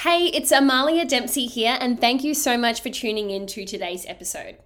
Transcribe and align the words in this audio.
Hey, 0.00 0.28
it's 0.28 0.50
Amalia 0.50 1.04
Dempsey 1.04 1.44
here, 1.44 1.76
and 1.78 2.00
thank 2.00 2.24
you 2.24 2.32
so 2.32 2.56
much 2.56 2.80
for 2.80 2.88
tuning 2.88 3.28
in 3.28 3.46
to 3.48 3.66
today's 3.66 4.06
episode. 4.06 4.56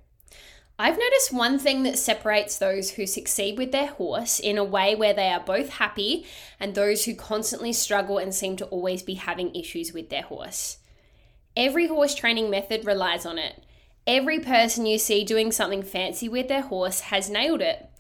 I've 0.79 0.97
noticed 0.97 1.33
one 1.33 1.59
thing 1.59 1.83
that 1.83 1.99
separates 1.99 2.57
those 2.57 2.91
who 2.91 3.05
succeed 3.05 3.59
with 3.59 3.73
their 3.73 3.89
horse 3.89 4.39
in 4.39 4.59
a 4.59 4.63
way 4.63 4.95
where 4.95 5.13
they 5.13 5.27
are 5.31 5.41
both 5.41 5.71
happy 5.71 6.25
and 6.61 6.77
those 6.77 7.05
who 7.05 7.17
constantly 7.17 7.73
struggle 7.73 8.17
and 8.19 8.33
seem 8.33 8.55
to 8.59 8.67
always 8.67 9.03
be 9.03 9.15
having 9.15 9.53
issues 9.57 9.93
with 9.93 10.09
their 10.09 10.23
horse. 10.23 10.79
Every 11.57 11.89
horse 11.89 12.15
training 12.15 12.49
method 12.49 12.87
relies 12.87 13.27
on 13.27 13.37
it. 13.37 13.61
Every 14.07 14.39
person 14.39 14.87
you 14.87 15.01
see 15.01 15.25
doing 15.25 15.51
something 15.51 15.83
fancy 15.83 16.29
with 16.29 16.47
their 16.47 16.63
horse 16.63 17.01
has 17.01 17.29
nailed 17.29 17.61
it. 17.61 17.91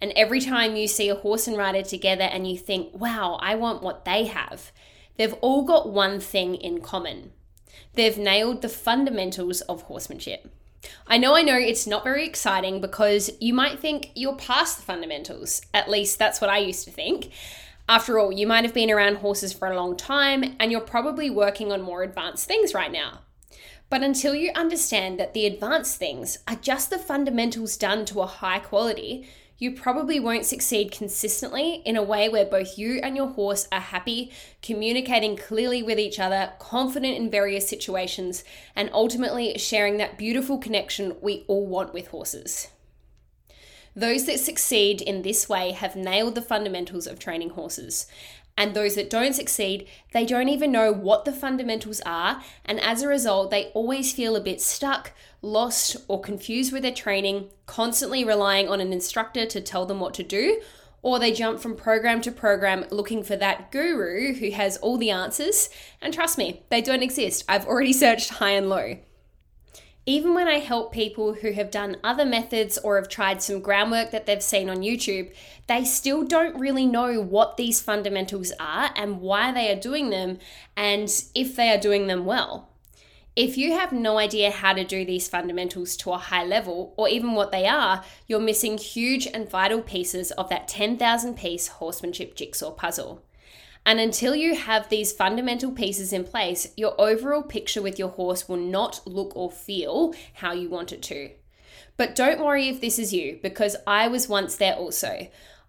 And 0.00 0.10
every 0.16 0.40
time 0.40 0.74
you 0.74 0.88
see 0.88 1.10
a 1.10 1.16
horse 1.16 1.46
and 1.48 1.56
rider 1.58 1.82
together 1.82 2.24
and 2.24 2.50
you 2.50 2.56
think, 2.56 2.98
wow, 2.98 3.38
I 3.42 3.56
want 3.56 3.82
what 3.82 4.06
they 4.06 4.24
have, 4.24 4.72
they've 5.18 5.34
all 5.34 5.62
got 5.62 5.92
one 5.92 6.18
thing 6.20 6.54
in 6.54 6.80
common 6.80 7.32
they've 7.94 8.18
nailed 8.18 8.62
the 8.62 8.68
fundamentals 8.68 9.60
of 9.62 9.82
horsemanship. 9.82 10.48
I 11.06 11.18
know, 11.18 11.34
I 11.34 11.42
know 11.42 11.56
it's 11.56 11.86
not 11.86 12.04
very 12.04 12.24
exciting 12.24 12.80
because 12.80 13.30
you 13.40 13.52
might 13.52 13.80
think 13.80 14.12
you're 14.14 14.36
past 14.36 14.76
the 14.76 14.84
fundamentals. 14.84 15.60
At 15.74 15.90
least 15.90 16.18
that's 16.18 16.40
what 16.40 16.50
I 16.50 16.58
used 16.58 16.84
to 16.84 16.92
think. 16.92 17.30
After 17.88 18.18
all, 18.18 18.30
you 18.30 18.46
might 18.46 18.64
have 18.64 18.74
been 18.74 18.90
around 18.90 19.16
horses 19.16 19.52
for 19.52 19.68
a 19.68 19.76
long 19.76 19.96
time 19.96 20.56
and 20.60 20.70
you're 20.70 20.80
probably 20.80 21.30
working 21.30 21.72
on 21.72 21.82
more 21.82 22.02
advanced 22.02 22.46
things 22.46 22.74
right 22.74 22.92
now. 22.92 23.20
But 23.90 24.02
until 24.02 24.34
you 24.34 24.52
understand 24.54 25.18
that 25.18 25.32
the 25.32 25.46
advanced 25.46 25.96
things 25.96 26.38
are 26.46 26.56
just 26.56 26.90
the 26.90 26.98
fundamentals 26.98 27.76
done 27.78 28.04
to 28.06 28.20
a 28.20 28.26
high 28.26 28.58
quality, 28.58 29.26
you 29.58 29.72
probably 29.72 30.20
won't 30.20 30.46
succeed 30.46 30.92
consistently 30.92 31.82
in 31.84 31.96
a 31.96 32.02
way 32.02 32.28
where 32.28 32.44
both 32.44 32.78
you 32.78 33.00
and 33.02 33.16
your 33.16 33.26
horse 33.26 33.66
are 33.72 33.80
happy, 33.80 34.30
communicating 34.62 35.36
clearly 35.36 35.82
with 35.82 35.98
each 35.98 36.20
other, 36.20 36.52
confident 36.60 37.16
in 37.16 37.28
various 37.28 37.68
situations, 37.68 38.44
and 38.76 38.88
ultimately 38.92 39.58
sharing 39.58 39.96
that 39.96 40.16
beautiful 40.16 40.58
connection 40.58 41.16
we 41.20 41.44
all 41.48 41.66
want 41.66 41.92
with 41.92 42.08
horses. 42.08 42.68
Those 43.96 44.26
that 44.26 44.38
succeed 44.38 45.00
in 45.00 45.22
this 45.22 45.48
way 45.48 45.72
have 45.72 45.96
nailed 45.96 46.36
the 46.36 46.42
fundamentals 46.42 47.08
of 47.08 47.18
training 47.18 47.50
horses. 47.50 48.06
And 48.58 48.74
those 48.74 48.96
that 48.96 49.08
don't 49.08 49.34
succeed, 49.34 49.86
they 50.12 50.26
don't 50.26 50.48
even 50.48 50.72
know 50.72 50.92
what 50.92 51.24
the 51.24 51.32
fundamentals 51.32 52.00
are. 52.04 52.42
And 52.64 52.80
as 52.80 53.02
a 53.02 53.08
result, 53.08 53.52
they 53.52 53.66
always 53.66 54.12
feel 54.12 54.34
a 54.34 54.40
bit 54.40 54.60
stuck, 54.60 55.12
lost, 55.42 55.96
or 56.08 56.20
confused 56.20 56.72
with 56.72 56.82
their 56.82 56.92
training, 56.92 57.50
constantly 57.66 58.24
relying 58.24 58.68
on 58.68 58.80
an 58.80 58.92
instructor 58.92 59.46
to 59.46 59.60
tell 59.60 59.86
them 59.86 60.00
what 60.00 60.12
to 60.14 60.24
do. 60.24 60.60
Or 61.02 61.20
they 61.20 61.32
jump 61.32 61.60
from 61.60 61.76
program 61.76 62.20
to 62.22 62.32
program 62.32 62.84
looking 62.90 63.22
for 63.22 63.36
that 63.36 63.70
guru 63.70 64.34
who 64.34 64.50
has 64.50 64.76
all 64.78 64.98
the 64.98 65.12
answers. 65.12 65.70
And 66.02 66.12
trust 66.12 66.36
me, 66.36 66.64
they 66.68 66.82
don't 66.82 67.04
exist. 67.04 67.44
I've 67.48 67.66
already 67.66 67.92
searched 68.04 68.30
high 68.30 68.50
and 68.50 68.68
low. 68.68 68.98
Even 70.08 70.32
when 70.32 70.48
I 70.48 70.58
help 70.58 70.90
people 70.90 71.34
who 71.34 71.52
have 71.52 71.70
done 71.70 71.98
other 72.02 72.24
methods 72.24 72.78
or 72.78 72.96
have 72.96 73.10
tried 73.10 73.42
some 73.42 73.60
groundwork 73.60 74.10
that 74.10 74.24
they've 74.24 74.42
seen 74.42 74.70
on 74.70 74.78
YouTube, 74.78 75.30
they 75.66 75.84
still 75.84 76.24
don't 76.24 76.58
really 76.58 76.86
know 76.86 77.20
what 77.20 77.58
these 77.58 77.82
fundamentals 77.82 78.50
are 78.58 78.90
and 78.96 79.20
why 79.20 79.52
they 79.52 79.70
are 79.70 79.78
doing 79.78 80.08
them 80.08 80.38
and 80.78 81.10
if 81.34 81.54
they 81.54 81.68
are 81.68 81.76
doing 81.76 82.06
them 82.06 82.24
well. 82.24 82.70
If 83.36 83.58
you 83.58 83.74
have 83.74 83.92
no 83.92 84.16
idea 84.16 84.50
how 84.50 84.72
to 84.72 84.82
do 84.82 85.04
these 85.04 85.28
fundamentals 85.28 85.94
to 85.98 86.12
a 86.12 86.16
high 86.16 86.44
level, 86.46 86.94
or 86.96 87.10
even 87.10 87.34
what 87.34 87.52
they 87.52 87.66
are, 87.66 88.02
you're 88.26 88.40
missing 88.40 88.78
huge 88.78 89.26
and 89.26 89.46
vital 89.46 89.82
pieces 89.82 90.30
of 90.30 90.48
that 90.48 90.68
10,000 90.68 91.36
piece 91.36 91.68
horsemanship 91.68 92.34
jigsaw 92.34 92.70
puzzle. 92.70 93.22
And 93.88 94.00
until 94.00 94.36
you 94.36 94.54
have 94.54 94.90
these 94.90 95.14
fundamental 95.14 95.72
pieces 95.72 96.12
in 96.12 96.24
place, 96.24 96.68
your 96.76 96.94
overall 97.00 97.42
picture 97.42 97.80
with 97.80 97.98
your 97.98 98.10
horse 98.10 98.46
will 98.46 98.58
not 98.58 99.00
look 99.06 99.34
or 99.34 99.50
feel 99.50 100.14
how 100.34 100.52
you 100.52 100.68
want 100.68 100.92
it 100.92 101.00
to. 101.04 101.30
But 101.96 102.14
don't 102.14 102.44
worry 102.44 102.68
if 102.68 102.82
this 102.82 102.98
is 102.98 103.14
you, 103.14 103.40
because 103.42 103.76
I 103.86 104.06
was 104.06 104.28
once 104.28 104.56
there 104.56 104.74
also. 104.74 105.28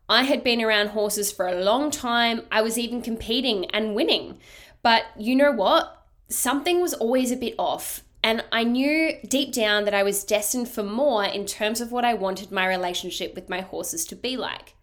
I 0.09 0.23
had 0.23 0.44
been 0.44 0.61
around 0.61 0.89
horses 0.89 1.31
for 1.31 1.47
a 1.47 1.63
long 1.63 1.91
time, 1.91 2.41
I 2.51 2.61
was 2.61 2.77
even 2.77 3.01
competing 3.01 3.67
and 3.67 3.95
winning. 3.95 4.38
But 4.83 5.03
you 5.17 5.33
know 5.33 5.53
what? 5.53 6.05
Something 6.27 6.81
was 6.81 6.94
always 6.94 7.31
a 7.31 7.38
bit 7.38 7.55
off. 7.57 8.03
And 8.21 8.44
I 8.51 8.65
knew 8.65 9.13
deep 9.29 9.53
down 9.53 9.85
that 9.85 9.94
I 9.94 10.03
was 10.03 10.25
destined 10.25 10.67
for 10.67 10.83
more 10.83 11.23
in 11.23 11.45
terms 11.45 11.79
of 11.79 11.94
what 11.94 12.03
I 12.03 12.15
wanted 12.15 12.51
my 12.51 12.67
relationship 12.67 13.33
with 13.33 13.47
my 13.47 13.61
horses 13.61 14.03
to 14.07 14.15
be 14.17 14.35
like. 14.35 14.75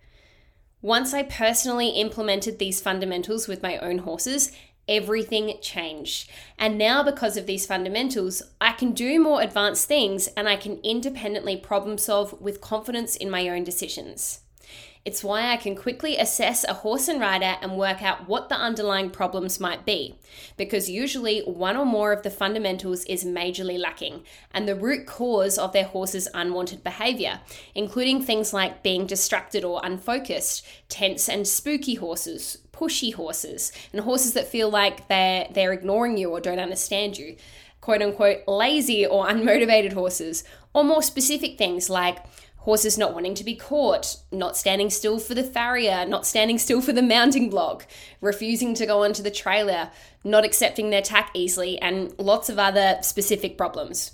Once 0.83 1.15
I 1.15 1.23
personally 1.23 1.89
implemented 1.89 2.59
these 2.59 2.81
fundamentals 2.81 3.49
with 3.49 3.63
my 3.63 3.79
own 3.79 3.99
horses, 3.99 4.53
everything 4.89 5.59
changed. 5.61 6.31
And 6.59 6.79
now, 6.79 7.03
because 7.03 7.37
of 7.37 7.47
these 7.47 7.67
fundamentals, 7.67 8.43
I 8.61 8.73
can 8.73 8.93
do 8.93 9.21
more 9.21 9.41
advanced 9.41 9.89
things 9.89 10.29
and 10.37 10.49
I 10.49 10.57
can 10.57 10.79
independently 10.83 11.57
problem 11.57 11.99
solve 11.99 12.41
with 12.41 12.61
confidence 12.61 13.17
in 13.17 13.31
my 13.31 13.49
own 13.49 13.65
decisions. 13.65 14.41
It's 15.07 15.23
why 15.23 15.53
I 15.53 15.57
can 15.57 15.77
quickly 15.77 16.17
assess 16.17 16.65
a 16.65 16.75
horse 16.75 17.07
and 17.07 17.21
rider 17.21 17.55
and 17.63 17.79
work 17.79 18.03
out 18.03 18.29
what 18.29 18.49
the 18.49 18.57
underlying 18.57 19.11
problems 19.11 19.61
might 19.61 19.87
be, 19.87 20.17
because 20.57 20.91
usually 20.91 21.43
one 21.43 21.77
or 21.77 21.87
more 21.87 22.13
of 22.13 22.25
the 22.25 22.31
fundamentals 22.31 23.05
is 23.05 23.25
majorly 23.25 23.79
lacking, 23.79 24.25
and 24.51 24.67
the 24.67 24.75
root 24.75 25.07
cause 25.07 25.59
of 25.59 25.73
their 25.73 25.85
horse's 25.85 26.27
unwanted 26.35 26.83
behavior, 26.83 27.39
including 27.73 28.21
things 28.21 28.53
like 28.53 28.83
being 28.83 29.07
distracted 29.07 29.63
or 29.63 29.81
unfocused, 29.85 30.67
tense 30.89 31.29
and 31.29 31.47
spooky 31.47 31.95
horses, 31.95 32.59
pushy 32.73 33.15
horses, 33.15 33.71
and 33.93 34.01
horses 34.01 34.33
that 34.33 34.49
feel 34.49 34.69
like 34.69 35.07
they're, 35.07 35.47
they're 35.53 35.73
ignoring 35.73 36.19
you 36.19 36.31
or 36.31 36.41
don't 36.41 36.59
understand 36.59 37.17
you, 37.17 37.37
quote 37.81 38.03
unquote 38.03 38.39
lazy 38.49 39.07
or 39.07 39.29
unmotivated 39.29 39.93
horses, 39.93 40.43
or 40.75 40.83
more 40.83 41.01
specific 41.01 41.57
things 41.57 41.89
like 41.89 42.19
horses 42.67 42.99
not 42.99 43.15
wanting 43.15 43.33
to 43.33 43.45
be 43.45 43.55
caught, 43.55 44.17
not 44.33 44.57
standing 44.57 44.91
still 44.91 45.21
for 45.21 45.37
the 45.37 45.45
farrier, 45.45 46.05
not 46.05 46.27
standing 46.27 46.59
still 46.59 46.81
for 46.81 46.93
the 46.93 47.01
mounting 47.01 47.49
block, 47.49 47.87
refusing 48.21 48.75
to 48.75 48.85
go 48.85 49.05
onto 49.05 49.23
the 49.23 49.31
trailer, 49.31 49.89
not 50.25 50.45
accepting 50.45 50.91
their 50.91 51.01
tack 51.01 51.31
easily, 51.33 51.79
and 51.79 52.13
lots 52.19 52.49
of 52.49 52.59
other 52.59 52.99
specific 53.03 53.57
problems. 53.57 54.11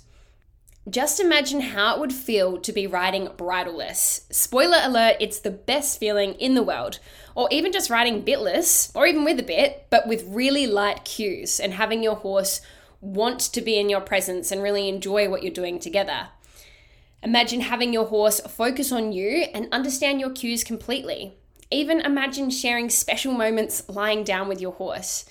Just 0.87 1.19
imagine 1.19 1.61
how 1.61 1.95
it 1.95 1.99
would 1.99 2.13
feel 2.13 2.59
to 2.59 2.71
be 2.71 2.85
riding 2.85 3.27
bridleless. 3.37 4.27
Spoiler 4.29 4.77
alert, 4.83 5.15
it's 5.19 5.39
the 5.39 5.49
best 5.49 5.99
feeling 5.99 6.33
in 6.33 6.53
the 6.53 6.61
world. 6.61 6.99
Or 7.33 7.47
even 7.49 7.71
just 7.71 7.89
riding 7.89 8.21
bitless, 8.21 8.91
or 8.93 9.07
even 9.07 9.23
with 9.23 9.39
a 9.39 9.43
bit, 9.43 9.87
but 9.89 10.07
with 10.07 10.27
really 10.27 10.67
light 10.67 11.05
cues 11.05 11.59
and 11.59 11.73
having 11.73 12.03
your 12.03 12.17
horse 12.17 12.61
want 13.01 13.39
to 13.39 13.61
be 13.61 13.79
in 13.79 13.89
your 13.89 14.01
presence 14.01 14.51
and 14.51 14.61
really 14.61 14.87
enjoy 14.87 15.27
what 15.27 15.41
you're 15.41 15.51
doing 15.51 15.79
together. 15.79 16.27
Imagine 17.23 17.61
having 17.61 17.93
your 17.93 18.05
horse 18.05 18.41
focus 18.41 18.91
on 18.91 19.13
you 19.13 19.45
and 19.53 19.69
understand 19.71 20.19
your 20.19 20.31
cues 20.31 20.61
completely. 20.61 21.37
Even 21.71 22.01
imagine 22.01 22.49
sharing 22.49 22.89
special 22.89 23.31
moments 23.31 23.87
lying 23.87 24.25
down 24.25 24.49
with 24.49 24.59
your 24.59 24.73
horse. 24.73 25.23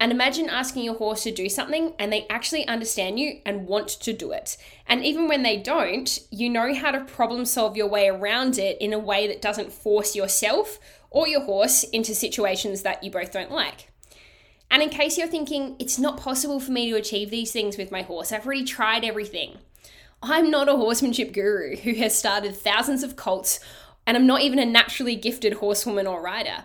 And 0.00 0.10
imagine 0.10 0.48
asking 0.48 0.84
your 0.84 0.94
horse 0.94 1.22
to 1.24 1.30
do 1.30 1.50
something 1.50 1.92
and 1.98 2.10
they 2.10 2.26
actually 2.28 2.66
understand 2.66 3.18
you 3.18 3.40
and 3.44 3.66
want 3.66 3.88
to 3.88 4.14
do 4.14 4.32
it. 4.32 4.56
And 4.86 5.04
even 5.04 5.28
when 5.28 5.42
they 5.42 5.58
don't, 5.58 6.18
you 6.30 6.48
know 6.48 6.74
how 6.74 6.90
to 6.90 7.04
problem 7.04 7.44
solve 7.44 7.76
your 7.76 7.88
way 7.88 8.08
around 8.08 8.58
it 8.58 8.78
in 8.80 8.94
a 8.94 8.98
way 8.98 9.26
that 9.26 9.42
doesn't 9.42 9.70
force 9.70 10.16
yourself 10.16 10.80
or 11.10 11.28
your 11.28 11.42
horse 11.42 11.84
into 11.84 12.14
situations 12.14 12.82
that 12.82 13.04
you 13.04 13.10
both 13.10 13.32
don't 13.32 13.52
like. 13.52 13.92
And 14.70 14.82
in 14.82 14.88
case 14.88 15.18
you're 15.18 15.28
thinking, 15.28 15.76
it's 15.78 15.98
not 15.98 16.16
possible 16.16 16.58
for 16.58 16.72
me 16.72 16.90
to 16.90 16.96
achieve 16.96 17.30
these 17.30 17.52
things 17.52 17.76
with 17.76 17.92
my 17.92 18.00
horse, 18.00 18.32
I've 18.32 18.46
already 18.46 18.64
tried 18.64 19.04
everything. 19.04 19.58
I'm 20.26 20.50
not 20.50 20.70
a 20.70 20.76
horsemanship 20.76 21.34
guru 21.34 21.76
who 21.76 21.92
has 21.96 22.14
started 22.14 22.56
thousands 22.56 23.02
of 23.02 23.14
colts, 23.14 23.60
and 24.06 24.16
I'm 24.16 24.26
not 24.26 24.40
even 24.40 24.58
a 24.58 24.64
naturally 24.64 25.16
gifted 25.16 25.54
horsewoman 25.54 26.06
or 26.06 26.22
rider. 26.22 26.64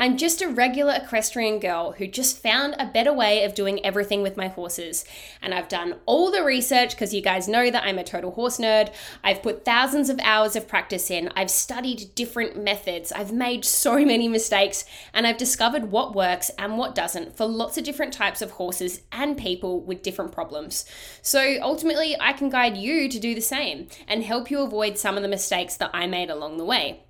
I'm 0.00 0.16
just 0.16 0.42
a 0.42 0.48
regular 0.48 0.94
equestrian 0.94 1.60
girl 1.60 1.92
who 1.92 2.08
just 2.08 2.42
found 2.42 2.74
a 2.78 2.86
better 2.86 3.12
way 3.12 3.44
of 3.44 3.54
doing 3.54 3.84
everything 3.86 4.22
with 4.22 4.36
my 4.36 4.48
horses. 4.48 5.04
And 5.40 5.54
I've 5.54 5.68
done 5.68 6.00
all 6.04 6.32
the 6.32 6.42
research 6.42 6.90
because 6.90 7.14
you 7.14 7.22
guys 7.22 7.46
know 7.46 7.70
that 7.70 7.84
I'm 7.84 7.98
a 7.98 8.04
total 8.04 8.32
horse 8.32 8.58
nerd. 8.58 8.92
I've 9.22 9.40
put 9.40 9.64
thousands 9.64 10.10
of 10.10 10.18
hours 10.24 10.56
of 10.56 10.66
practice 10.66 11.12
in. 11.12 11.30
I've 11.36 11.50
studied 11.50 12.12
different 12.16 12.60
methods. 12.60 13.12
I've 13.12 13.32
made 13.32 13.64
so 13.64 13.94
many 14.04 14.26
mistakes 14.26 14.84
and 15.12 15.28
I've 15.28 15.38
discovered 15.38 15.92
what 15.92 16.14
works 16.14 16.50
and 16.58 16.76
what 16.76 16.96
doesn't 16.96 17.36
for 17.36 17.46
lots 17.46 17.78
of 17.78 17.84
different 17.84 18.12
types 18.12 18.42
of 18.42 18.50
horses 18.50 19.02
and 19.12 19.38
people 19.38 19.80
with 19.80 20.02
different 20.02 20.32
problems. 20.32 20.86
So 21.22 21.56
ultimately, 21.62 22.16
I 22.20 22.32
can 22.32 22.50
guide 22.50 22.76
you 22.76 23.08
to 23.08 23.20
do 23.20 23.36
the 23.36 23.40
same 23.40 23.86
and 24.08 24.24
help 24.24 24.50
you 24.50 24.60
avoid 24.60 24.98
some 24.98 25.16
of 25.16 25.22
the 25.22 25.28
mistakes 25.28 25.76
that 25.76 25.92
I 25.94 26.08
made 26.08 26.30
along 26.30 26.58
the 26.58 26.64
way. 26.64 27.04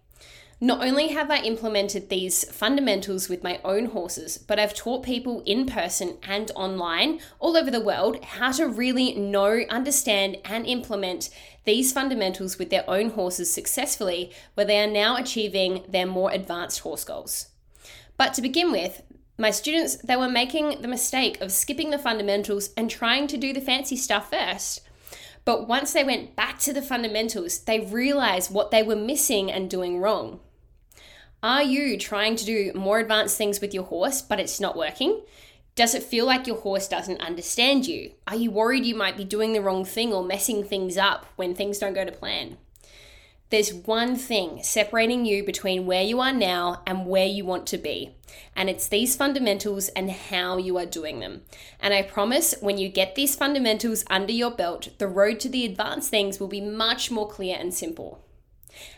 Not 0.60 0.84
only 0.84 1.08
have 1.08 1.30
I 1.30 1.38
implemented 1.38 2.08
these 2.08 2.44
fundamentals 2.50 3.28
with 3.28 3.42
my 3.42 3.60
own 3.64 3.86
horses, 3.86 4.38
but 4.38 4.58
I've 4.58 4.72
taught 4.72 5.02
people 5.02 5.42
in 5.44 5.66
person 5.66 6.16
and 6.22 6.50
online 6.54 7.20
all 7.40 7.56
over 7.56 7.70
the 7.70 7.80
world 7.80 8.24
how 8.24 8.52
to 8.52 8.68
really 8.68 9.14
know, 9.14 9.62
understand, 9.68 10.38
and 10.44 10.64
implement 10.64 11.28
these 11.64 11.92
fundamentals 11.92 12.58
with 12.58 12.70
their 12.70 12.88
own 12.88 13.10
horses 13.10 13.52
successfully, 13.52 14.30
where 14.54 14.64
they 14.64 14.80
are 14.80 14.90
now 14.90 15.16
achieving 15.16 15.84
their 15.88 16.06
more 16.06 16.30
advanced 16.30 16.80
horse 16.80 17.04
goals. 17.04 17.48
But 18.16 18.32
to 18.34 18.42
begin 18.42 18.70
with, 18.70 19.02
My 19.36 19.50
students, 19.50 19.96
they 19.96 20.16
were 20.16 20.28
making 20.28 20.80
the 20.80 20.88
mistake 20.88 21.40
of 21.40 21.50
skipping 21.50 21.90
the 21.90 21.98
fundamentals 21.98 22.70
and 22.76 22.88
trying 22.88 23.26
to 23.26 23.36
do 23.36 23.52
the 23.52 23.60
fancy 23.60 23.96
stuff 23.96 24.30
first. 24.30 24.80
But 25.44 25.66
once 25.66 25.92
they 25.92 26.04
went 26.04 26.36
back 26.36 26.60
to 26.60 26.72
the 26.72 26.80
fundamentals, 26.80 27.58
they 27.58 27.80
realized 27.80 28.54
what 28.54 28.70
they 28.70 28.82
were 28.82 28.96
missing 28.96 29.50
and 29.50 29.68
doing 29.68 29.98
wrong. 29.98 30.38
Are 31.44 31.62
you 31.62 31.98
trying 31.98 32.36
to 32.36 32.44
do 32.46 32.72
more 32.74 33.00
advanced 33.00 33.36
things 33.36 33.60
with 33.60 33.74
your 33.74 33.84
horse, 33.84 34.22
but 34.22 34.40
it's 34.40 34.60
not 34.60 34.78
working? 34.78 35.20
Does 35.74 35.94
it 35.94 36.02
feel 36.02 36.24
like 36.24 36.46
your 36.46 36.56
horse 36.56 36.88
doesn't 36.88 37.20
understand 37.20 37.86
you? 37.86 38.12
Are 38.26 38.34
you 38.34 38.50
worried 38.50 38.86
you 38.86 38.94
might 38.94 39.18
be 39.18 39.26
doing 39.26 39.52
the 39.52 39.60
wrong 39.60 39.84
thing 39.84 40.10
or 40.10 40.24
messing 40.24 40.64
things 40.64 40.96
up 40.96 41.26
when 41.36 41.54
things 41.54 41.78
don't 41.78 41.92
go 41.92 42.02
to 42.02 42.10
plan? 42.10 42.56
There's 43.50 43.74
one 43.74 44.16
thing 44.16 44.62
separating 44.62 45.26
you 45.26 45.44
between 45.44 45.84
where 45.84 46.02
you 46.02 46.18
are 46.18 46.32
now 46.32 46.80
and 46.86 47.04
where 47.04 47.26
you 47.26 47.44
want 47.44 47.66
to 47.66 47.76
be, 47.76 48.14
and 48.56 48.70
it's 48.70 48.88
these 48.88 49.14
fundamentals 49.14 49.88
and 49.88 50.10
how 50.10 50.56
you 50.56 50.78
are 50.78 50.86
doing 50.86 51.20
them. 51.20 51.42
And 51.78 51.92
I 51.92 52.00
promise 52.00 52.54
when 52.62 52.78
you 52.78 52.88
get 52.88 53.16
these 53.16 53.36
fundamentals 53.36 54.02
under 54.08 54.32
your 54.32 54.50
belt, 54.50 54.88
the 54.96 55.08
road 55.08 55.40
to 55.40 55.50
the 55.50 55.66
advanced 55.66 56.08
things 56.08 56.40
will 56.40 56.48
be 56.48 56.62
much 56.62 57.10
more 57.10 57.28
clear 57.28 57.58
and 57.60 57.74
simple. 57.74 58.23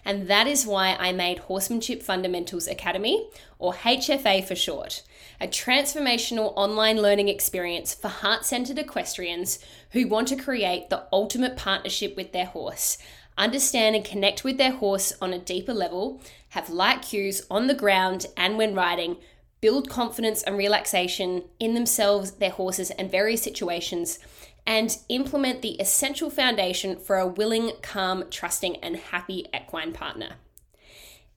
And 0.05 0.29
that 0.29 0.47
is 0.47 0.67
why 0.67 0.97
I 0.99 1.13
made 1.13 1.41
Horsemanship 1.41 2.03
Fundamentals 2.03 2.67
Academy, 2.67 3.29
or 3.59 3.75
HFA 3.75 4.45
for 4.45 4.55
short, 4.55 5.03
a 5.41 5.47
transformational 5.47 6.53
online 6.57 7.01
learning 7.01 7.29
experience 7.29 7.95
for 7.95 8.09
heart 8.09 8.45
centered 8.45 8.79
equestrians 8.79 9.59
who 9.91 10.07
want 10.07 10.29
to 10.29 10.37
create 10.37 10.91
the 10.91 11.05
ultimate 11.13 11.57
partnership 11.57 12.17
with 12.17 12.33
their 12.33 12.47
horse, 12.47 12.99
understand 13.39 13.97
and 13.97 14.05
connect 14.05 14.45
with 14.45 14.59
their 14.59 14.73
horse 14.73 15.13
on 15.21 15.33
a 15.33 15.39
deeper 15.39 15.75
level, 15.75 16.21
have 16.51 16.71
light 16.71 17.03
cues 17.03 17.43
on 17.51 17.67
the 17.67 17.75
ground 17.75 18.27
and 18.37 18.57
when 18.57 18.75
riding, 18.75 19.17
build 19.61 19.89
confidence 19.89 20.43
and 20.43 20.57
relaxation 20.57 21.45
in 21.59 21.75
themselves, 21.75 22.33
their 22.33 22.51
horses, 22.51 22.91
and 22.93 23.11
various 23.11 23.43
situations 23.43 24.19
and 24.67 24.99
implement 25.09 25.63
the 25.63 25.81
essential 25.81 26.29
foundation 26.29 26.99
for 26.99 27.17
a 27.17 27.27
willing, 27.27 27.73
calm, 27.83 28.25
trusting, 28.31 28.77
and 28.77 28.97
happy 28.97 29.47
equine 29.55 29.93
partner. 29.93 30.37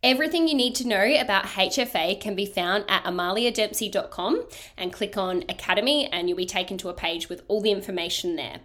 Everything 0.01 0.47
you 0.47 0.55
need 0.55 0.75
to 0.75 0.87
know 0.87 1.13
about 1.19 1.43
HFA 1.43 2.19
can 2.21 2.33
be 2.33 2.45
found 2.45 2.85
at 2.87 3.03
amaliadempsey.com 3.03 4.45
and 4.77 4.93
click 4.93 5.17
on 5.17 5.43
Academy, 5.49 6.07
and 6.07 6.29
you'll 6.29 6.37
be 6.37 6.45
taken 6.45 6.77
to 6.77 6.89
a 6.89 6.93
page 6.93 7.27
with 7.27 7.43
all 7.49 7.61
the 7.61 7.71
information 7.71 8.37
there. 8.37 8.61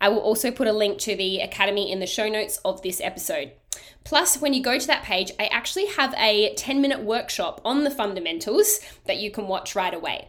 I 0.00 0.08
will 0.08 0.18
also 0.18 0.50
put 0.50 0.66
a 0.66 0.72
link 0.72 0.98
to 1.00 1.14
the 1.14 1.38
Academy 1.38 1.90
in 1.92 2.00
the 2.00 2.06
show 2.06 2.28
notes 2.28 2.58
of 2.64 2.82
this 2.82 3.00
episode. 3.00 3.52
Plus, 4.02 4.40
when 4.40 4.52
you 4.52 4.62
go 4.62 4.78
to 4.78 4.86
that 4.88 5.04
page, 5.04 5.30
I 5.38 5.46
actually 5.46 5.86
have 5.86 6.12
a 6.18 6.52
10 6.54 6.80
minute 6.80 7.00
workshop 7.00 7.60
on 7.64 7.84
the 7.84 7.90
fundamentals 7.90 8.80
that 9.06 9.18
you 9.18 9.30
can 9.30 9.46
watch 9.46 9.76
right 9.76 9.94
away. 9.94 10.28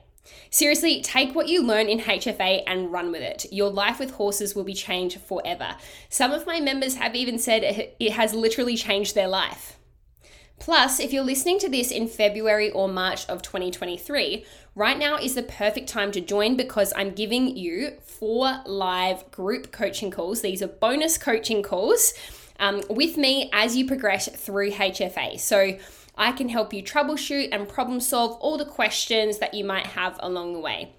Seriously, 0.50 1.02
take 1.02 1.36
what 1.36 1.48
you 1.48 1.64
learn 1.64 1.88
in 1.88 2.00
HFA 2.00 2.64
and 2.66 2.92
run 2.92 3.12
with 3.12 3.22
it. 3.22 3.46
Your 3.52 3.70
life 3.70 4.00
with 4.00 4.12
horses 4.12 4.56
will 4.56 4.64
be 4.64 4.74
changed 4.74 5.20
forever. 5.20 5.76
Some 6.10 6.32
of 6.32 6.46
my 6.46 6.60
members 6.60 6.96
have 6.96 7.16
even 7.16 7.38
said 7.38 7.94
it 8.00 8.12
has 8.12 8.34
literally 8.34 8.76
changed 8.76 9.16
their 9.16 9.28
life. 9.28 9.78
Plus, 10.58 11.00
if 11.00 11.12
you're 11.12 11.24
listening 11.24 11.60
to 11.60 11.70
this 11.70 11.92
in 11.92 12.08
February 12.08 12.72
or 12.72 12.88
March 12.88 13.28
of 13.28 13.42
2023, 13.42 14.46
right 14.74 14.98
now 14.98 15.18
is 15.18 15.36
the 15.36 15.44
perfect 15.44 15.90
time 15.90 16.12
to 16.14 16.22
join 16.22 16.56
because 16.56 16.94
I'm 16.96 17.12
giving 17.12 17.58
you 17.58 17.92
four 18.02 18.62
live 18.66 19.30
group 19.32 19.72
coaching 19.72 20.12
calls. 20.12 20.42
These 20.42 20.62
are 20.62 20.68
bonus 20.68 21.18
coaching 21.18 21.62
calls 21.62 22.14
um, 22.60 22.82
with 22.90 23.18
me 23.18 23.50
as 23.54 23.76
you 23.76 23.86
progress 23.86 24.30
through 24.30 24.72
HFA. 24.72 25.40
So, 25.40 25.78
I 26.18 26.32
can 26.32 26.50
help 26.50 26.74
you 26.74 26.82
troubleshoot 26.82 27.50
and 27.52 27.68
problem 27.68 28.00
solve 28.00 28.38
all 28.40 28.58
the 28.58 28.66
questions 28.66 29.40
that 29.40 29.54
you 29.54 29.66
might 29.66 29.88
have 29.88 30.18
along 30.22 30.54
the 30.54 30.60
way. 30.60 30.96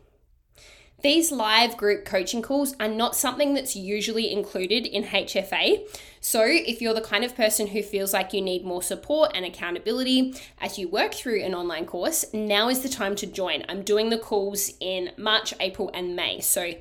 These 1.03 1.31
live 1.31 1.77
group 1.77 2.07
coaching 2.07 2.41
calls 2.41 2.75
are 2.81 2.89
not 2.89 3.15
something 3.15 3.53
that's 3.53 3.77
usually 3.77 4.33
included 4.33 4.87
in 4.87 5.05
HFA. 5.05 5.87
So, 6.21 6.43
if 6.45 6.81
you're 6.81 6.95
the 6.95 7.03
kind 7.03 7.23
of 7.23 7.37
person 7.37 7.69
who 7.69 7.83
feels 7.83 8.15
like 8.15 8.33
you 8.33 8.41
need 8.41 8.65
more 8.65 8.83
support 8.83 9.31
and 9.35 9.45
accountability 9.45 10.35
as 10.59 10.79
you 10.79 10.89
work 10.89 11.13
through 11.13 11.43
an 11.43 11.55
online 11.55 11.85
course, 11.85 12.25
now 12.33 12.71
is 12.71 12.81
the 12.81 12.89
time 12.89 13.15
to 13.17 13.27
join. 13.27 13.65
I'm 13.69 13.83
doing 13.83 14.09
the 14.09 14.19
calls 14.19 14.73
in 14.81 15.11
March, 15.19 15.53
April, 15.61 15.91
and 15.93 16.17
May. 16.17 16.41
So, 16.41 16.73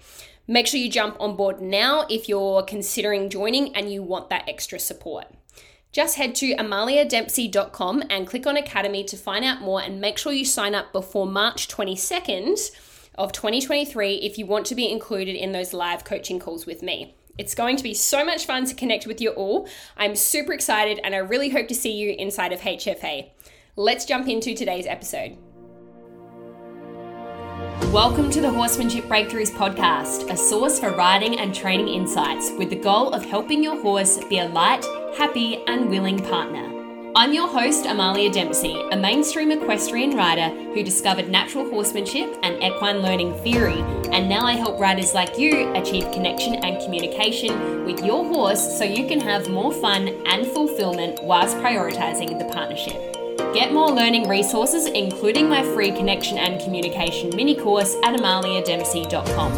make 0.47 0.65
sure 0.65 0.79
you 0.79 0.89
jump 0.89 1.17
on 1.19 1.35
board 1.35 1.61
now 1.61 2.07
if 2.09 2.29
you're 2.29 2.63
considering 2.63 3.29
joining 3.29 3.75
and 3.75 3.91
you 3.91 4.01
want 4.01 4.29
that 4.29 4.47
extra 4.47 4.79
support. 4.79 5.25
Just 5.95 6.17
head 6.17 6.35
to 6.35 6.53
amaliadempsey.com 6.55 8.03
and 8.09 8.27
click 8.27 8.45
on 8.45 8.57
Academy 8.57 9.05
to 9.05 9.15
find 9.15 9.45
out 9.45 9.61
more 9.61 9.81
and 9.81 10.01
make 10.01 10.17
sure 10.17 10.33
you 10.33 10.43
sign 10.43 10.75
up 10.75 10.91
before 10.91 11.25
March 11.25 11.69
22nd 11.69 12.71
of 13.17 13.31
2023 13.31 14.15
if 14.15 14.37
you 14.37 14.45
want 14.45 14.65
to 14.65 14.75
be 14.75 14.91
included 14.91 15.37
in 15.37 15.53
those 15.53 15.71
live 15.71 16.03
coaching 16.03 16.37
calls 16.37 16.65
with 16.65 16.83
me. 16.83 17.15
It's 17.37 17.55
going 17.55 17.77
to 17.77 17.83
be 17.83 17.93
so 17.93 18.25
much 18.25 18.45
fun 18.45 18.65
to 18.65 18.75
connect 18.75 19.07
with 19.07 19.21
you 19.21 19.29
all. 19.29 19.69
I'm 19.95 20.17
super 20.17 20.51
excited 20.51 20.99
and 21.01 21.15
I 21.15 21.19
really 21.19 21.47
hope 21.47 21.69
to 21.69 21.73
see 21.73 21.93
you 21.93 22.13
inside 22.19 22.51
of 22.51 22.59
HFA. 22.59 23.29
Let's 23.77 24.03
jump 24.03 24.27
into 24.27 24.53
today's 24.53 24.87
episode. 24.87 25.37
Welcome 27.81 28.31
to 28.31 28.39
the 28.39 28.49
Horsemanship 28.49 29.03
Breakthroughs 29.05 29.51
podcast, 29.51 30.31
a 30.31 30.37
source 30.37 30.79
for 30.79 30.91
riding 30.91 31.39
and 31.39 31.53
training 31.53 31.89
insights 31.89 32.51
with 32.57 32.69
the 32.69 32.75
goal 32.77 33.13
of 33.13 33.25
helping 33.25 33.61
your 33.61 33.79
horse 33.81 34.23
be 34.29 34.39
a 34.39 34.47
light, 34.47 34.85
happy, 35.17 35.61
and 35.67 35.89
willing 35.89 36.17
partner. 36.17 36.71
I'm 37.17 37.33
your 37.33 37.49
host, 37.49 37.85
Amalia 37.85 38.31
Dempsey, 38.31 38.81
a 38.91 38.95
mainstream 38.95 39.51
equestrian 39.51 40.15
rider 40.15 40.49
who 40.73 40.83
discovered 40.83 41.27
natural 41.27 41.69
horsemanship 41.69 42.37
and 42.43 42.63
equine 42.63 42.99
learning 42.99 43.33
theory, 43.39 43.81
and 44.11 44.29
now 44.29 44.45
I 44.45 44.53
help 44.53 44.79
riders 44.79 45.13
like 45.13 45.37
you 45.37 45.73
achieve 45.73 46.09
connection 46.13 46.55
and 46.55 46.81
communication 46.81 47.83
with 47.83 48.05
your 48.05 48.25
horse 48.25 48.77
so 48.77 48.85
you 48.85 49.05
can 49.05 49.19
have 49.19 49.49
more 49.49 49.73
fun 49.73 50.07
and 50.27 50.47
fulfillment 50.47 51.21
whilst 51.23 51.57
prioritizing 51.57 52.39
the 52.39 52.53
partnership. 52.53 53.14
Get 53.53 53.73
more 53.73 53.89
learning 53.91 54.27
resources, 54.27 54.85
including 54.87 55.49
my 55.49 55.63
free 55.63 55.91
connection 55.91 56.37
and 56.37 56.61
communication 56.61 57.35
mini 57.35 57.55
course 57.55 57.95
at 58.03 58.15
amaliadempsey.com. 58.15 59.51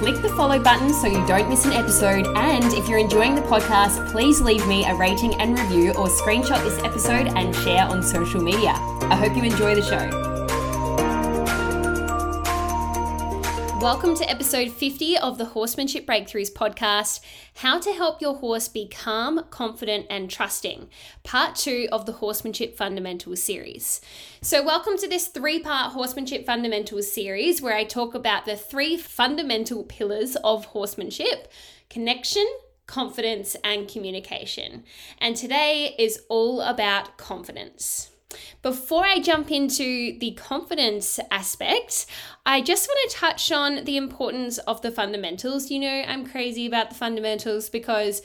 Click 0.00 0.20
the 0.20 0.28
follow 0.30 0.58
button 0.58 0.92
so 0.92 1.06
you 1.06 1.26
don't 1.26 1.48
miss 1.48 1.64
an 1.64 1.72
episode. 1.72 2.26
And 2.36 2.64
if 2.74 2.88
you're 2.88 2.98
enjoying 2.98 3.34
the 3.34 3.42
podcast, 3.42 4.10
please 4.10 4.40
leave 4.40 4.66
me 4.66 4.84
a 4.84 4.94
rating 4.94 5.34
and 5.40 5.58
review 5.58 5.90
or 5.90 6.08
screenshot 6.08 6.62
this 6.62 6.82
episode 6.82 7.28
and 7.28 7.54
share 7.56 7.84
on 7.84 8.02
social 8.02 8.42
media. 8.42 8.72
I 9.02 9.16
hope 9.16 9.36
you 9.36 9.42
enjoy 9.42 9.74
the 9.74 9.82
show. 9.82 10.33
Welcome 13.84 14.16
to 14.16 14.30
episode 14.30 14.72
50 14.72 15.18
of 15.18 15.36
the 15.36 15.44
Horsemanship 15.44 16.06
Breakthroughs 16.06 16.50
podcast 16.50 17.20
How 17.56 17.78
to 17.80 17.92
Help 17.92 18.22
Your 18.22 18.34
Horse 18.36 18.66
Be 18.66 18.88
Calm, 18.88 19.44
Confident, 19.50 20.06
and 20.08 20.30
Trusting, 20.30 20.88
part 21.22 21.54
two 21.54 21.86
of 21.92 22.06
the 22.06 22.12
Horsemanship 22.12 22.78
Fundamentals 22.78 23.42
series. 23.42 24.00
So, 24.40 24.64
welcome 24.64 24.96
to 24.96 25.06
this 25.06 25.28
three 25.28 25.58
part 25.58 25.92
Horsemanship 25.92 26.46
Fundamentals 26.46 27.12
series 27.12 27.60
where 27.60 27.76
I 27.76 27.84
talk 27.84 28.14
about 28.14 28.46
the 28.46 28.56
three 28.56 28.96
fundamental 28.96 29.84
pillars 29.84 30.34
of 30.36 30.64
horsemanship 30.64 31.52
connection, 31.90 32.46
confidence, 32.86 33.54
and 33.62 33.86
communication. 33.86 34.84
And 35.18 35.36
today 35.36 35.94
is 35.98 36.22
all 36.30 36.62
about 36.62 37.18
confidence. 37.18 38.08
Before 38.62 39.04
I 39.04 39.20
jump 39.20 39.50
into 39.50 40.18
the 40.18 40.32
confidence 40.32 41.20
aspect, 41.30 42.06
I 42.46 42.60
just 42.60 42.88
want 42.88 43.10
to 43.10 43.16
touch 43.16 43.50
on 43.50 43.84
the 43.84 43.96
importance 43.96 44.58
of 44.58 44.82
the 44.82 44.90
fundamentals. 44.90 45.70
You 45.70 45.80
know, 45.80 46.04
I'm 46.06 46.26
crazy 46.26 46.66
about 46.66 46.90
the 46.90 46.96
fundamentals 46.96 47.68
because 47.68 48.22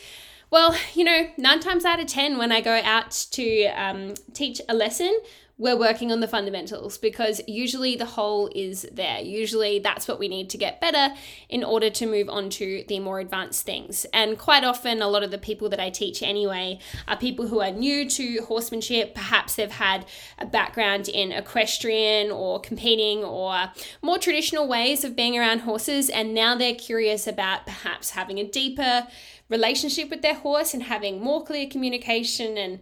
well, 0.51 0.75
you 0.93 1.03
know, 1.03 1.29
nine 1.37 1.59
times 1.59 1.85
out 1.85 1.99
of 1.99 2.07
10, 2.07 2.37
when 2.37 2.51
I 2.51 2.61
go 2.61 2.81
out 2.83 3.11
to 3.31 3.65
um, 3.67 4.15
teach 4.33 4.61
a 4.67 4.73
lesson, 4.73 5.15
we're 5.59 5.77
working 5.77 6.09
on 6.09 6.21
the 6.21 6.27
fundamentals 6.27 6.97
because 6.97 7.41
usually 7.45 7.97
the 7.97 8.05
hole 8.05 8.49
is 8.55 8.87
there. 8.93 9.19
Usually 9.19 9.77
that's 9.77 10.07
what 10.07 10.17
we 10.17 10.29
need 10.29 10.49
to 10.51 10.57
get 10.57 10.79
better 10.79 11.13
in 11.49 11.65
order 11.65 11.89
to 11.89 12.05
move 12.05 12.29
on 12.29 12.49
to 12.49 12.85
the 12.87 12.99
more 12.99 13.19
advanced 13.19 13.65
things. 13.65 14.05
And 14.13 14.39
quite 14.39 14.63
often, 14.63 15.01
a 15.01 15.09
lot 15.09 15.21
of 15.21 15.31
the 15.31 15.37
people 15.37 15.67
that 15.69 15.79
I 15.79 15.89
teach 15.89 16.23
anyway 16.23 16.79
are 17.09 17.17
people 17.17 17.47
who 17.47 17.59
are 17.59 17.71
new 17.71 18.09
to 18.09 18.39
horsemanship. 18.47 19.13
Perhaps 19.13 19.57
they've 19.57 19.69
had 19.69 20.05
a 20.37 20.45
background 20.45 21.09
in 21.09 21.33
equestrian 21.33 22.31
or 22.31 22.61
competing 22.61 23.25
or 23.25 23.71
more 24.01 24.17
traditional 24.17 24.65
ways 24.65 25.03
of 25.03 25.13
being 25.13 25.37
around 25.37 25.59
horses, 25.59 26.09
and 26.09 26.33
now 26.33 26.55
they're 26.55 26.73
curious 26.73 27.27
about 27.27 27.65
perhaps 27.65 28.11
having 28.11 28.39
a 28.39 28.47
deeper 28.47 29.07
relationship 29.49 30.09
with 30.09 30.21
their 30.21 30.35
horse 30.35 30.73
and 30.73 30.83
having 30.83 31.21
more 31.21 31.43
clear 31.43 31.67
communication 31.67 32.57
and 32.57 32.79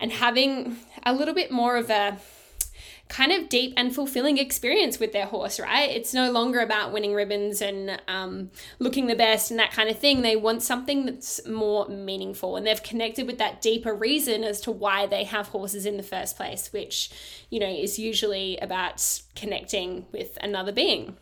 and 0.00 0.12
having 0.12 0.76
a 1.04 1.12
little 1.12 1.34
bit 1.34 1.50
more 1.50 1.76
of 1.76 1.90
a 1.90 2.18
kind 3.08 3.30
of 3.30 3.48
deep 3.48 3.72
and 3.76 3.94
fulfilling 3.94 4.36
experience 4.36 4.98
with 4.98 5.12
their 5.12 5.26
horse, 5.26 5.60
right? 5.60 5.90
It's 5.90 6.12
no 6.12 6.30
longer 6.30 6.60
about 6.60 6.92
winning 6.92 7.14
ribbons 7.14 7.62
and 7.62 8.00
um, 8.08 8.50
looking 8.78 9.06
the 9.06 9.14
best 9.14 9.50
and 9.50 9.60
that 9.60 9.70
kind 9.70 9.88
of 9.88 9.98
thing. 9.98 10.22
They 10.22 10.34
want 10.34 10.62
something 10.62 11.06
that's 11.06 11.46
more 11.46 11.88
meaningful 11.88 12.56
and 12.56 12.66
they've 12.66 12.82
connected 12.82 13.26
with 13.26 13.38
that 13.38 13.62
deeper 13.62 13.94
reason 13.94 14.42
as 14.42 14.60
to 14.62 14.72
why 14.72 15.06
they 15.06 15.24
have 15.24 15.48
horses 15.48 15.86
in 15.86 15.96
the 15.96 16.02
first 16.02 16.36
place, 16.36 16.72
which, 16.72 17.10
you 17.48 17.60
know, 17.60 17.68
is 17.68 17.98
usually 17.98 18.56
about 18.58 19.20
connecting 19.36 20.06
with 20.10 20.36
another 20.40 20.72
being. 20.72 21.16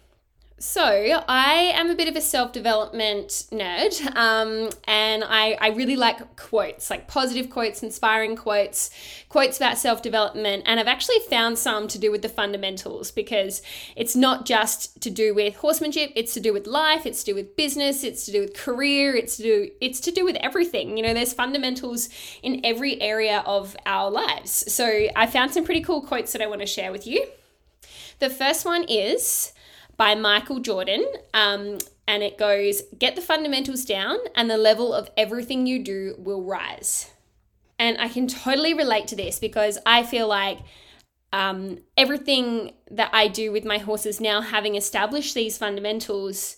So, 0.61 0.85
I 1.29 1.73
am 1.75 1.91
a 1.91 1.97
bit 1.97 2.07
of 2.07 2.15
a 2.15 2.21
self 2.21 2.53
development 2.53 3.29
nerd, 3.51 4.01
um, 4.17 4.71
and 4.85 5.25
I, 5.25 5.59
I 5.61 5.69
really 5.71 5.97
like 5.97 6.37
quotes, 6.37 6.91
like 6.91 7.09
positive 7.09 7.51
quotes, 7.51 7.83
inspiring 7.83 8.37
quotes, 8.37 8.91
quotes 9.29 9.57
about 9.57 9.79
self 9.79 10.01
development. 10.01 10.63
And 10.65 10.79
I've 10.79 10.87
actually 10.87 11.19
found 11.29 11.59
some 11.59 11.89
to 11.89 11.99
do 11.99 12.13
with 12.13 12.23
the 12.23 12.29
fundamentals 12.29 13.11
because 13.11 13.63
it's 13.97 14.15
not 14.15 14.47
just 14.47 15.03
to 15.03 15.11
do 15.11 15.35
with 15.35 15.57
horsemanship, 15.57 16.13
it's 16.15 16.33
to 16.35 16.41
do 16.41 16.53
with 16.53 16.69
life, 16.69 17.05
it's 17.05 17.25
to 17.25 17.33
do 17.33 17.35
with 17.35 17.57
business, 17.57 18.05
it's 18.05 18.25
to 18.27 18.31
do 18.31 18.41
with 18.41 18.55
career, 18.55 19.17
it's 19.17 19.37
to 19.39 19.43
do, 19.43 19.71
it's 19.81 19.99
to 20.01 20.13
do 20.13 20.25
with 20.25 20.37
everything. 20.37 20.97
You 20.97 21.03
know, 21.03 21.15
there's 21.15 21.33
fundamentals 21.33 22.09
in 22.45 22.65
every 22.65 23.03
area 23.03 23.43
of 23.45 23.77
our 23.87 24.09
lives. 24.09 24.73
So, 24.73 25.09
I 25.17 25.27
found 25.27 25.53
some 25.53 25.65
pretty 25.65 25.81
cool 25.81 26.01
quotes 26.01 26.33
that 26.33 26.41
I 26.41 26.47
want 26.47 26.61
to 26.61 26.67
share 26.67 26.93
with 26.93 27.09
you. 27.09 27.27
The 28.21 28.31
first 28.31 28.65
one 28.65 28.85
is, 28.85 29.53
by 29.97 30.15
Michael 30.15 30.61
Jordan. 30.61 31.05
Um, 31.33 31.79
and 32.07 32.23
it 32.23 32.39
goes 32.39 32.83
Get 32.99 33.17
the 33.17 33.23
fundamentals 33.23 33.85
down, 33.85 34.19
and 34.35 34.51
the 34.51 34.59
level 34.59 34.93
of 34.93 35.11
everything 35.17 35.67
you 35.67 35.83
do 35.83 36.15
will 36.19 36.43
rise. 36.43 37.11
And 37.79 37.99
I 37.99 38.09
can 38.09 38.29
totally 38.29 38.75
relate 38.75 39.09
to 39.09 39.17
this 39.17 39.39
because 39.39 39.79
I 39.85 40.05
feel 40.05 40.29
like 40.29 40.61
um, 41.33 41.79
everything 41.97 42.73
that 42.93 43.11
I 43.13 43.27
do 43.27 43.51
with 43.51 43.65
my 43.65 43.79
horses 43.79 44.21
now, 44.21 44.41
having 44.41 44.77
established 44.77 45.35
these 45.35 45.59
fundamentals, 45.59 46.57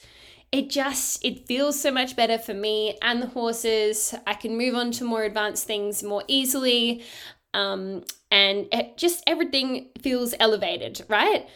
it 0.52 0.69
just 0.69 1.25
it 1.25 1.47
feels 1.47 1.81
so 1.81 1.90
much 1.90 2.14
better 2.14 2.38
for 2.38 2.55
me 2.55 2.99
and 3.00 3.23
the 3.23 3.26
horses. 3.28 4.14
I 4.26 4.35
can 4.35 4.59
move 4.59 4.75
on 4.75 4.90
to 4.93 5.05
more 5.05 5.25
advanced 5.25 5.66
things 5.66 6.02
more 6.02 6.25
easily, 6.28 7.05
um, 7.55 8.05
and 8.31 8.66
it 8.73 8.99
just 8.99 9.25
everything 9.26 9.88
feels 10.02 10.35
elevated, 10.38 11.05
right? 11.09 11.49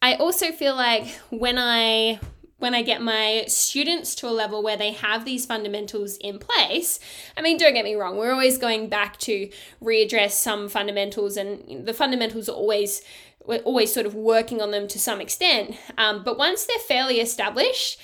I 0.00 0.14
also 0.14 0.52
feel 0.52 0.76
like 0.76 1.08
when 1.30 1.58
I 1.58 2.20
when 2.58 2.74
I 2.74 2.82
get 2.82 3.00
my 3.00 3.44
students 3.46 4.16
to 4.16 4.28
a 4.28 4.30
level 4.30 4.64
where 4.64 4.76
they 4.76 4.90
have 4.90 5.24
these 5.24 5.46
fundamentals 5.46 6.16
in 6.16 6.40
place, 6.40 6.98
I 7.36 7.40
mean, 7.40 7.56
don't 7.56 7.72
get 7.72 7.84
me 7.84 7.94
wrong, 7.94 8.16
we're 8.16 8.32
always 8.32 8.58
going 8.58 8.88
back 8.88 9.16
to 9.20 9.48
readdress 9.80 10.32
some 10.32 10.68
fundamentals, 10.68 11.36
and 11.36 11.86
the 11.86 11.94
fundamentals 11.94 12.48
are 12.48 12.56
always 12.56 13.02
we're 13.44 13.58
always 13.60 13.92
sort 13.92 14.06
of 14.06 14.14
working 14.14 14.60
on 14.60 14.72
them 14.72 14.86
to 14.88 14.98
some 14.98 15.20
extent. 15.20 15.74
Um, 15.96 16.22
but 16.22 16.36
once 16.36 16.66
they're 16.66 16.78
fairly 16.78 17.20
established, 17.20 17.98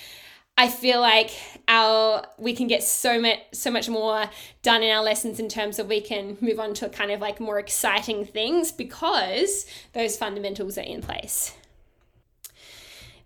I 0.57 0.69
feel 0.69 1.01
like 1.01 1.31
our 1.67 2.25
we 2.37 2.55
can 2.55 2.67
get 2.67 2.83
so 2.83 3.19
much 3.19 3.39
so 3.51 3.71
much 3.71 3.89
more 3.89 4.25
done 4.63 4.83
in 4.83 4.95
our 4.95 5.03
lessons 5.03 5.39
in 5.39 5.49
terms 5.49 5.79
of 5.79 5.87
we 5.87 6.01
can 6.01 6.37
move 6.41 6.59
on 6.59 6.73
to 6.75 6.89
kind 6.89 7.11
of 7.11 7.19
like 7.21 7.39
more 7.39 7.59
exciting 7.59 8.25
things 8.25 8.71
because 8.71 9.65
those 9.93 10.17
fundamentals 10.17 10.77
are 10.77 10.81
in 10.81 11.01
place. 11.01 11.53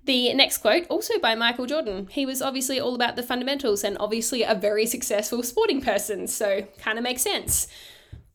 The 0.05 0.33
next 0.33 0.59
quote, 0.59 0.87
also 0.89 1.19
by 1.19 1.35
Michael 1.35 1.65
Jordan. 1.65 2.07
He 2.09 2.25
was 2.25 2.41
obviously 2.41 2.79
all 2.79 2.95
about 2.95 3.15
the 3.15 3.23
fundamentals 3.23 3.83
and 3.83 3.97
obviously 3.99 4.43
a 4.43 4.55
very 4.55 4.85
successful 4.85 5.43
sporting 5.43 5.81
person, 5.81 6.27
so 6.27 6.67
kind 6.79 6.97
of 6.97 7.03
makes 7.03 7.21
sense. 7.21 7.67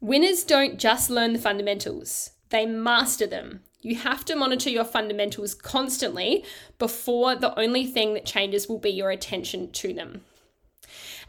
Winners 0.00 0.44
don't 0.44 0.78
just 0.78 1.10
learn 1.10 1.32
the 1.32 1.38
fundamentals, 1.38 2.30
they 2.50 2.66
master 2.66 3.26
them. 3.26 3.62
You 3.80 3.96
have 3.96 4.24
to 4.26 4.36
monitor 4.36 4.70
your 4.70 4.84
fundamentals 4.84 5.54
constantly 5.54 6.44
before 6.78 7.34
the 7.34 7.58
only 7.58 7.84
thing 7.86 8.14
that 8.14 8.24
changes 8.24 8.68
will 8.68 8.78
be 8.78 8.90
your 8.90 9.10
attention 9.10 9.70
to 9.72 9.92
them. 9.92 10.22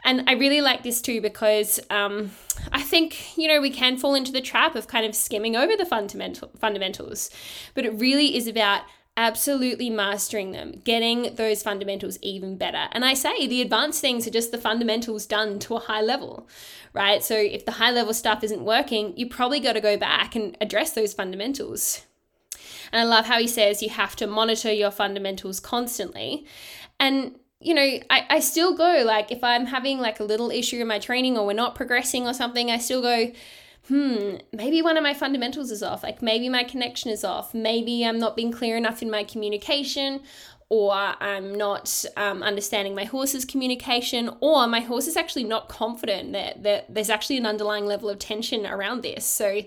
And 0.04 0.28
I 0.28 0.34
really 0.34 0.60
like 0.60 0.82
this 0.82 1.02
too 1.02 1.20
because 1.20 1.80
um, 1.90 2.30
I 2.72 2.80
think, 2.80 3.36
you 3.36 3.48
know, 3.48 3.60
we 3.60 3.70
can 3.70 3.96
fall 3.96 4.14
into 4.14 4.32
the 4.32 4.40
trap 4.40 4.74
of 4.74 4.86
kind 4.86 5.04
of 5.04 5.14
skimming 5.14 5.56
over 5.56 5.76
the 5.76 5.84
fundamental 5.84 6.50
fundamentals, 6.58 7.30
but 7.74 7.84
it 7.84 7.98
really 7.98 8.36
is 8.36 8.46
about 8.46 8.82
absolutely 9.16 9.88
mastering 9.88 10.52
them, 10.52 10.80
getting 10.84 11.34
those 11.36 11.62
fundamentals 11.62 12.18
even 12.20 12.56
better. 12.56 12.88
And 12.92 13.04
I 13.04 13.14
say 13.14 13.46
the 13.46 13.62
advanced 13.62 14.00
things 14.00 14.26
are 14.26 14.30
just 14.30 14.52
the 14.52 14.58
fundamentals 14.58 15.26
done 15.26 15.58
to 15.60 15.76
a 15.76 15.80
high 15.80 16.02
level, 16.02 16.48
right? 16.92 17.24
So 17.24 17.34
if 17.34 17.64
the 17.64 17.72
high 17.72 17.90
level 17.90 18.12
stuff 18.12 18.44
isn't 18.44 18.64
working, 18.64 19.16
you 19.16 19.28
probably 19.28 19.60
got 19.60 19.72
to 19.72 19.80
go 19.80 19.96
back 19.96 20.36
and 20.36 20.56
address 20.60 20.92
those 20.92 21.14
fundamentals. 21.14 22.02
And 22.92 23.00
I 23.00 23.04
love 23.04 23.26
how 23.26 23.38
he 23.38 23.48
says 23.48 23.82
you 23.82 23.90
have 23.90 24.16
to 24.16 24.26
monitor 24.26 24.72
your 24.72 24.90
fundamentals 24.90 25.60
constantly. 25.60 26.46
And 27.00 27.36
you 27.58 27.72
know, 27.72 27.98
I, 28.10 28.26
I 28.28 28.40
still 28.40 28.76
go 28.76 29.02
like 29.04 29.32
if 29.32 29.42
I'm 29.42 29.66
having 29.66 29.98
like 29.98 30.20
a 30.20 30.24
little 30.24 30.50
issue 30.50 30.80
in 30.80 30.86
my 30.86 30.98
training 30.98 31.38
or 31.38 31.46
we're 31.46 31.54
not 31.54 31.74
progressing 31.74 32.26
or 32.26 32.34
something, 32.34 32.70
I 32.70 32.78
still 32.78 33.00
go, 33.00 33.32
hmm, 33.88 34.36
maybe 34.52 34.82
one 34.82 34.96
of 34.96 35.02
my 35.02 35.14
fundamentals 35.14 35.70
is 35.70 35.82
off. 35.82 36.02
Like 36.02 36.22
maybe 36.22 36.48
my 36.48 36.64
connection 36.64 37.10
is 37.10 37.24
off. 37.24 37.54
Maybe 37.54 38.04
I'm 38.04 38.18
not 38.18 38.36
being 38.36 38.52
clear 38.52 38.76
enough 38.76 39.02
in 39.02 39.10
my 39.10 39.24
communication, 39.24 40.22
or 40.68 40.92
I'm 40.92 41.54
not 41.54 42.04
um, 42.16 42.42
understanding 42.42 42.94
my 42.94 43.04
horse's 43.04 43.44
communication, 43.44 44.30
or 44.40 44.66
my 44.66 44.80
horse 44.80 45.06
is 45.06 45.16
actually 45.16 45.44
not 45.44 45.68
confident 45.68 46.32
that, 46.32 46.64
that 46.64 46.92
there's 46.92 47.10
actually 47.10 47.36
an 47.36 47.46
underlying 47.46 47.86
level 47.86 48.08
of 48.08 48.18
tension 48.18 48.66
around 48.66 49.02
this. 49.02 49.24
So, 49.24 49.62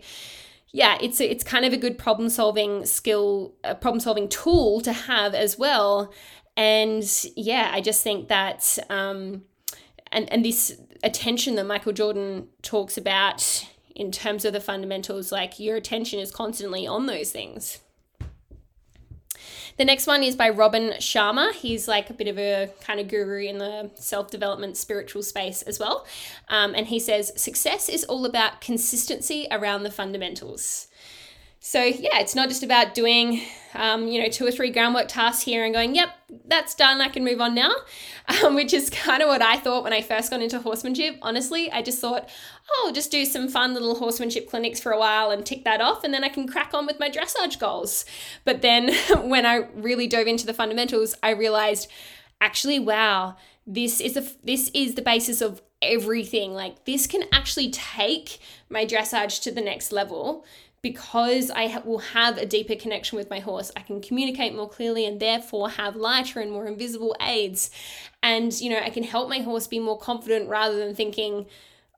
yeah, 0.71 0.97
it's 1.01 1.21
a, 1.21 1.31
it's 1.31 1.43
kind 1.43 1.63
of 1.63 1.71
a 1.71 1.77
good 1.77 1.97
problem 1.97 2.29
solving 2.29 2.85
skill, 2.85 3.53
a 3.63 3.75
problem 3.75 4.01
solving 4.01 4.27
tool 4.27 4.81
to 4.81 4.91
have 4.91 5.33
as 5.33 5.57
well. 5.57 6.13
And 6.57 7.09
yeah, 7.38 7.71
I 7.73 7.79
just 7.79 8.03
think 8.03 8.27
that 8.27 8.77
um, 8.89 9.43
and 10.11 10.29
and 10.31 10.43
this 10.43 10.77
attention 11.01 11.55
that 11.55 11.65
Michael 11.65 11.93
Jordan 11.93 12.49
talks 12.61 12.97
about 12.97 13.65
in 13.96 14.12
terms 14.12 14.46
of 14.46 14.53
the 14.53 14.60
fundamentals, 14.60 15.31
like 15.31 15.60
your 15.60 15.75
attention 15.75 16.19
is 16.19 16.31
constantly 16.31 16.86
on 16.86 17.05
those 17.05 17.31
things. 17.31 17.79
The 19.79 19.86
next 19.86 20.08
one 20.08 20.24
is 20.24 20.36
by 20.36 20.50
Robin 20.50 20.89
Sharma. 21.00 21.53
He's 21.53 21.88
like 21.88 22.10
a 22.10 22.13
bit 22.13 22.27
of 22.27 22.38
a 22.38 22.69
kind 22.81 23.00
of 23.00 23.08
guru 23.08 23.46
in 23.46 23.60
the 23.60 23.89
self 23.96 24.29
development 24.29 24.75
spiritual 24.75 25.24
space 25.24 25.62
as 25.62 25.79
well. 25.79 26.05
Um, 26.50 26.75
and 26.75 26.88
he 26.88 27.00
says 27.00 27.31
success 27.41 27.88
is 27.88 28.03
all 28.03 28.25
about 28.25 28.60
consistency 28.60 29.48
around 29.50 29.84
the 29.84 29.89
fundamentals. 29.89 30.88
So 31.62 31.84
yeah, 31.84 32.20
it's 32.20 32.36
not 32.36 32.48
just 32.48 32.63
about 32.63 32.94
doing, 32.94 33.42
um, 33.74 34.08
you 34.08 34.22
know, 34.22 34.30
two 34.30 34.48
or 34.48 34.51
three 34.51 34.72
groundwork 34.72 35.10
tasks 35.10 35.44
here 35.44 35.66
and 35.66 35.74
going, 35.74 35.94
yep, 35.94 36.10
that's 36.46 36.74
done. 36.74 37.01
I 37.01 37.10
can 37.10 37.25
move 37.25 37.42
on 37.42 37.54
now, 37.54 37.74
um, 38.44 38.56
which 38.56 38.74
is 38.74 38.89
kind 38.89 39.22
of 39.22 39.28
what 39.28 39.42
I 39.42 39.58
thought 39.58 39.84
when 39.84 39.92
I 39.92 40.01
first 40.01 40.32
got 40.32 40.42
into 40.42 40.60
horsemanship. 40.60 41.18
Honestly, 41.22 41.70
I 41.70 41.82
just 41.82 42.00
thought, 42.00 42.30
oh, 42.70 42.86
I'll 42.88 42.94
just 42.94 43.12
do 43.12 43.25
some 43.25 43.50
fun 43.50 43.74
little 43.74 43.96
horsemanship 43.96 44.50
clinics 44.50 44.80
for 44.80 44.94
a 44.94 44.98
while 45.00 45.32
and 45.32 45.46
tick 45.46 45.66
that 45.66 45.82
off, 45.82 46.06
and 46.06 46.13
then 46.13 46.24
I 46.24 46.30
can 46.30 46.48
crack 46.48 46.74
on 46.74 46.86
with 46.86 47.00
my 47.00 47.10
dressage 47.10 47.60
goals. 47.60 48.06
But 48.46 48.62
then 48.62 48.94
when 49.28 49.46
I 49.46 49.68
really 49.75 50.08
dove 50.08 50.28
into 50.28 50.46
the 50.46 50.54
fundamentals, 50.54 51.16
I 51.22 51.32
realized, 51.32 51.92
actually, 52.39 52.80
wow, 52.80 53.36
this 53.68 54.00
is 54.00 54.16
a 54.16 54.25
this 54.44 54.72
is 54.74 54.96
the 54.96 55.01
basis 55.01 55.42
of 55.42 55.62
everything. 55.82 56.54
Like 56.54 56.86
this 56.86 57.06
can 57.06 57.24
actually 57.32 57.70
take 57.70 58.39
my 58.70 58.86
dressage 58.86 59.42
to 59.44 59.51
the 59.51 59.62
next 59.62 59.92
level 59.92 60.46
because 60.81 61.51
I 61.51 61.67
ha- 61.67 61.81
will 61.83 62.00
have 62.00 62.38
a 62.38 62.45
deeper 62.45 62.75
connection 62.75 63.17
with 63.17 63.29
my 63.29 63.39
horse, 63.39 63.71
I 63.75 63.81
can 63.81 64.01
communicate 64.01 64.55
more 64.55 64.69
clearly 64.69 65.05
and 65.05 65.19
therefore 65.19 65.69
have 65.69 65.95
lighter 65.95 66.39
and 66.39 66.51
more 66.51 66.67
invisible 66.67 67.15
aids. 67.21 67.69
And, 68.24 68.59
you 68.59 68.69
know, 68.69 68.79
I 68.79 68.89
can 68.89 69.03
help 69.03 69.29
my 69.29 69.39
horse 69.39 69.67
be 69.67 69.79
more 69.79 69.98
confident 69.98 70.50
rather 70.50 70.77
than 70.77 70.95
thinking, 70.95 71.45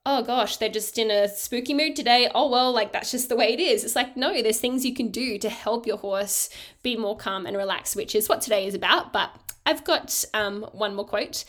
oh 0.06 0.24
gosh, 0.24 0.58
they're 0.58 0.70
just 0.70 0.98
in 0.98 1.12
a 1.12 1.28
spooky 1.28 1.74
mood 1.74 1.96
today. 1.96 2.30
Oh, 2.34 2.50
well, 2.50 2.72
like 2.72 2.92
that's 2.92 3.12
just 3.12 3.30
the 3.30 3.36
way 3.36 3.54
it 3.54 3.60
is. 3.60 3.84
It's 3.84 3.96
like, 3.96 4.18
no, 4.18 4.42
there's 4.42 4.60
things 4.60 4.86
you 4.86 4.94
can 4.94 5.10
do 5.10 5.38
to 5.38 5.50
help 5.50 5.86
your 5.86 5.98
horse 5.98 6.50
be 6.82 6.98
more 6.98 7.16
calm 7.16 7.46
and 7.46 7.56
relaxed, 7.56 7.96
which 7.96 8.16
is 8.16 8.28
what 8.28 8.42
today 8.42 8.66
is 8.66 8.74
about. 8.74 9.14
But 9.14 9.32
I've 9.66 9.84
got 9.84 10.26
um, 10.34 10.64
one 10.72 10.96
more 10.96 11.06
quote. 11.06 11.46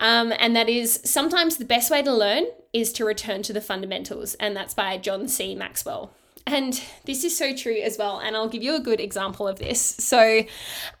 Um, 0.00 0.32
and 0.38 0.54
that 0.54 0.68
is 0.68 1.00
sometimes 1.04 1.56
the 1.56 1.64
best 1.64 1.90
way 1.90 2.02
to 2.02 2.12
learn 2.12 2.44
is 2.72 2.92
to 2.92 3.04
return 3.04 3.42
to 3.44 3.52
the 3.52 3.60
fundamentals. 3.60 4.34
And 4.34 4.54
that's 4.54 4.74
by 4.74 4.98
John 4.98 5.26
C. 5.26 5.54
Maxwell. 5.54 6.12
And 6.48 6.82
this 7.04 7.24
is 7.24 7.36
so 7.36 7.54
true 7.54 7.76
as 7.76 7.98
well. 7.98 8.20
And 8.20 8.34
I'll 8.34 8.48
give 8.48 8.62
you 8.62 8.74
a 8.74 8.80
good 8.80 9.00
example 9.00 9.46
of 9.46 9.58
this. 9.58 9.80
So, 9.80 10.44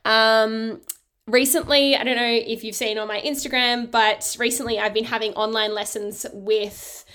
um, 0.04 0.82
recently, 1.26 1.96
I 1.96 2.04
don't 2.04 2.16
know 2.16 2.40
if 2.46 2.62
you've 2.62 2.76
seen 2.76 2.98
on 2.98 3.08
my 3.08 3.20
Instagram, 3.22 3.90
but 3.90 4.36
recently 4.38 4.78
I've 4.78 4.92
been 4.92 5.04
having 5.04 5.32
online 5.32 5.74
lessons 5.74 6.26
with 6.34 7.06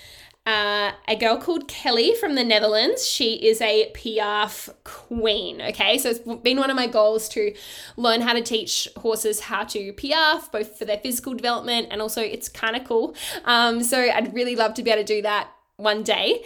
uh, 0.46 0.90
a 1.06 1.16
girl 1.16 1.38
called 1.38 1.68
Kelly 1.68 2.14
from 2.16 2.34
the 2.34 2.42
Netherlands. 2.42 3.06
She 3.06 3.34
is 3.34 3.60
a 3.60 3.92
Piaffe 3.94 4.68
queen. 4.82 5.62
Okay, 5.62 5.96
so 5.96 6.10
it's 6.10 6.18
been 6.18 6.58
one 6.58 6.70
of 6.70 6.76
my 6.76 6.88
goals 6.88 7.28
to 7.30 7.54
learn 7.96 8.20
how 8.20 8.32
to 8.32 8.42
teach 8.42 8.88
horses 8.96 9.40
how 9.40 9.62
to 9.64 9.92
Piaffe, 9.92 10.50
both 10.50 10.76
for 10.76 10.84
their 10.84 10.98
physical 10.98 11.34
development 11.34 11.88
and 11.92 12.02
also 12.02 12.20
it's 12.20 12.48
kind 12.48 12.74
of 12.74 12.82
cool. 12.82 13.14
Um, 13.44 13.84
so 13.84 13.98
I'd 13.98 14.34
really 14.34 14.56
love 14.56 14.74
to 14.74 14.82
be 14.82 14.90
able 14.90 15.02
to 15.02 15.06
do 15.06 15.22
that 15.22 15.50
one 15.76 16.02
day. 16.02 16.42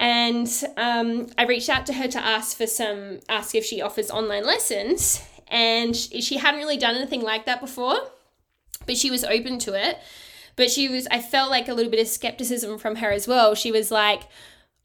And 0.00 0.50
um, 0.78 1.26
I 1.36 1.44
reached 1.44 1.68
out 1.68 1.84
to 1.86 1.92
her 1.92 2.08
to 2.08 2.18
ask 2.18 2.56
for 2.56 2.66
some, 2.66 3.20
ask 3.28 3.54
if 3.54 3.66
she 3.66 3.82
offers 3.82 4.10
online 4.10 4.44
lessons. 4.44 5.22
And 5.46 5.94
she 5.94 6.38
hadn't 6.38 6.58
really 6.58 6.78
done 6.78 6.96
anything 6.96 7.20
like 7.22 7.44
that 7.44 7.60
before, 7.60 7.98
but 8.86 8.96
she 8.96 9.10
was 9.10 9.24
open 9.24 9.58
to 9.60 9.74
it. 9.74 9.98
But 10.56 10.70
she 10.70 10.88
was, 10.88 11.06
I 11.10 11.20
felt 11.20 11.50
like 11.50 11.68
a 11.68 11.74
little 11.74 11.90
bit 11.90 12.00
of 12.00 12.08
skepticism 12.08 12.78
from 12.78 12.96
her 12.96 13.10
as 13.10 13.28
well. 13.28 13.54
She 13.54 13.70
was 13.70 13.90
like, 13.90 14.22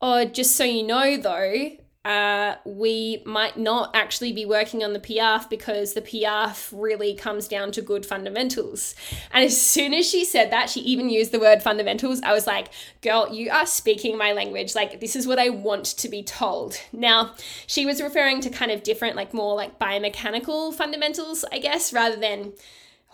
Oh, 0.01 0.25
just 0.25 0.55
so 0.55 0.65
you 0.65 0.83
know 0.83 1.17
though, 1.17 1.71
uh, 2.05 2.55
we 2.65 3.23
might 3.25 3.57
not 3.57 3.89
actually 3.95 4.31
be 4.31 4.45
working 4.45 4.83
on 4.83 4.93
the 4.93 4.99
Piaffe 4.99 5.49
because 5.49 5.95
the 5.95 6.01
Piaffe 6.01 6.71
really 6.71 7.15
comes 7.15 7.47
down 7.47 7.71
to 7.71 7.81
good 7.81 8.05
fundamentals. 8.05 8.93
And 9.31 9.43
as 9.43 9.59
soon 9.59 9.91
as 9.91 10.07
she 10.07 10.23
said 10.23 10.51
that, 10.51 10.69
she 10.69 10.81
even 10.81 11.09
used 11.09 11.31
the 11.31 11.39
word 11.39 11.63
fundamentals. 11.63 12.21
I 12.21 12.31
was 12.31 12.45
like, 12.45 12.67
girl, 13.01 13.33
you 13.33 13.49
are 13.49 13.65
speaking 13.65 14.19
my 14.19 14.33
language. 14.33 14.75
Like, 14.75 14.99
this 14.99 15.15
is 15.15 15.25
what 15.25 15.39
I 15.39 15.49
want 15.49 15.85
to 15.85 16.07
be 16.07 16.21
told. 16.21 16.79
Now, 16.93 17.33
she 17.65 17.87
was 17.87 17.99
referring 17.99 18.39
to 18.41 18.51
kind 18.51 18.69
of 18.69 18.83
different, 18.83 19.15
like 19.15 19.33
more 19.33 19.55
like 19.55 19.79
biomechanical 19.79 20.75
fundamentals, 20.75 21.43
I 21.51 21.57
guess, 21.57 21.91
rather 21.91 22.17
than 22.17 22.53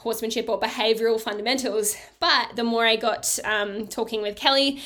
horsemanship 0.01 0.49
or 0.49 0.59
behavioral 0.59 1.21
fundamentals. 1.21 1.95
But 2.19 2.55
the 2.55 2.63
more 2.63 2.85
I 2.85 2.97
got 2.97 3.39
um, 3.45 3.87
talking 3.87 4.21
with 4.21 4.35
Kelly, 4.35 4.81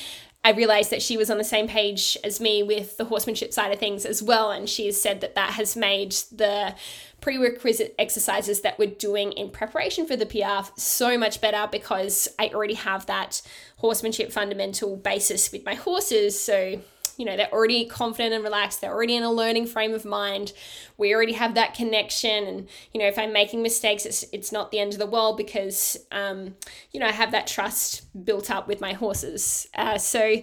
I 0.45 0.51
realized 0.51 0.91
that 0.91 1.01
she 1.01 1.17
was 1.17 1.31
on 1.31 1.39
the 1.39 1.43
same 1.43 1.67
page 1.67 2.19
as 2.23 2.39
me 2.39 2.61
with 2.61 2.97
the 2.97 3.05
horsemanship 3.05 3.51
side 3.51 3.71
of 3.73 3.79
things 3.79 4.05
as 4.05 4.21
well. 4.21 4.51
And 4.51 4.69
she 4.69 4.85
has 4.85 5.01
said 5.01 5.21
that 5.21 5.33
that 5.33 5.53
has 5.53 5.75
made 5.75 6.11
the 6.31 6.75
prerequisite 7.19 7.95
exercises 7.97 8.61
that 8.61 8.77
we're 8.77 8.91
doing 8.91 9.31
in 9.31 9.49
preparation 9.49 10.05
for 10.05 10.15
the 10.15 10.27
Piaffe 10.27 10.71
so 10.77 11.17
much 11.17 11.41
better 11.41 11.67
because 11.71 12.27
I 12.37 12.49
already 12.49 12.75
have 12.75 13.07
that 13.07 13.41
horsemanship 13.77 14.31
fundamental 14.31 14.95
basis 14.97 15.51
with 15.51 15.65
my 15.65 15.73
horses. 15.73 16.39
So 16.39 16.79
you 17.17 17.25
know, 17.25 17.37
they're 17.37 17.51
already 17.51 17.85
confident 17.85 18.33
and 18.33 18.43
relaxed. 18.43 18.81
They're 18.81 18.93
already 18.93 19.15
in 19.15 19.23
a 19.23 19.31
learning 19.31 19.67
frame 19.67 19.93
of 19.93 20.05
mind. 20.05 20.53
We 20.97 21.13
already 21.13 21.33
have 21.33 21.55
that 21.55 21.73
connection. 21.73 22.45
And, 22.45 22.67
you 22.93 22.99
know, 22.99 23.07
if 23.07 23.17
I'm 23.17 23.33
making 23.33 23.61
mistakes, 23.61 24.05
it's, 24.05 24.25
it's 24.31 24.51
not 24.51 24.71
the 24.71 24.79
end 24.79 24.93
of 24.93 24.99
the 24.99 25.05
world 25.05 25.37
because, 25.37 25.97
um, 26.11 26.55
you 26.91 26.99
know, 26.99 27.07
I 27.07 27.11
have 27.11 27.31
that 27.31 27.47
trust 27.47 28.25
built 28.25 28.51
up 28.51 28.67
with 28.67 28.81
my 28.81 28.93
horses. 28.93 29.67
Uh, 29.75 29.97
so, 29.97 30.41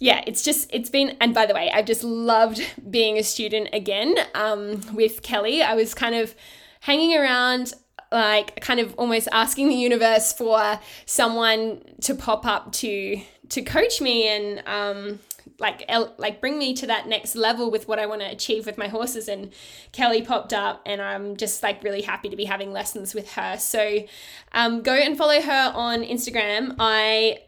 yeah, 0.00 0.22
it's 0.26 0.42
just, 0.42 0.68
it's 0.72 0.90
been, 0.90 1.16
and 1.20 1.34
by 1.34 1.46
the 1.46 1.54
way, 1.54 1.70
I've 1.72 1.86
just 1.86 2.04
loved 2.04 2.62
being 2.90 3.18
a 3.18 3.22
student 3.22 3.70
again 3.72 4.16
um, 4.34 4.80
with 4.94 5.22
Kelly. 5.22 5.62
I 5.62 5.74
was 5.74 5.94
kind 5.94 6.14
of 6.14 6.34
hanging 6.80 7.16
around 7.16 7.74
like 8.10 8.60
kind 8.60 8.80
of 8.80 8.94
almost 8.94 9.28
asking 9.32 9.68
the 9.68 9.74
universe 9.74 10.32
for 10.32 10.80
someone 11.06 11.82
to 12.00 12.14
pop 12.14 12.46
up 12.46 12.72
to 12.72 13.20
to 13.50 13.62
coach 13.62 14.00
me 14.00 14.28
and 14.28 14.62
um 14.66 15.18
like 15.58 15.84
el- 15.88 16.14
like 16.18 16.40
bring 16.40 16.58
me 16.58 16.74
to 16.74 16.86
that 16.86 17.06
next 17.06 17.34
level 17.34 17.70
with 17.70 17.88
what 17.88 17.98
I 17.98 18.06
want 18.06 18.20
to 18.22 18.30
achieve 18.30 18.66
with 18.66 18.78
my 18.78 18.88
horses. 18.88 19.28
And 19.28 19.52
Kelly 19.92 20.22
popped 20.22 20.52
up 20.52 20.82
and 20.86 21.00
I'm 21.00 21.36
just 21.36 21.62
like 21.62 21.82
really 21.82 22.02
happy 22.02 22.28
to 22.28 22.36
be 22.36 22.44
having 22.44 22.72
lessons 22.72 23.14
with 23.14 23.32
her. 23.32 23.56
So 23.58 24.04
um, 24.52 24.82
go 24.82 24.94
and 24.94 25.16
follow 25.16 25.40
her 25.40 25.72
on 25.74 26.02
Instagram. 26.02 26.76
I 26.78 27.38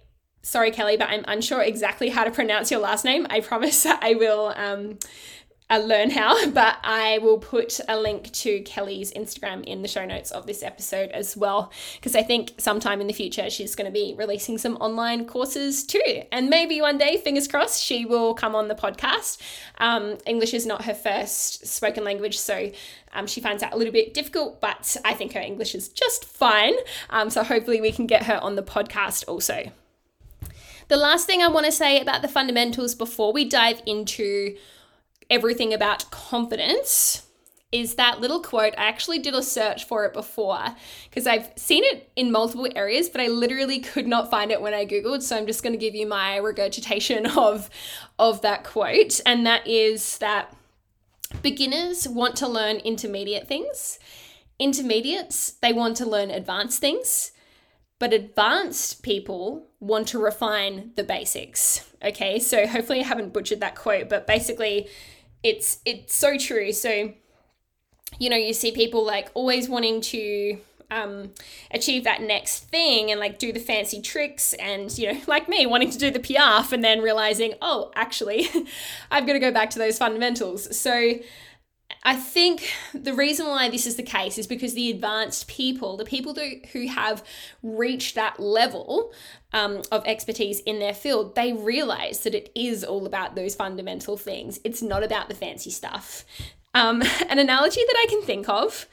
sorry 0.42 0.70
Kelly 0.70 0.96
but 0.96 1.10
I'm 1.10 1.24
unsure 1.28 1.60
exactly 1.62 2.08
how 2.08 2.24
to 2.24 2.30
pronounce 2.30 2.70
your 2.70 2.80
last 2.80 3.04
name. 3.04 3.26
I 3.30 3.40
promise 3.40 3.84
I 3.86 4.14
will 4.14 4.54
um, 4.56 4.98
uh, 5.70 5.78
learn 5.78 6.10
how, 6.10 6.50
but 6.50 6.78
I 6.82 7.18
will 7.18 7.38
put 7.38 7.80
a 7.88 7.98
link 7.98 8.32
to 8.32 8.60
Kelly's 8.62 9.12
Instagram 9.12 9.64
in 9.64 9.82
the 9.82 9.88
show 9.88 10.04
notes 10.04 10.30
of 10.30 10.46
this 10.46 10.62
episode 10.62 11.10
as 11.10 11.36
well, 11.36 11.72
because 11.96 12.16
I 12.16 12.22
think 12.22 12.52
sometime 12.58 13.00
in 13.00 13.06
the 13.06 13.12
future 13.12 13.48
she's 13.48 13.74
going 13.74 13.86
to 13.86 13.92
be 13.92 14.14
releasing 14.18 14.58
some 14.58 14.76
online 14.76 15.26
courses 15.26 15.84
too. 15.84 16.22
And 16.32 16.50
maybe 16.50 16.80
one 16.80 16.98
day, 16.98 17.16
fingers 17.16 17.46
crossed, 17.46 17.82
she 17.82 18.04
will 18.04 18.34
come 18.34 18.54
on 18.54 18.68
the 18.68 18.74
podcast. 18.74 19.38
Um, 19.78 20.18
English 20.26 20.54
is 20.54 20.66
not 20.66 20.84
her 20.84 20.94
first 20.94 21.66
spoken 21.66 22.04
language, 22.04 22.38
so 22.38 22.70
um, 23.12 23.26
she 23.26 23.40
finds 23.40 23.62
that 23.62 23.72
a 23.72 23.76
little 23.76 23.92
bit 23.92 24.14
difficult, 24.14 24.60
but 24.60 24.96
I 25.04 25.14
think 25.14 25.32
her 25.32 25.40
English 25.40 25.74
is 25.74 25.88
just 25.88 26.24
fine. 26.24 26.74
Um, 27.10 27.30
so 27.30 27.42
hopefully, 27.42 27.80
we 27.80 27.92
can 27.92 28.06
get 28.06 28.24
her 28.24 28.38
on 28.42 28.56
the 28.56 28.62
podcast 28.62 29.24
also. 29.26 29.70
The 30.88 30.96
last 30.96 31.24
thing 31.24 31.40
I 31.40 31.46
want 31.46 31.66
to 31.66 31.72
say 31.72 32.00
about 32.00 32.20
the 32.20 32.28
fundamentals 32.28 32.96
before 32.96 33.32
we 33.32 33.44
dive 33.44 33.80
into 33.86 34.56
everything 35.30 35.72
about 35.72 36.10
confidence 36.10 37.26
is 37.72 37.94
that 37.94 38.20
little 38.20 38.40
quote. 38.40 38.74
I 38.76 38.88
actually 38.88 39.20
did 39.20 39.34
a 39.34 39.42
search 39.42 39.84
for 39.84 40.04
it 40.04 40.12
before 40.12 40.74
because 41.08 41.26
I've 41.26 41.50
seen 41.56 41.84
it 41.84 42.10
in 42.16 42.32
multiple 42.32 42.66
areas, 42.74 43.08
but 43.08 43.20
I 43.20 43.28
literally 43.28 43.78
could 43.78 44.08
not 44.08 44.30
find 44.30 44.50
it 44.50 44.60
when 44.60 44.74
I 44.74 44.84
Googled. 44.84 45.22
So 45.22 45.36
I'm 45.36 45.46
just 45.46 45.62
going 45.62 45.72
to 45.72 45.78
give 45.78 45.94
you 45.94 46.06
my 46.06 46.36
regurgitation 46.36 47.26
of, 47.36 47.70
of 48.18 48.42
that 48.42 48.64
quote. 48.64 49.20
And 49.24 49.46
that 49.46 49.66
is 49.66 50.18
that 50.18 50.54
beginners 51.42 52.08
want 52.08 52.34
to 52.36 52.48
learn 52.48 52.76
intermediate 52.76 53.46
things, 53.46 54.00
intermediates, 54.58 55.52
they 55.62 55.72
want 55.72 55.96
to 55.98 56.06
learn 56.06 56.30
advanced 56.30 56.80
things. 56.80 57.32
But 58.00 58.14
advanced 58.14 59.02
people 59.02 59.68
want 59.78 60.08
to 60.08 60.18
refine 60.18 60.92
the 60.96 61.04
basics. 61.04 61.86
Okay, 62.02 62.38
so 62.38 62.66
hopefully 62.66 63.00
I 63.00 63.04
haven't 63.04 63.34
butchered 63.34 63.60
that 63.60 63.74
quote, 63.74 64.08
but 64.08 64.26
basically, 64.26 64.88
it's 65.42 65.80
it's 65.84 66.14
so 66.14 66.36
true. 66.38 66.72
So, 66.72 67.12
you 68.18 68.30
know, 68.30 68.36
you 68.36 68.52
see 68.52 68.72
people 68.72 69.04
like 69.04 69.30
always 69.34 69.68
wanting 69.68 70.00
to 70.02 70.58
um, 70.90 71.30
achieve 71.70 72.04
that 72.04 72.20
next 72.22 72.64
thing 72.64 73.10
and 73.10 73.20
like 73.20 73.38
do 73.38 73.52
the 73.52 73.60
fancy 73.60 74.02
tricks 74.02 74.52
and 74.54 74.96
you 74.98 75.12
know 75.12 75.20
like 75.26 75.48
me 75.48 75.66
wanting 75.66 75.90
to 75.90 75.98
do 75.98 76.10
the 76.10 76.18
Piaffe 76.18 76.72
and 76.72 76.82
then 76.82 77.00
realizing 77.00 77.54
oh 77.62 77.92
actually 77.94 78.48
I've 79.10 79.26
got 79.26 79.34
to 79.34 79.38
go 79.38 79.52
back 79.52 79.70
to 79.70 79.78
those 79.78 79.98
fundamentals 79.98 80.76
so 80.76 81.14
I 82.02 82.16
think 82.16 82.72
the 82.94 83.14
reason 83.14 83.46
why 83.46 83.68
this 83.68 83.86
is 83.86 83.96
the 83.96 84.02
case 84.02 84.38
is 84.38 84.46
because 84.46 84.74
the 84.74 84.90
advanced 84.90 85.48
people, 85.48 85.96
the 85.96 86.04
people 86.04 86.34
who 86.72 86.88
have 86.88 87.22
reached 87.62 88.14
that 88.14 88.40
level 88.40 89.12
um, 89.52 89.82
of 89.92 90.06
expertise 90.06 90.60
in 90.60 90.78
their 90.78 90.94
field, 90.94 91.34
they 91.34 91.52
realize 91.52 92.20
that 92.20 92.34
it 92.34 92.50
is 92.54 92.84
all 92.84 93.06
about 93.06 93.34
those 93.34 93.54
fundamental 93.54 94.16
things. 94.16 94.60
It's 94.64 94.82
not 94.82 95.02
about 95.02 95.28
the 95.28 95.34
fancy 95.34 95.70
stuff. 95.70 96.24
Um, 96.74 97.02
an 97.28 97.38
analogy 97.38 97.80
that 97.86 97.96
I 97.96 98.06
can 98.08 98.22
think 98.22 98.48
of 98.48 98.86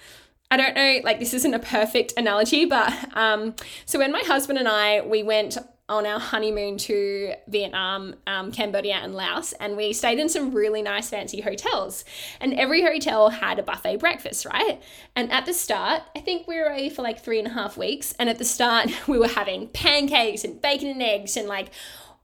I 0.50 0.56
don't 0.56 0.76
know, 0.76 1.02
like 1.04 1.20
this 1.20 1.34
isn't 1.34 1.54
a 1.54 1.60
perfect 1.60 2.14
analogy, 2.16 2.66
but 2.66 2.94
um, 3.18 3.54
so 3.86 4.00
when 4.00 4.12
my 4.12 4.24
husband 4.26 4.58
and 4.58 4.68
I 4.68 5.02
we 5.02 5.22
went 5.22 5.58
on 5.90 6.06
our 6.06 6.20
honeymoon 6.20 6.78
to 6.78 7.34
Vietnam, 7.48 8.16
um, 8.26 8.52
Cambodia, 8.52 8.96
and 8.96 9.16
Laos, 9.16 9.54
and 9.54 9.78
we 9.78 9.94
stayed 9.94 10.20
in 10.20 10.28
some 10.28 10.54
really 10.54 10.82
nice, 10.82 11.10
fancy 11.10 11.40
hotels. 11.40 12.04
And 12.42 12.54
every 12.56 12.82
hotel 12.82 13.30
had 13.30 13.58
a 13.58 13.64
buffet 13.64 13.98
breakfast, 13.98 14.46
right? 14.46 14.82
And 15.16 15.32
at 15.32 15.46
the 15.46 15.54
start, 15.54 16.04
I 16.16 16.20
think 16.20 16.46
we 16.46 16.60
were 16.60 16.66
away 16.66 16.90
for 16.90 17.04
like 17.04 17.24
three 17.24 17.40
and 17.40 17.48
a 17.48 17.52
half 17.52 17.78
weeks, 17.78 18.14
and 18.20 18.30
at 18.30 18.38
the 18.38 18.46
start, 18.46 18.90
we 19.08 19.18
were 19.18 19.30
having 19.30 19.70
pancakes 19.70 20.44
and 20.44 20.62
bacon 20.62 20.90
and 20.90 21.02
eggs 21.02 21.38
and 21.38 21.48
like 21.48 21.70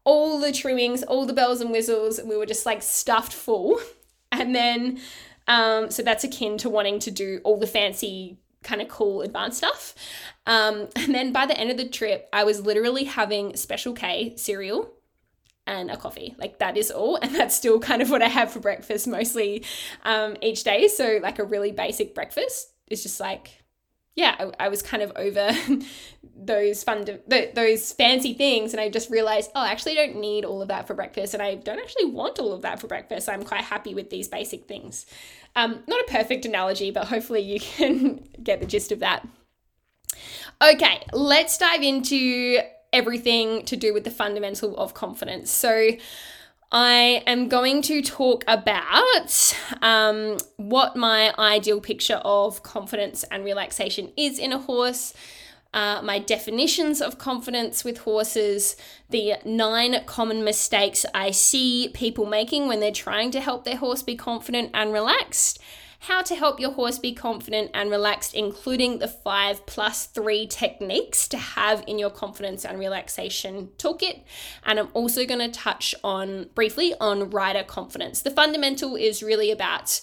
all 0.03 0.39
the 0.39 0.51
trimmings, 0.51 1.01
all 1.03 1.25
the 1.25 1.33
bells 1.33 1.61
and 1.61 1.71
whistles. 1.71 2.19
We 2.23 2.35
were 2.35 2.45
just 2.45 2.65
like 2.65 2.81
stuffed 2.81 3.33
full. 3.33 3.79
And 4.35 4.55
then, 4.55 4.99
um, 5.47 5.91
so 5.91 6.01
that's 6.01 6.23
akin 6.23 6.57
to 6.57 6.67
wanting 6.67 6.97
to 7.01 7.11
do 7.11 7.39
all 7.43 7.59
the 7.59 7.67
fancy 7.67 8.39
kind 8.63 8.81
of 8.81 8.87
cool 8.87 9.21
advanced 9.21 9.57
stuff. 9.57 9.95
Um, 10.45 10.89
and 10.95 11.13
then 11.13 11.31
by 11.31 11.45
the 11.45 11.57
end 11.57 11.71
of 11.71 11.77
the 11.77 11.87
trip, 11.87 12.29
I 12.33 12.43
was 12.43 12.61
literally 12.61 13.05
having 13.05 13.55
Special 13.55 13.93
K 13.93 14.33
cereal 14.35 14.91
and 15.65 15.89
a 15.89 15.97
coffee. 15.97 16.35
Like 16.37 16.59
that 16.59 16.77
is 16.77 16.91
all. 16.91 17.17
And 17.21 17.35
that's 17.35 17.55
still 17.55 17.79
kind 17.79 18.01
of 18.01 18.09
what 18.09 18.21
I 18.21 18.27
have 18.27 18.51
for 18.51 18.59
breakfast 18.59 19.07
mostly 19.07 19.63
um, 20.03 20.35
each 20.41 20.63
day. 20.63 20.87
So, 20.87 21.19
like 21.21 21.39
a 21.39 21.43
really 21.43 21.71
basic 21.71 22.13
breakfast 22.13 22.73
is 22.89 23.03
just 23.03 23.19
like, 23.19 23.62
yeah, 24.15 24.35
I, 24.39 24.65
I 24.65 24.69
was 24.69 24.81
kind 24.81 25.01
of 25.01 25.11
over 25.15 25.51
those 26.35 26.83
fun, 26.83 27.05
the, 27.05 27.51
those 27.53 27.91
fancy 27.93 28.33
things. 28.33 28.73
And 28.73 28.79
I 28.79 28.89
just 28.89 29.09
realized, 29.09 29.51
oh, 29.55 29.61
I 29.61 29.71
actually 29.71 29.95
don't 29.95 30.17
need 30.17 30.45
all 30.45 30.61
of 30.61 30.67
that 30.67 30.87
for 30.87 30.93
breakfast. 30.93 31.33
And 31.33 31.41
I 31.41 31.55
don't 31.55 31.79
actually 31.79 32.05
want 32.05 32.39
all 32.39 32.53
of 32.53 32.61
that 32.61 32.79
for 32.79 32.87
breakfast. 32.87 33.27
I'm 33.27 33.43
quite 33.43 33.63
happy 33.63 33.95
with 33.95 34.09
these 34.09 34.27
basic 34.27 34.67
things. 34.67 35.05
Um, 35.55 35.83
not 35.87 36.01
a 36.01 36.11
perfect 36.11 36.45
analogy, 36.45 36.91
but 36.91 37.07
hopefully 37.07 37.41
you 37.41 37.59
can 37.77 38.27
get 38.41 38.59
the 38.59 38.67
gist 38.67 38.91
of 38.91 38.99
that. 38.99 39.27
Okay, 40.61 41.03
let's 41.11 41.57
dive 41.57 41.81
into 41.81 42.59
everything 42.91 43.65
to 43.65 43.75
do 43.75 43.93
with 43.93 44.03
the 44.03 44.11
fundamental 44.11 44.77
of 44.77 44.93
confidence. 44.93 45.49
So, 45.49 45.89
I 46.75 47.21
am 47.27 47.49
going 47.49 47.83
to 47.83 48.01
talk 48.01 48.43
about 48.47 49.55
um, 49.83 50.39
what 50.57 50.95
my 50.95 51.31
ideal 51.37 51.79
picture 51.79 52.19
of 52.25 52.63
confidence 52.63 53.23
and 53.29 53.45
relaxation 53.45 54.11
is 54.17 54.39
in 54.39 54.51
a 54.51 54.57
horse, 54.57 55.13
uh, 55.71 56.01
my 56.03 56.17
definitions 56.17 56.99
of 56.99 57.19
confidence 57.19 57.83
with 57.83 57.99
horses, 57.99 58.75
the 59.11 59.35
nine 59.45 60.03
common 60.07 60.43
mistakes 60.43 61.05
I 61.13 61.29
see 61.29 61.91
people 61.93 62.25
making 62.25 62.67
when 62.67 62.79
they're 62.79 62.91
trying 62.91 63.29
to 63.31 63.41
help 63.41 63.65
their 63.65 63.77
horse 63.77 64.01
be 64.01 64.15
confident 64.15 64.71
and 64.73 64.91
relaxed, 64.91 65.59
how 66.03 66.21
to 66.21 66.35
help 66.35 66.59
your 66.59 66.71
horse 66.71 66.99
be 66.99 67.13
confident 67.13 67.71
and 67.73 67.89
relaxed, 67.89 68.33
including 68.33 68.99
the 68.99 69.07
five 69.07 69.65
plus 69.65 70.05
three 70.05 70.45
techniques 70.45 71.29
to 71.29 71.37
have 71.37 71.81
in 71.87 71.97
your 71.97 72.09
confidence 72.09 72.65
and 72.65 72.77
relaxation 72.77 73.69
toolkit. 73.77 74.21
And 74.65 74.79
I'm 74.79 74.89
also 74.93 75.25
going 75.25 75.39
to 75.39 75.47
touch 75.47 75.95
on 76.03 76.49
briefly 76.55 76.93
on 76.99 77.29
rider 77.29 77.63
confidence. 77.63 78.21
The 78.21 78.31
fundamental 78.31 78.97
is 78.97 79.23
really 79.23 79.49
about 79.49 80.01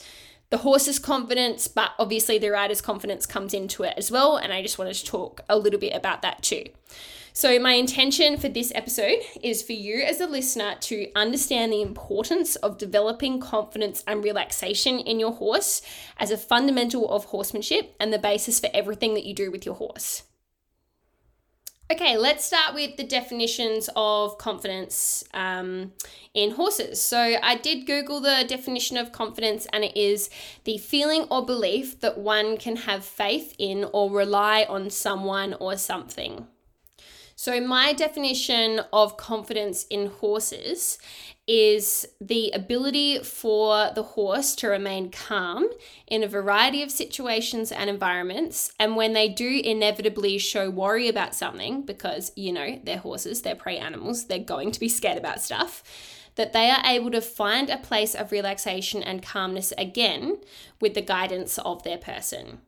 the 0.49 0.59
horse's 0.59 0.99
confidence, 0.99 1.69
but 1.69 1.91
obviously 1.99 2.39
the 2.39 2.49
rider's 2.49 2.81
confidence 2.81 3.27
comes 3.27 3.53
into 3.53 3.83
it 3.83 3.93
as 3.99 4.11
well. 4.11 4.39
And 4.39 4.55
I 4.55 4.63
just 4.63 4.79
wanted 4.79 4.95
to 4.95 5.05
talk 5.05 5.43
a 5.51 5.59
little 5.59 5.79
bit 5.79 5.95
about 5.95 6.23
that 6.23 6.43
too. 6.43 6.65
So, 7.33 7.59
my 7.61 7.75
intention 7.75 8.37
for 8.38 8.49
this 8.49 8.73
episode 8.75 9.19
is 9.43 9.62
for 9.62 9.73
you 9.73 10.03
as 10.03 10.21
a 10.21 10.27
listener 10.27 10.75
to 10.81 11.07
understand 11.14 11.73
the 11.73 11.81
importance 11.81 12.57
of 12.57 12.77
developing 12.77 13.38
confidence 13.38 14.03
and 14.07 14.25
relaxation 14.25 14.99
in 14.99 15.21
your 15.21 15.33
horse 15.33 15.81
as 16.19 16.33
a 16.33 16.37
fundamental 16.37 17.09
of 17.09 17.27
horsemanship 17.27 17.95
and 18.01 18.12
the 18.12 18.19
basis 18.19 18.59
for 18.59 18.69
everything 18.75 19.14
that 19.14 19.25
you 19.25 19.35
do 19.35 19.51
with 19.51 19.64
your 19.64 19.77
horse. 19.77 20.25
Okay, 21.93 22.16
let's 22.16 22.45
start 22.45 22.75
with 22.75 22.97
the 22.97 23.05
definitions 23.05 23.90
of 23.97 24.38
confidence 24.38 25.25
um, 25.33 25.93
in 26.35 26.53
horses. 26.53 27.01
So, 27.01 27.37
I 27.40 27.57
did 27.57 27.87
Google 27.87 28.21
the 28.21 28.45
definition 28.47 28.97
of 28.97 29.12
confidence, 29.12 29.66
and 29.73 29.85
it 29.85 29.97
is 29.97 30.31
the 30.64 30.79
feeling 30.79 31.27
or 31.31 31.47
belief 31.47 32.01
that 32.01 32.19
one 32.19 32.57
can 32.57 32.75
have 32.77 33.05
faith 33.05 33.55
in 33.57 33.85
or 33.93 34.11
rely 34.11 34.66
on 34.69 34.90
someone 34.90 35.55
or 35.55 35.77
something. 35.77 36.49
So, 37.42 37.59
my 37.59 37.94
definition 37.94 38.83
of 38.92 39.16
confidence 39.16 39.85
in 39.85 40.09
horses 40.09 40.98
is 41.46 42.07
the 42.20 42.50
ability 42.50 43.20
for 43.20 43.92
the 43.94 44.03
horse 44.03 44.55
to 44.57 44.68
remain 44.68 45.11
calm 45.11 45.66
in 46.07 46.22
a 46.22 46.29
variety 46.29 46.83
of 46.83 46.90
situations 46.90 47.72
and 47.72 47.88
environments. 47.88 48.74
And 48.79 48.94
when 48.94 49.14
they 49.14 49.26
do 49.26 49.62
inevitably 49.64 50.37
show 50.37 50.68
worry 50.68 51.09
about 51.09 51.35
something, 51.35 51.81
because, 51.81 52.31
you 52.37 52.53
know, 52.53 52.79
they're 52.85 52.98
horses, 52.98 53.40
they're 53.40 53.55
prey 53.55 53.79
animals, 53.79 54.26
they're 54.26 54.38
going 54.38 54.70
to 54.72 54.79
be 54.79 54.90
scared 54.90 55.16
about 55.16 55.40
stuff, 55.40 55.83
that 56.35 56.53
they 56.53 56.68
are 56.68 56.85
able 56.85 57.11
to 57.11 57.22
find 57.22 57.70
a 57.70 57.79
place 57.79 58.14
of 58.14 58.33
relaxation 58.33 59.03
and 59.03 59.22
calmness 59.22 59.72
again 59.79 60.42
with 60.79 60.92
the 60.92 61.00
guidance 61.00 61.57
of 61.57 61.85
their 61.85 61.96
person. 61.96 62.61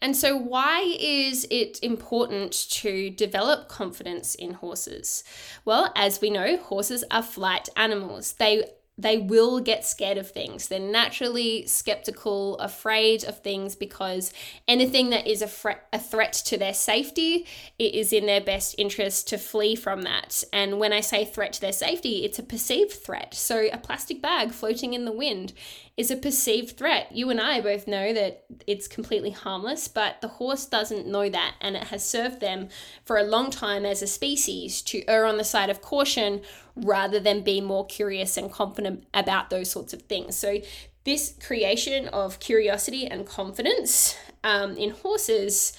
And 0.00 0.16
so, 0.16 0.36
why 0.36 0.96
is 0.98 1.46
it 1.50 1.78
important 1.82 2.52
to 2.70 3.10
develop 3.10 3.68
confidence 3.68 4.34
in 4.34 4.54
horses? 4.54 5.24
Well, 5.64 5.92
as 5.96 6.20
we 6.20 6.30
know, 6.30 6.56
horses 6.56 7.04
are 7.10 7.22
flight 7.22 7.68
animals. 7.76 8.34
They 8.34 8.64
they 8.98 9.16
will 9.16 9.60
get 9.60 9.84
scared 9.84 10.18
of 10.18 10.28
things. 10.28 10.66
They're 10.66 10.80
naturally 10.80 11.64
skeptical, 11.66 12.58
afraid 12.58 13.24
of 13.24 13.38
things 13.38 13.76
because 13.76 14.32
anything 14.66 15.10
that 15.10 15.26
is 15.28 15.40
a, 15.40 15.46
fre- 15.46 15.84
a 15.92 16.00
threat 16.00 16.32
to 16.46 16.58
their 16.58 16.74
safety, 16.74 17.46
it 17.78 17.94
is 17.94 18.12
in 18.12 18.26
their 18.26 18.40
best 18.40 18.74
interest 18.76 19.28
to 19.28 19.38
flee 19.38 19.76
from 19.76 20.02
that. 20.02 20.42
And 20.52 20.80
when 20.80 20.92
I 20.92 21.00
say 21.00 21.24
threat 21.24 21.52
to 21.54 21.60
their 21.60 21.72
safety, 21.72 22.24
it's 22.24 22.40
a 22.40 22.42
perceived 22.42 22.92
threat. 22.92 23.34
So 23.34 23.68
a 23.72 23.78
plastic 23.78 24.20
bag 24.20 24.50
floating 24.50 24.94
in 24.94 25.04
the 25.04 25.12
wind 25.12 25.52
is 25.96 26.12
a 26.12 26.16
perceived 26.16 26.76
threat. 26.76 27.10
You 27.12 27.28
and 27.28 27.40
I 27.40 27.60
both 27.60 27.88
know 27.88 28.12
that 28.12 28.44
it's 28.68 28.86
completely 28.86 29.30
harmless, 29.30 29.88
but 29.88 30.20
the 30.20 30.28
horse 30.28 30.64
doesn't 30.64 31.08
know 31.08 31.28
that, 31.28 31.56
and 31.60 31.74
it 31.74 31.84
has 31.84 32.04
served 32.04 32.40
them 32.40 32.68
for 33.04 33.18
a 33.18 33.24
long 33.24 33.50
time 33.50 33.84
as 33.84 34.00
a 34.00 34.06
species 34.06 34.80
to 34.82 35.04
err 35.08 35.26
on 35.26 35.38
the 35.38 35.44
side 35.44 35.70
of 35.70 35.82
caution 35.82 36.42
rather 36.76 37.18
than 37.18 37.42
be 37.42 37.60
more 37.60 37.84
curious 37.84 38.36
and 38.36 38.52
confident 38.52 38.87
about 39.14 39.50
those 39.50 39.70
sorts 39.70 39.92
of 39.92 40.02
things. 40.02 40.36
So, 40.36 40.58
this 41.04 41.34
creation 41.44 42.08
of 42.08 42.38
curiosity 42.38 43.06
and 43.06 43.26
confidence 43.26 44.16
um, 44.44 44.76
in 44.76 44.90
horses 44.90 45.72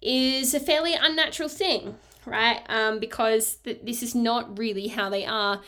is 0.00 0.54
a 0.54 0.60
fairly 0.60 0.94
unnatural 0.94 1.48
thing, 1.48 1.96
right? 2.24 2.60
Um, 2.68 3.00
because 3.00 3.56
th- 3.64 3.80
this 3.82 4.02
is 4.02 4.14
not 4.14 4.56
really 4.58 4.88
how 4.88 5.10
they 5.10 5.26
are 5.26 5.60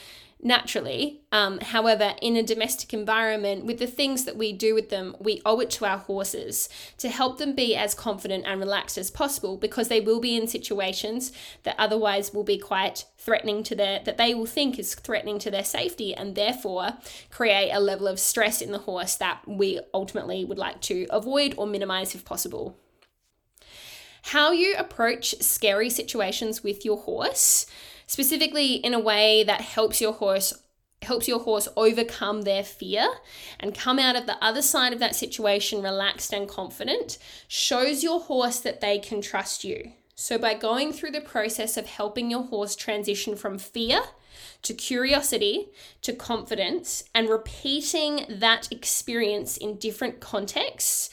naturally. 0.43 1.21
Um, 1.33 1.59
however, 1.61 2.15
in 2.21 2.37
a 2.37 2.43
domestic 2.43 2.93
environment, 2.93 3.65
with 3.65 3.79
the 3.79 3.87
things 3.87 4.25
that 4.25 4.37
we 4.37 4.53
do 4.53 4.75
with 4.75 4.91
them, 4.91 5.15
we 5.21 5.43
owe 5.45 5.61
it 5.61 5.71
to 5.71 5.85
our 5.85 5.99
horses 5.99 6.69
to 6.99 7.09
help 7.09 7.39
them 7.39 7.55
be 7.55 7.77
as 7.77 7.95
confident 7.95 8.45
and 8.47 8.61
relaxed 8.61 8.99
as 8.99 9.11
possible 9.11 9.57
because 9.57 9.89
they 9.89 10.01
will 10.01 10.21
be 10.21 10.37
in 10.37 10.49
situations 10.49 11.33
that 11.63 11.77
otherwise 11.79 12.33
will 12.33 12.45
be 12.45 12.59
quite 12.59 13.05
threatening 13.19 13.63
to 13.65 13.75
their, 13.75 14.01
that 14.05 14.17
they 14.17 14.35
will 14.35 14.47
think 14.47 14.79
is 14.79 14.95
threatening 14.95 15.39
to 15.39 15.51
their 15.51 15.65
safety 15.65 16.15
and 16.15 16.35
therefore 16.35 16.95
create 17.31 17.71
a 17.71 17.81
level 17.81 18.07
of 18.07 18.19
stress 18.19 18.61
in 18.61 18.73
the 18.73 18.79
horse 18.79 19.17
that 19.17 19.41
we 19.47 19.81
ultimately 19.93 20.45
would 20.45 20.59
like 20.59 20.81
to 20.81 21.07
avoid 21.11 21.55
or 21.57 21.67
minimize 21.67 22.15
if 22.15 22.25
possible. 22.25 22.77
How 24.23 24.53
you 24.53 24.75
approach 24.77 25.35
scary 25.41 25.89
situations 25.89 26.63
with 26.63 26.85
your 26.85 26.99
horse 26.99 27.67
specifically 28.11 28.75
in 28.75 28.93
a 28.93 28.99
way 28.99 29.45
that 29.45 29.61
helps 29.61 30.01
your 30.01 30.13
horse 30.13 30.53
helps 31.03 31.29
your 31.29 31.39
horse 31.39 31.69
overcome 31.77 32.43
their 32.43 32.65
fear 32.65 33.07
and 33.61 33.73
come 33.73 34.01
out 34.01 34.17
of 34.17 34.27
the 34.27 34.45
other 34.45 34.61
side 34.61 34.93
of 34.93 34.99
that 34.99 35.15
situation 35.15 35.81
relaxed 35.81 36.33
and 36.33 36.49
confident 36.49 37.19
shows 37.47 38.03
your 38.03 38.21
horse 38.21 38.59
that 38.59 38.81
they 38.81 38.99
can 38.99 39.23
trust 39.23 39.63
you. 39.63 39.93
So, 40.17 40.39
by 40.39 40.55
going 40.55 40.93
through 40.93 41.13
the 41.13 41.21
process 41.21 41.77
of 41.77 41.87
helping 41.87 42.31
your 42.33 42.43
horse 42.43 42.75
transition 42.75 43.37
from 43.37 43.59
fear 43.59 44.03
to 44.63 44.75
curiosity 44.75 45.69
to 46.03 46.13
confidence 46.13 47.05
and 47.15 47.29
repeating 47.29 48.27
that 48.29 48.71
experience 48.73 49.57
in 49.57 49.77
different 49.77 50.19
contexts, 50.19 51.11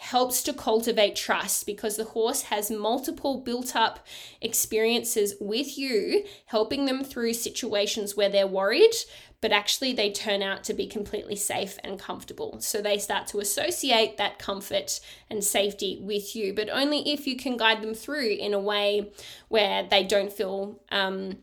helps 0.00 0.42
to 0.42 0.52
cultivate 0.54 1.14
trust 1.14 1.66
because 1.66 1.96
the 1.96 2.04
horse 2.04 2.42
has 2.44 2.70
multiple 2.70 3.42
built 3.42 3.76
up 3.76 4.06
experiences 4.40 5.34
with 5.38 5.76
you, 5.76 6.24
helping 6.46 6.86
them 6.86 7.04
through 7.04 7.34
situations 7.34 8.16
where 8.16 8.30
they're 8.30 8.46
worried, 8.46 8.94
but 9.42 9.52
actually 9.52 9.92
they 9.92 10.10
turn 10.10 10.42
out 10.42 10.64
to 10.64 10.72
be 10.72 10.86
completely 10.86 11.36
safe 11.36 11.78
and 11.84 11.98
comfortable. 11.98 12.56
So 12.60 12.80
they 12.80 12.96
start 12.96 13.26
to 13.28 13.40
associate 13.40 14.16
that 14.16 14.38
comfort 14.38 15.00
and 15.28 15.44
safety 15.44 15.98
with 16.00 16.34
you, 16.34 16.54
but 16.54 16.70
only 16.70 17.12
if 17.12 17.26
you 17.26 17.36
can 17.36 17.58
guide 17.58 17.82
them 17.82 17.92
through 17.92 18.30
in 18.30 18.54
a 18.54 18.58
way 18.58 19.12
where 19.48 19.82
they 19.82 20.02
don't 20.02 20.32
feel 20.32 20.80
um, 20.90 21.36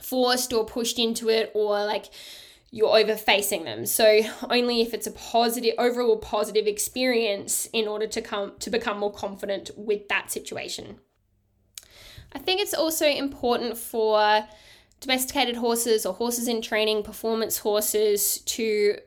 forced 0.00 0.52
or 0.52 0.64
pushed 0.64 1.00
into 1.00 1.28
it 1.28 1.50
or 1.52 1.84
like 1.84 2.10
you're 2.70 2.96
over 2.96 3.16
facing 3.16 3.64
them. 3.64 3.86
So 3.86 4.20
only 4.50 4.80
if 4.80 4.94
it's 4.94 5.06
a 5.06 5.12
positive 5.12 5.74
overall 5.78 6.18
positive 6.18 6.66
experience 6.66 7.66
in 7.72 7.88
order 7.88 8.06
to 8.06 8.20
come 8.20 8.52
to 8.60 8.70
become 8.70 8.98
more 8.98 9.12
confident 9.12 9.70
with 9.76 10.08
that 10.08 10.30
situation. 10.30 10.98
I 12.32 12.38
think 12.38 12.60
it's 12.60 12.74
also 12.74 13.06
important 13.06 13.78
for 13.78 14.46
domesticated 15.00 15.56
horses 15.56 16.04
or 16.04 16.12
horses 16.12 16.48
in 16.48 16.60
training, 16.60 17.02
performance 17.02 17.58
horses 17.58 18.38
to 18.38 18.98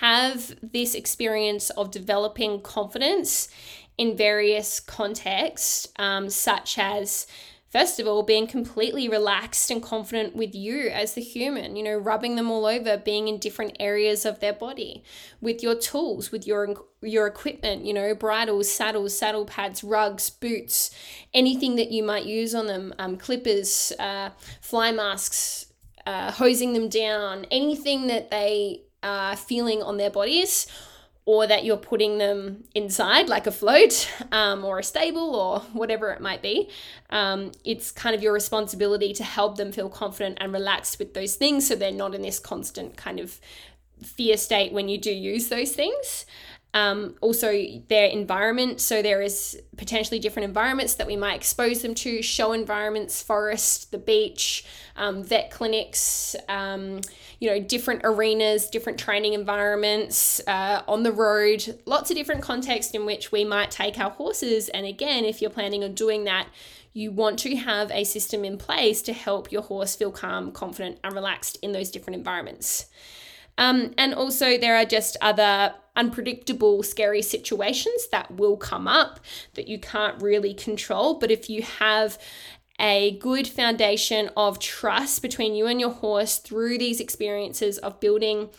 have 0.00 0.54
this 0.62 0.94
experience 0.94 1.70
of 1.70 1.90
developing 1.90 2.60
confidence 2.60 3.48
in 3.98 4.16
various 4.16 4.80
contexts, 4.80 5.88
um, 5.96 6.28
such 6.28 6.78
as 6.78 7.26
First 7.74 7.98
of 7.98 8.06
all, 8.06 8.22
being 8.22 8.46
completely 8.46 9.08
relaxed 9.08 9.68
and 9.68 9.82
confident 9.82 10.36
with 10.36 10.54
you 10.54 10.90
as 10.90 11.14
the 11.14 11.20
human, 11.20 11.74
you 11.74 11.82
know, 11.82 11.96
rubbing 11.96 12.36
them 12.36 12.48
all 12.48 12.66
over, 12.66 12.96
being 12.96 13.26
in 13.26 13.38
different 13.38 13.76
areas 13.80 14.24
of 14.24 14.38
their 14.38 14.52
body, 14.52 15.02
with 15.40 15.60
your 15.60 15.74
tools, 15.74 16.30
with 16.30 16.46
your 16.46 16.72
your 17.02 17.26
equipment, 17.26 17.84
you 17.84 17.92
know, 17.92 18.14
bridles, 18.14 18.70
saddles, 18.70 19.18
saddle 19.18 19.44
pads, 19.44 19.82
rugs, 19.82 20.30
boots, 20.30 20.92
anything 21.34 21.74
that 21.74 21.90
you 21.90 22.04
might 22.04 22.26
use 22.26 22.54
on 22.54 22.68
them, 22.68 22.94
um, 23.00 23.16
clippers, 23.16 23.92
uh, 23.98 24.30
fly 24.60 24.92
masks, 24.92 25.72
uh, 26.06 26.30
hosing 26.30 26.74
them 26.74 26.88
down, 26.88 27.44
anything 27.50 28.06
that 28.06 28.30
they 28.30 28.82
are 29.02 29.34
feeling 29.34 29.82
on 29.82 29.96
their 29.96 30.10
bodies 30.10 30.68
or 31.26 31.46
that 31.46 31.64
you're 31.64 31.76
putting 31.76 32.18
them 32.18 32.64
inside 32.74 33.28
like 33.28 33.46
a 33.46 33.50
float 33.50 34.10
um, 34.30 34.64
or 34.64 34.78
a 34.78 34.82
stable 34.82 35.34
or 35.34 35.60
whatever 35.72 36.10
it 36.10 36.20
might 36.20 36.42
be. 36.42 36.68
Um, 37.10 37.52
it's 37.64 37.90
kind 37.90 38.14
of 38.14 38.22
your 38.22 38.32
responsibility 38.32 39.14
to 39.14 39.24
help 39.24 39.56
them 39.56 39.72
feel 39.72 39.88
confident 39.88 40.38
and 40.40 40.52
relaxed 40.52 40.98
with 40.98 41.14
those 41.14 41.36
things 41.36 41.66
so 41.66 41.74
they're 41.74 41.92
not 41.92 42.14
in 42.14 42.22
this 42.22 42.38
constant 42.38 42.96
kind 42.96 43.18
of 43.18 43.40
fear 44.02 44.36
state 44.36 44.72
when 44.72 44.88
you 44.88 44.98
do 44.98 45.10
use 45.10 45.48
those 45.48 45.72
things. 45.72 46.26
Um, 46.74 47.14
also, 47.20 47.52
their 47.88 48.06
environment. 48.08 48.80
So, 48.80 49.00
there 49.00 49.22
is 49.22 49.58
potentially 49.76 50.18
different 50.18 50.48
environments 50.48 50.94
that 50.94 51.06
we 51.06 51.16
might 51.16 51.36
expose 51.36 51.82
them 51.82 51.94
to 51.94 52.20
show 52.20 52.52
environments, 52.52 53.22
forest, 53.22 53.92
the 53.92 53.98
beach, 53.98 54.66
um, 54.96 55.22
vet 55.22 55.50
clinics, 55.50 56.36
um, 56.48 57.00
you 57.40 57.48
know, 57.48 57.60
different 57.60 58.02
arenas, 58.04 58.68
different 58.68 58.98
training 58.98 59.34
environments, 59.34 60.40
uh, 60.46 60.82
on 60.88 61.04
the 61.04 61.12
road, 61.12 61.78
lots 61.86 62.10
of 62.10 62.16
different 62.16 62.42
contexts 62.42 62.92
in 62.92 63.06
which 63.06 63.32
we 63.32 63.44
might 63.44 63.70
take 63.70 63.98
our 63.98 64.10
horses. 64.10 64.68
And 64.68 64.84
again, 64.84 65.24
if 65.24 65.40
you're 65.40 65.50
planning 65.50 65.84
on 65.84 65.94
doing 65.94 66.24
that, 66.24 66.48
you 66.92 67.10
want 67.10 67.40
to 67.40 67.56
have 67.56 67.90
a 67.90 68.04
system 68.04 68.44
in 68.44 68.56
place 68.56 69.02
to 69.02 69.12
help 69.12 69.50
your 69.50 69.62
horse 69.62 69.96
feel 69.96 70.12
calm, 70.12 70.52
confident, 70.52 70.98
and 71.02 71.12
relaxed 71.12 71.58
in 71.60 71.72
those 71.72 71.90
different 71.90 72.16
environments. 72.16 72.86
Um, 73.58 73.92
and 73.96 74.14
also, 74.14 74.58
there 74.58 74.76
are 74.76 74.84
just 74.84 75.16
other 75.20 75.74
unpredictable, 75.96 76.82
scary 76.82 77.22
situations 77.22 78.08
that 78.10 78.30
will 78.36 78.56
come 78.56 78.88
up 78.88 79.20
that 79.54 79.68
you 79.68 79.78
can't 79.78 80.20
really 80.20 80.54
control. 80.54 81.14
But 81.14 81.30
if 81.30 81.48
you 81.48 81.62
have 81.62 82.18
a 82.80 83.16
good 83.18 83.46
foundation 83.46 84.30
of 84.36 84.58
trust 84.58 85.22
between 85.22 85.54
you 85.54 85.66
and 85.66 85.80
your 85.80 85.92
horse 85.92 86.38
through 86.38 86.78
these 86.78 87.00
experiences 87.00 87.78
of 87.78 88.00
building 88.00 88.50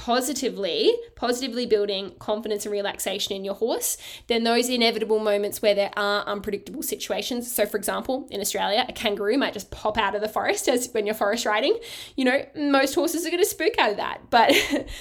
positively, 0.00 0.96
positively 1.14 1.66
building 1.66 2.14
confidence 2.18 2.64
and 2.64 2.72
relaxation 2.72 3.36
in 3.36 3.44
your 3.44 3.52
horse, 3.52 3.98
then 4.28 4.44
those 4.44 4.70
inevitable 4.70 5.18
moments 5.18 5.60
where 5.60 5.74
there 5.74 5.90
are 5.94 6.24
unpredictable 6.24 6.82
situations. 6.82 7.52
So, 7.52 7.66
for 7.66 7.76
example, 7.76 8.26
in 8.30 8.40
Australia, 8.40 8.86
a 8.88 8.94
kangaroo 8.94 9.36
might 9.36 9.52
just 9.52 9.70
pop 9.70 9.98
out 9.98 10.14
of 10.14 10.22
the 10.22 10.28
forest 10.28 10.70
as 10.70 10.88
when 10.92 11.04
you're 11.04 11.14
forest 11.14 11.44
riding. 11.44 11.78
You 12.16 12.24
know, 12.24 12.46
most 12.56 12.94
horses 12.94 13.26
are 13.26 13.30
going 13.30 13.42
to 13.42 13.48
spook 13.48 13.78
out 13.78 13.90
of 13.90 13.98
that, 13.98 14.30
but 14.30 14.54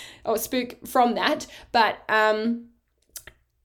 or 0.25 0.38
spook 0.38 0.85
from 0.85 1.15
that. 1.15 1.47
But 1.71 1.99
um, 2.09 2.65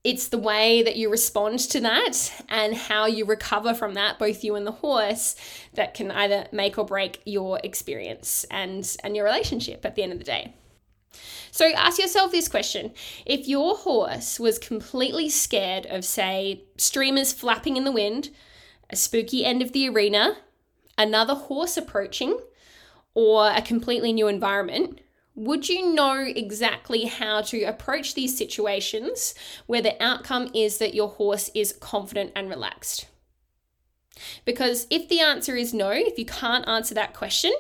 it's 0.05 0.29
the 0.29 0.39
way 0.39 0.85
that 0.85 0.95
you 0.95 1.11
respond 1.11 1.59
to 1.59 1.81
that 1.81 2.45
and 2.49 2.77
how 2.77 3.07
you 3.07 3.25
recover 3.25 3.75
from 3.75 3.95
that 3.95 4.21
both 4.21 4.45
you 4.45 4.55
and 4.55 4.69
the 4.69 4.73
horse 4.73 5.35
that 5.73 5.95
can 5.95 6.13
either 6.13 6.47
make 6.53 6.79
or 6.79 6.85
break 6.85 7.21
your 7.25 7.59
experience 7.65 8.47
and 8.53 8.97
and 9.03 9.17
your 9.17 9.25
relationship 9.25 9.85
at 9.85 9.97
the 9.97 10.03
end 10.05 10.13
of 10.13 10.19
the 10.19 10.25
day 10.25 10.55
so 11.51 11.73
ask 11.73 11.99
yourself 11.99 12.33
this 12.33 12.49
question 12.49 12.93
if 13.25 13.47
your 13.47 13.77
horse 13.77 14.41
was 14.41 14.59
completely 14.59 15.29
scared 15.29 15.87
of, 15.87 16.05
say, 16.05 16.65
streamers 16.77 17.33
flapping 17.33 17.77
in 17.77 17.85
the 17.85 17.93
wind, 17.93 18.31
a 18.91 18.97
spooky 18.97 19.45
end 19.45 19.63
of 19.63 19.73
the 19.73 19.89
arena, 19.89 20.37
another 20.99 21.35
horse 21.35 21.77
approaching, 21.77 22.39
or 23.15 23.51
a 23.51 23.63
completely 23.63 24.13
new 24.13 24.29
environment, 24.29 25.01
would 25.37 25.69
you 25.69 25.95
know 25.95 26.25
exactly 26.25 27.07
how 27.07 27.41
to 27.43 27.63
approach 27.63 28.15
these 28.15 28.37
situations 28.37 29.35
where 29.67 29.83
the 29.83 30.01
outcome 30.03 30.51
is 30.55 30.79
that 30.79 30.95
your 30.95 31.09
horse 31.09 31.51
is 31.55 31.73
confident 31.73 32.33
and 32.37 32.49
relaxed? 32.49 33.07
Because 34.45 34.87
if 34.91 35.09
the 35.09 35.21
answer 35.21 35.57
is 35.57 35.73
no, 35.73 35.91
if 35.91 36.19
you 36.19 36.27
can't 36.27 36.69
answer 36.69 36.95
that 36.95 37.15
question, 37.15 37.53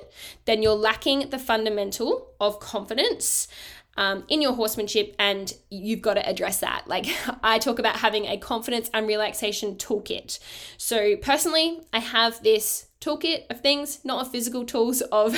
then 0.44 0.62
you're 0.62 0.74
lacking 0.74 1.30
the 1.30 1.38
fundamental 1.38 2.28
of 2.40 2.60
confidence 2.60 3.48
um, 3.96 4.24
in 4.28 4.42
your 4.42 4.52
horsemanship, 4.54 5.14
and 5.18 5.52
you've 5.70 6.02
got 6.02 6.14
to 6.14 6.28
address 6.28 6.60
that. 6.60 6.86
Like, 6.86 7.06
I 7.42 7.58
talk 7.58 7.78
about 7.78 7.96
having 7.96 8.26
a 8.26 8.36
confidence 8.36 8.90
and 8.92 9.06
relaxation 9.06 9.76
toolkit. 9.76 10.38
So, 10.76 11.16
personally, 11.16 11.80
I 11.92 12.00
have 12.00 12.42
this 12.42 12.86
toolkit 13.04 13.44
of 13.50 13.60
things, 13.60 14.02
not 14.04 14.24
of 14.24 14.32
physical 14.32 14.64
tools, 14.64 15.00
of 15.12 15.36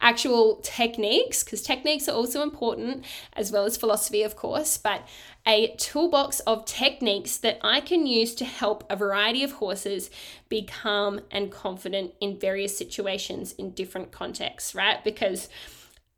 actual 0.00 0.56
techniques, 0.62 1.44
because 1.44 1.62
techniques 1.62 2.08
are 2.08 2.16
also 2.16 2.42
important, 2.42 3.04
as 3.34 3.52
well 3.52 3.64
as 3.64 3.76
philosophy, 3.76 4.22
of 4.22 4.36
course, 4.36 4.78
but 4.78 5.06
a 5.46 5.74
toolbox 5.76 6.40
of 6.40 6.64
techniques 6.64 7.36
that 7.38 7.58
I 7.62 7.80
can 7.80 8.06
use 8.06 8.34
to 8.36 8.44
help 8.44 8.84
a 8.88 8.96
variety 8.96 9.42
of 9.42 9.52
horses 9.52 10.08
be 10.48 10.62
calm 10.62 11.20
and 11.30 11.50
confident 11.50 12.14
in 12.20 12.38
various 12.38 12.76
situations 12.76 13.52
in 13.52 13.70
different 13.72 14.12
contexts, 14.12 14.74
right? 14.74 15.02
Because 15.02 15.48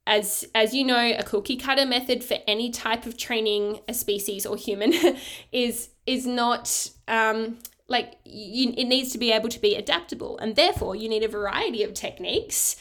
as 0.07 0.45
as 0.55 0.75
you 0.75 0.85
know, 0.85 1.15
a 1.19 1.23
cookie 1.23 1.57
cutter 1.57 1.87
method 1.87 2.23
for 2.23 2.37
any 2.47 2.71
type 2.71 3.07
of 3.07 3.17
training 3.17 3.81
a 3.89 3.95
species 3.95 4.45
or 4.45 4.57
human 4.57 4.93
is 5.53 5.91
is 6.07 6.27
not 6.27 6.91
um, 7.09 7.59
like 7.89 8.17
you, 8.25 8.75
it 8.77 8.85
needs 8.85 9.13
to 9.13 9.19
be 9.19 9.33
able 9.33 9.49
to 9.49 9.61
be 9.61 9.75
adaptable, 9.75 10.39
and 10.39 10.57
therefore 10.57 10.95
you 10.95 11.09
need 11.09 11.23
a 11.23 11.29
variety 11.29 11.83
of 11.83 11.95
techniques 11.95 12.77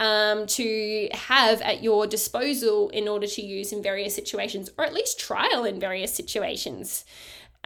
um, 0.00 0.46
to 0.46 1.08
have 1.12 1.62
at 1.62 1.82
your 1.82 2.06
disposal 2.06 2.90
in 2.90 3.08
order 3.08 3.26
to 3.26 3.42
use 3.42 3.72
in 3.72 3.82
various 3.82 4.14
situations, 4.14 4.70
or 4.76 4.84
at 4.84 4.92
least 4.92 5.18
trial 5.18 5.64
in 5.64 5.80
various 5.80 6.12
situations. 6.12 7.04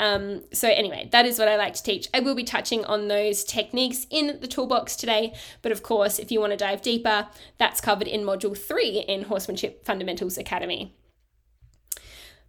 Um, 0.01 0.45
so, 0.51 0.67
anyway, 0.67 1.11
that 1.13 1.27
is 1.27 1.39
what 1.39 1.47
I 1.47 1.57
like 1.57 1.75
to 1.75 1.83
teach. 1.83 2.09
I 2.15 2.21
will 2.21 2.35
be 2.35 2.43
touching 2.43 2.87
on 2.87 3.09
those 3.09 3.45
techniques 3.45 4.07
in 4.09 4.39
the 4.41 4.49
toolbox 4.49 4.97
today, 4.97 5.35
but 5.61 5.73
of 5.73 5.83
course, 5.83 6.19
if 6.19 6.33
you 6.33 6.41
want 6.41 6.53
to 6.53 6.57
dive 6.57 6.81
deeper, 6.81 7.29
that's 7.59 7.83
covered 7.83 8.09
in 8.09 8.23
Module 8.23 8.57
3 8.57 9.05
in 9.07 9.25
Horsemanship 9.25 9.85
Fundamentals 9.85 10.39
Academy. 10.39 10.97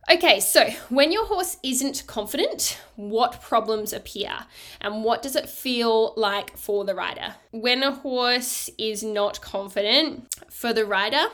Okay, 0.10 0.40
so 0.40 0.70
when 0.90 1.12
your 1.12 1.26
horse 1.26 1.58
isn't 1.62 2.06
confident, 2.08 2.80
what 2.96 3.42
problems 3.42 3.92
appear 3.92 4.32
and 4.80 5.04
what 5.04 5.22
does 5.22 5.36
it 5.36 5.50
feel 5.50 6.14
like 6.16 6.58
for 6.58 6.86
the 6.86 6.96
rider? 6.96 7.36
When 7.52 7.84
a 7.84 7.92
horse 7.92 8.70
is 8.78 9.04
not 9.04 9.42
confident 9.42 10.34
for 10.50 10.72
the 10.74 10.86
rider, 10.86 11.28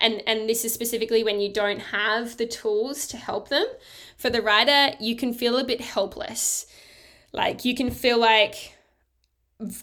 and, 0.00 0.22
and 0.26 0.48
this 0.48 0.64
is 0.64 0.72
specifically 0.72 1.22
when 1.22 1.40
you 1.40 1.52
don't 1.52 1.80
have 1.80 2.36
the 2.36 2.46
tools 2.46 3.06
to 3.08 3.16
help 3.16 3.48
them, 3.48 3.66
for 4.16 4.30
the 4.30 4.42
rider, 4.42 4.96
you 5.00 5.16
can 5.16 5.32
feel 5.32 5.58
a 5.58 5.64
bit 5.64 5.80
helpless. 5.80 6.66
Like 7.32 7.64
you 7.64 7.74
can 7.74 7.90
feel 7.90 8.18
like 8.18 8.72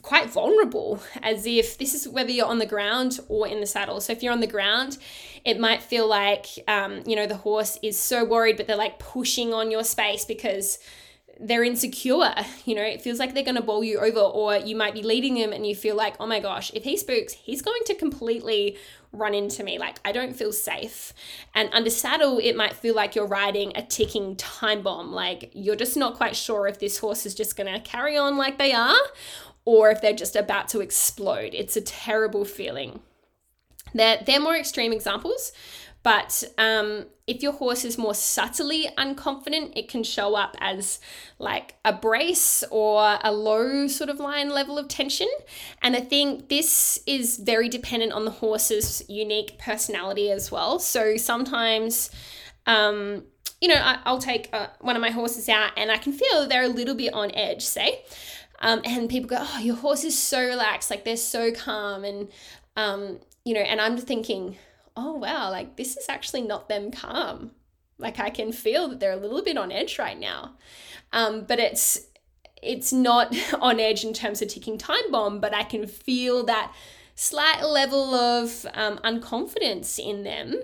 quite 0.01 0.29
vulnerable, 0.29 1.01
as 1.21 1.47
if 1.47 1.77
this 1.77 1.93
is 1.93 2.07
whether 2.07 2.29
you're 2.29 2.45
on 2.45 2.59
the 2.59 2.65
ground 2.65 3.19
or 3.27 3.47
in 3.47 3.59
the 3.59 3.65
saddle. 3.65 3.99
So 4.01 4.13
if 4.13 4.21
you're 4.21 4.33
on 4.33 4.39
the 4.39 4.47
ground, 4.47 4.97
it 5.45 5.59
might 5.59 5.81
feel 5.81 6.07
like, 6.07 6.45
um, 6.67 7.01
you 7.07 7.15
know, 7.15 7.25
the 7.25 7.37
horse 7.37 7.79
is 7.81 7.97
so 7.97 8.23
worried, 8.23 8.57
but 8.57 8.67
they're 8.67 8.75
like 8.75 8.99
pushing 8.99 9.53
on 9.53 9.71
your 9.71 9.83
space 9.83 10.25
because 10.25 10.77
they're 11.39 11.63
insecure. 11.63 12.35
You 12.65 12.75
know, 12.75 12.83
it 12.83 13.01
feels 13.01 13.17
like 13.17 13.33
they're 13.33 13.43
going 13.43 13.55
to 13.55 13.63
bowl 13.63 13.83
you 13.83 13.97
over, 13.97 14.19
or 14.19 14.57
you 14.57 14.75
might 14.75 14.93
be 14.93 15.01
leading 15.01 15.33
them 15.35 15.51
and 15.51 15.65
you 15.65 15.75
feel 15.75 15.95
like, 15.95 16.15
oh 16.19 16.27
my 16.27 16.39
gosh, 16.39 16.71
if 16.75 16.83
he 16.83 16.95
spooks, 16.95 17.33
he's 17.33 17.63
going 17.63 17.81
to 17.87 17.95
completely 17.95 18.77
run 19.13 19.33
into 19.33 19.63
me. 19.63 19.77
Like, 19.77 19.99
I 20.03 20.11
don't 20.11 20.35
feel 20.35 20.51
safe. 20.51 21.13
And 21.53 21.69
under 21.71 21.89
saddle, 21.89 22.39
it 22.39 22.55
might 22.55 22.73
feel 22.73 22.95
like 22.95 23.15
you're 23.15 23.27
riding 23.27 23.71
a 23.75 23.83
ticking 23.83 24.35
time 24.35 24.81
bomb. 24.81 25.13
Like, 25.13 25.51
you're 25.53 25.75
just 25.75 25.95
not 25.95 26.15
quite 26.15 26.35
sure 26.35 26.67
if 26.67 26.79
this 26.79 26.97
horse 26.97 27.25
is 27.25 27.35
just 27.35 27.55
going 27.55 27.71
to 27.71 27.79
carry 27.79 28.17
on 28.17 28.37
like 28.37 28.57
they 28.57 28.73
are 28.73 28.99
or 29.65 29.91
if 29.91 30.01
they're 30.01 30.13
just 30.13 30.35
about 30.35 30.67
to 30.69 30.81
explode. 30.81 31.53
It's 31.53 31.77
a 31.77 31.81
terrible 31.81 32.43
feeling. 32.43 32.99
They're, 33.93 34.21
they're 34.25 34.39
more 34.39 34.57
extreme 34.57 34.91
examples, 34.91 35.51
but 36.03 36.43
um, 36.57 37.05
if 37.25 37.41
your 37.41 37.53
horse 37.53 37.85
is 37.85 37.97
more 37.97 38.13
subtly 38.13 38.89
unconfident, 38.97 39.71
it 39.77 39.87
can 39.87 40.03
show 40.03 40.35
up 40.35 40.57
as 40.59 40.99
like 41.39 41.75
a 41.85 41.93
brace 41.93 42.63
or 42.69 43.17
a 43.23 43.31
low 43.31 43.87
sort 43.87 44.09
of 44.09 44.19
line 44.19 44.49
level 44.49 44.77
of 44.77 44.89
tension. 44.89 45.29
And 45.81 45.95
I 45.95 46.01
think 46.01 46.49
this 46.49 47.01
is 47.07 47.37
very 47.37 47.69
dependent 47.69 48.11
on 48.11 48.25
the 48.25 48.31
horse's 48.31 49.01
unique 49.07 49.57
personality 49.57 50.29
as 50.29 50.51
well. 50.51 50.77
So 50.79 51.15
sometimes, 51.15 52.11
um, 52.67 53.23
you 53.61 53.69
know, 53.69 53.79
I, 53.81 54.11
will 54.11 54.19
take 54.19 54.49
uh, 54.51 54.67
one 54.81 54.97
of 54.97 55.01
my 55.01 55.11
horses 55.11 55.47
out 55.47 55.71
and 55.77 55.89
I 55.89 55.97
can 55.97 56.11
feel 56.11 56.47
they're 56.49 56.63
a 56.63 56.67
little 56.67 56.95
bit 56.95 57.13
on 57.13 57.31
edge, 57.33 57.63
say. 57.63 58.03
Um, 58.59 58.81
and 58.83 59.09
people 59.09 59.29
go, 59.29 59.37
oh, 59.39 59.59
your 59.59 59.75
horse 59.75 60.03
is 60.03 60.21
so 60.21 60.41
relaxed, 60.41 60.89
like 60.89 61.05
they're 61.05 61.15
so 61.15 61.53
calm. 61.53 62.03
And, 62.03 62.27
um, 62.75 63.19
you 63.45 63.53
know, 63.53 63.61
and 63.61 63.79
I'm 63.79 63.97
thinking, 63.97 64.57
oh 64.95 65.13
wow, 65.13 65.49
like 65.49 65.75
this 65.75 65.97
is 65.97 66.09
actually 66.09 66.41
not 66.41 66.69
them 66.69 66.91
calm. 66.91 67.51
Like 67.97 68.19
I 68.19 68.29
can 68.29 68.51
feel 68.51 68.87
that 68.89 68.99
they're 68.99 69.11
a 69.13 69.17
little 69.17 69.43
bit 69.43 69.57
on 69.57 69.71
edge 69.71 69.99
right 69.99 70.19
now. 70.19 70.55
Um, 71.11 71.45
but 71.45 71.59
it's 71.59 72.07
it's 72.61 72.93
not 72.93 73.35
on 73.59 73.79
edge 73.79 74.03
in 74.03 74.13
terms 74.13 74.41
of 74.41 74.47
ticking 74.47 74.77
time 74.77 75.11
bomb, 75.11 75.39
but 75.39 75.53
I 75.53 75.63
can 75.63 75.87
feel 75.87 76.43
that 76.45 76.73
slight 77.15 77.63
level 77.63 78.15
of 78.15 78.65
um, 78.73 78.97
unconfidence 79.03 79.99
in 79.99 80.23
them. 80.23 80.61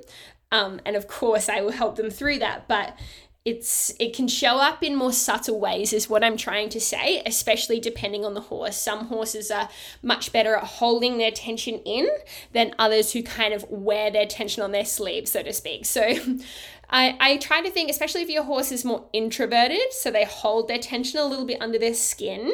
Um, 0.52 0.82
and 0.86 0.96
of 0.96 1.08
course, 1.08 1.48
I 1.48 1.62
will 1.62 1.72
help 1.72 1.96
them 1.96 2.10
through 2.10 2.40
that. 2.40 2.68
But 2.68 2.98
it's 3.46 3.94
it 4.00 4.14
can 4.14 4.28
show 4.28 4.58
up 4.60 4.84
in 4.84 4.96
more 4.96 5.14
subtle 5.14 5.60
ways 5.60 5.94
is 5.94 6.10
what 6.10 6.26
i'm 6.26 6.36
trying 6.36 6.68
to 6.68 6.80
say 6.80 7.22
especially 7.26 7.80
depending 7.80 8.26
on 8.26 8.34
the 8.34 8.42
horse. 8.42 8.78
Some 8.78 9.06
horses 9.06 9.50
are 9.52 9.70
much 10.02 10.32
better 10.32 10.56
at 10.56 10.64
holding 10.64 11.18
their 11.18 11.32
tension 11.32 11.76
in 11.86 12.08
than 12.52 12.76
others 12.78 13.14
who 13.14 13.24
kind 13.24 13.54
of 13.54 13.66
wear 13.70 14.12
their 14.12 14.26
tension 14.26 14.64
on 14.64 14.72
their 14.72 14.86
sleeve 14.86 15.28
so 15.28 15.44
to 15.44 15.54
speak. 15.54 15.86
So 15.86 16.02
I, 16.92 17.16
I 17.20 17.38
try 17.38 17.62
to 17.62 17.70
think 17.70 17.90
especially 17.90 18.24
if 18.24 18.30
your 18.30 18.44
horse 18.44 18.72
is 18.72 18.84
more 18.84 19.06
introverted 19.14 19.92
so 19.94 20.12
they 20.12 20.26
hold 20.26 20.68
their 20.68 20.80
tension 20.80 21.20
a 21.20 21.26
little 21.26 21.46
bit 21.46 21.62
under 21.62 21.78
their 21.78 21.94
skin 21.94 22.52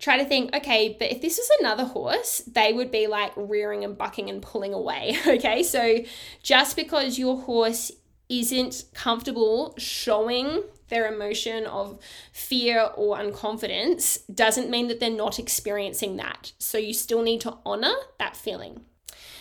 try 0.00 0.18
to 0.18 0.24
think 0.24 0.54
okay 0.54 0.96
but 0.98 1.12
if 1.12 1.20
this 1.22 1.38
was 1.38 1.48
another 1.60 1.84
horse 1.84 2.42
they 2.52 2.72
would 2.72 2.90
be 2.90 3.06
like 3.06 3.32
rearing 3.36 3.84
and 3.84 3.96
bucking 3.96 4.28
and 4.28 4.42
pulling 4.42 4.74
away 4.74 5.16
okay? 5.26 5.62
So 5.62 5.98
just 6.42 6.76
because 6.76 7.18
your 7.18 7.40
horse 7.40 7.92
isn't 8.28 8.84
comfortable 8.94 9.74
showing 9.78 10.62
their 10.88 11.12
emotion 11.12 11.66
of 11.66 11.98
fear 12.32 12.90
or 12.96 13.16
unconfidence 13.16 14.18
doesn't 14.32 14.70
mean 14.70 14.88
that 14.88 15.00
they're 15.00 15.10
not 15.10 15.38
experiencing 15.38 16.16
that. 16.16 16.52
So 16.58 16.78
you 16.78 16.94
still 16.94 17.22
need 17.22 17.40
to 17.42 17.58
honor 17.64 17.94
that 18.18 18.36
feeling. 18.36 18.82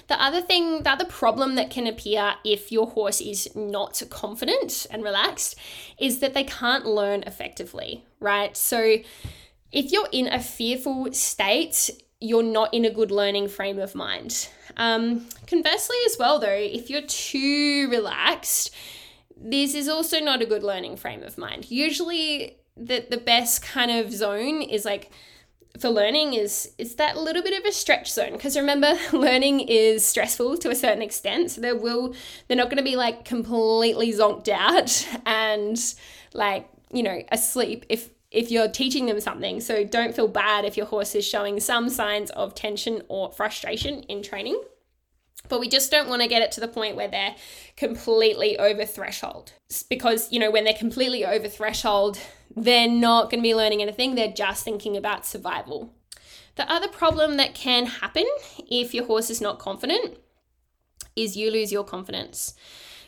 The 0.07 0.21
other 0.21 0.41
thing, 0.41 0.83
the 0.83 0.91
other 0.91 1.05
problem 1.05 1.55
that 1.55 1.69
can 1.69 1.85
appear 1.85 2.35
if 2.45 2.71
your 2.71 2.87
horse 2.87 3.19
is 3.19 3.53
not 3.55 4.01
confident 4.09 4.87
and 4.89 5.03
relaxed 5.03 5.55
is 5.99 6.19
that 6.19 6.33
they 6.33 6.45
can't 6.45 6.85
learn 6.85 7.23
effectively, 7.23 8.05
right? 8.19 8.55
So 8.55 8.97
if 9.71 9.91
you're 9.91 10.07
in 10.13 10.27
a 10.27 10.39
fearful 10.39 11.11
state, 11.11 11.89
you're 12.19 12.43
not 12.43 12.73
in 12.73 12.85
a 12.85 12.89
good 12.89 13.11
learning 13.11 13.47
frame 13.47 13.79
of 13.79 13.93
mind. 13.93 14.49
Um, 14.75 15.27
conversely, 15.45 15.97
as 16.05 16.17
well, 16.17 16.39
though, 16.39 16.49
if 16.49 16.89
you're 16.89 17.01
too 17.01 17.87
relaxed, 17.89 18.73
this 19.35 19.75
is 19.75 19.87
also 19.87 20.19
not 20.19 20.41
a 20.41 20.45
good 20.45 20.63
learning 20.63 20.97
frame 20.97 21.23
of 21.23 21.37
mind. 21.37 21.69
Usually, 21.69 22.57
the, 22.75 23.05
the 23.09 23.17
best 23.17 23.61
kind 23.61 23.91
of 23.91 24.11
zone 24.11 24.61
is 24.61 24.85
like 24.85 25.11
for 25.79 25.89
learning 25.89 26.33
is 26.33 26.73
is 26.77 26.95
that 26.95 27.17
little 27.17 27.43
bit 27.43 27.57
of 27.57 27.65
a 27.65 27.71
stretch 27.71 28.11
zone 28.11 28.33
because 28.33 28.57
remember 28.57 28.97
learning 29.13 29.59
is 29.59 30.05
stressful 30.05 30.57
to 30.57 30.69
a 30.69 30.75
certain 30.75 31.01
extent 31.01 31.51
so 31.51 31.61
there 31.61 31.75
will 31.75 32.15
they're 32.47 32.57
not 32.57 32.69
going 32.69 32.77
to 32.77 32.83
be 32.83 32.95
like 32.95 33.25
completely 33.25 34.11
zonked 34.11 34.49
out 34.49 35.07
and 35.25 35.95
like 36.33 36.67
you 36.91 37.03
know 37.03 37.21
asleep 37.31 37.85
if 37.89 38.09
if 38.37 38.51
you're 38.51 38.69
teaching 38.69 39.07
them 39.07 39.19
something. 39.19 39.59
So 39.59 39.83
don't 39.83 40.15
feel 40.15 40.27
bad 40.27 40.63
if 40.63 40.77
your 40.77 40.85
horse 40.85 41.15
is 41.15 41.27
showing 41.27 41.59
some 41.59 41.89
signs 41.89 42.29
of 42.31 42.53
tension 42.53 43.01
or 43.07 43.31
frustration 43.31 44.03
in 44.03 44.21
training. 44.21 44.61
But 45.49 45.59
we 45.59 45.67
just 45.67 45.89
don't 45.89 46.07
want 46.07 46.21
to 46.21 46.27
get 46.27 46.43
it 46.43 46.51
to 46.51 46.59
the 46.59 46.67
point 46.67 46.95
where 46.95 47.07
they're 47.07 47.35
completely 47.75 48.59
over 48.59 48.85
threshold. 48.85 49.53
Because 49.89 50.31
you 50.31 50.39
know 50.39 50.51
when 50.51 50.65
they're 50.65 50.73
completely 50.73 51.25
over 51.25 51.47
threshold 51.47 52.19
they're 52.55 52.89
not 52.89 53.29
going 53.29 53.39
to 53.39 53.47
be 53.47 53.55
learning 53.55 53.81
anything. 53.81 54.15
They're 54.15 54.31
just 54.31 54.63
thinking 54.63 54.95
about 54.95 55.25
survival. 55.25 55.93
The 56.55 56.71
other 56.71 56.87
problem 56.87 57.37
that 57.37 57.53
can 57.53 57.85
happen 57.85 58.25
if 58.69 58.93
your 58.93 59.05
horse 59.05 59.29
is 59.29 59.41
not 59.41 59.59
confident 59.59 60.17
is 61.15 61.37
you 61.37 61.51
lose 61.51 61.71
your 61.71 61.83
confidence. 61.83 62.55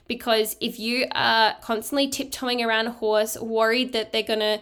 Because 0.07 0.55
if 0.59 0.79
you 0.79 1.05
are 1.13 1.55
constantly 1.61 2.07
tiptoeing 2.07 2.63
around 2.63 2.87
a 2.87 2.91
horse 2.91 3.37
worried 3.39 3.93
that 3.93 4.11
they're 4.11 4.23
going 4.23 4.39
to 4.39 4.61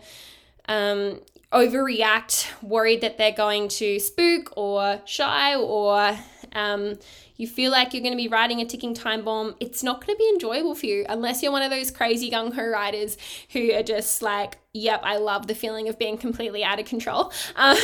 um, 0.67 1.19
overreact 1.51 2.47
worried 2.61 3.01
that 3.01 3.17
they're 3.17 3.31
going 3.31 3.67
to 3.69 3.99
spook 3.99 4.51
or 4.57 5.01
shy 5.05 5.55
or 5.55 6.17
um, 6.53 6.97
you 7.37 7.47
feel 7.47 7.71
like 7.71 7.93
you're 7.93 8.01
going 8.01 8.13
to 8.13 8.17
be 8.17 8.27
riding 8.27 8.61
a 8.61 8.65
ticking 8.65 8.93
time 8.93 9.23
bomb, 9.23 9.55
it's 9.59 9.83
not 9.83 10.05
going 10.05 10.15
to 10.15 10.19
be 10.19 10.29
enjoyable 10.29 10.75
for 10.75 10.87
you 10.87 11.05
unless 11.07 11.43
you're 11.43 11.51
one 11.51 11.61
of 11.61 11.69
those 11.69 11.91
crazy 11.91 12.31
gung 12.31 12.53
ho 12.53 12.67
riders 12.67 13.17
who 13.51 13.71
are 13.73 13.83
just 13.83 14.21
like, 14.21 14.57
yep, 14.73 15.01
I 15.03 15.17
love 15.17 15.47
the 15.47 15.55
feeling 15.55 15.87
of 15.87 15.99
being 15.99 16.17
completely 16.17 16.63
out 16.63 16.79
of 16.79 16.85
control. 16.85 17.31
Um, 17.55 17.77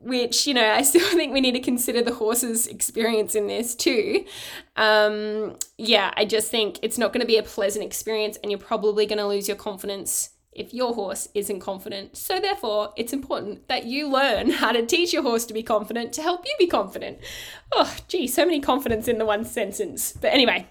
which, 0.00 0.46
you 0.46 0.52
know, 0.52 0.70
I 0.70 0.82
still 0.82 1.08
think 1.12 1.32
we 1.32 1.40
need 1.40 1.52
to 1.52 1.60
consider 1.60 2.02
the 2.02 2.14
horse's 2.14 2.66
experience 2.66 3.34
in 3.34 3.46
this 3.46 3.74
too. 3.74 4.24
Um, 4.76 5.56
yeah, 5.78 6.12
I 6.16 6.24
just 6.24 6.50
think 6.50 6.78
it's 6.82 6.98
not 6.98 7.12
going 7.12 7.22
to 7.22 7.26
be 7.26 7.38
a 7.38 7.42
pleasant 7.42 7.84
experience 7.84 8.36
and 8.42 8.52
you're 8.52 8.60
probably 8.60 9.06
going 9.06 9.18
to 9.18 9.26
lose 9.26 9.48
your 9.48 9.56
confidence 9.56 10.30
if 10.54 10.72
your 10.72 10.94
horse 10.94 11.28
isn't 11.34 11.60
confident. 11.60 12.16
So, 12.16 12.40
therefore, 12.40 12.92
it's 12.96 13.12
important 13.12 13.68
that 13.68 13.84
you 13.84 14.08
learn 14.08 14.50
how 14.50 14.72
to 14.72 14.84
teach 14.84 15.12
your 15.12 15.22
horse 15.22 15.44
to 15.46 15.54
be 15.54 15.62
confident 15.62 16.12
to 16.14 16.22
help 16.22 16.44
you 16.44 16.54
be 16.58 16.66
confident. 16.66 17.18
Oh, 17.72 17.96
gee, 18.08 18.26
so 18.26 18.44
many 18.44 18.60
confidence 18.60 19.08
in 19.08 19.18
the 19.18 19.24
one 19.24 19.44
sentence. 19.44 20.12
But 20.12 20.32
anyway, 20.32 20.66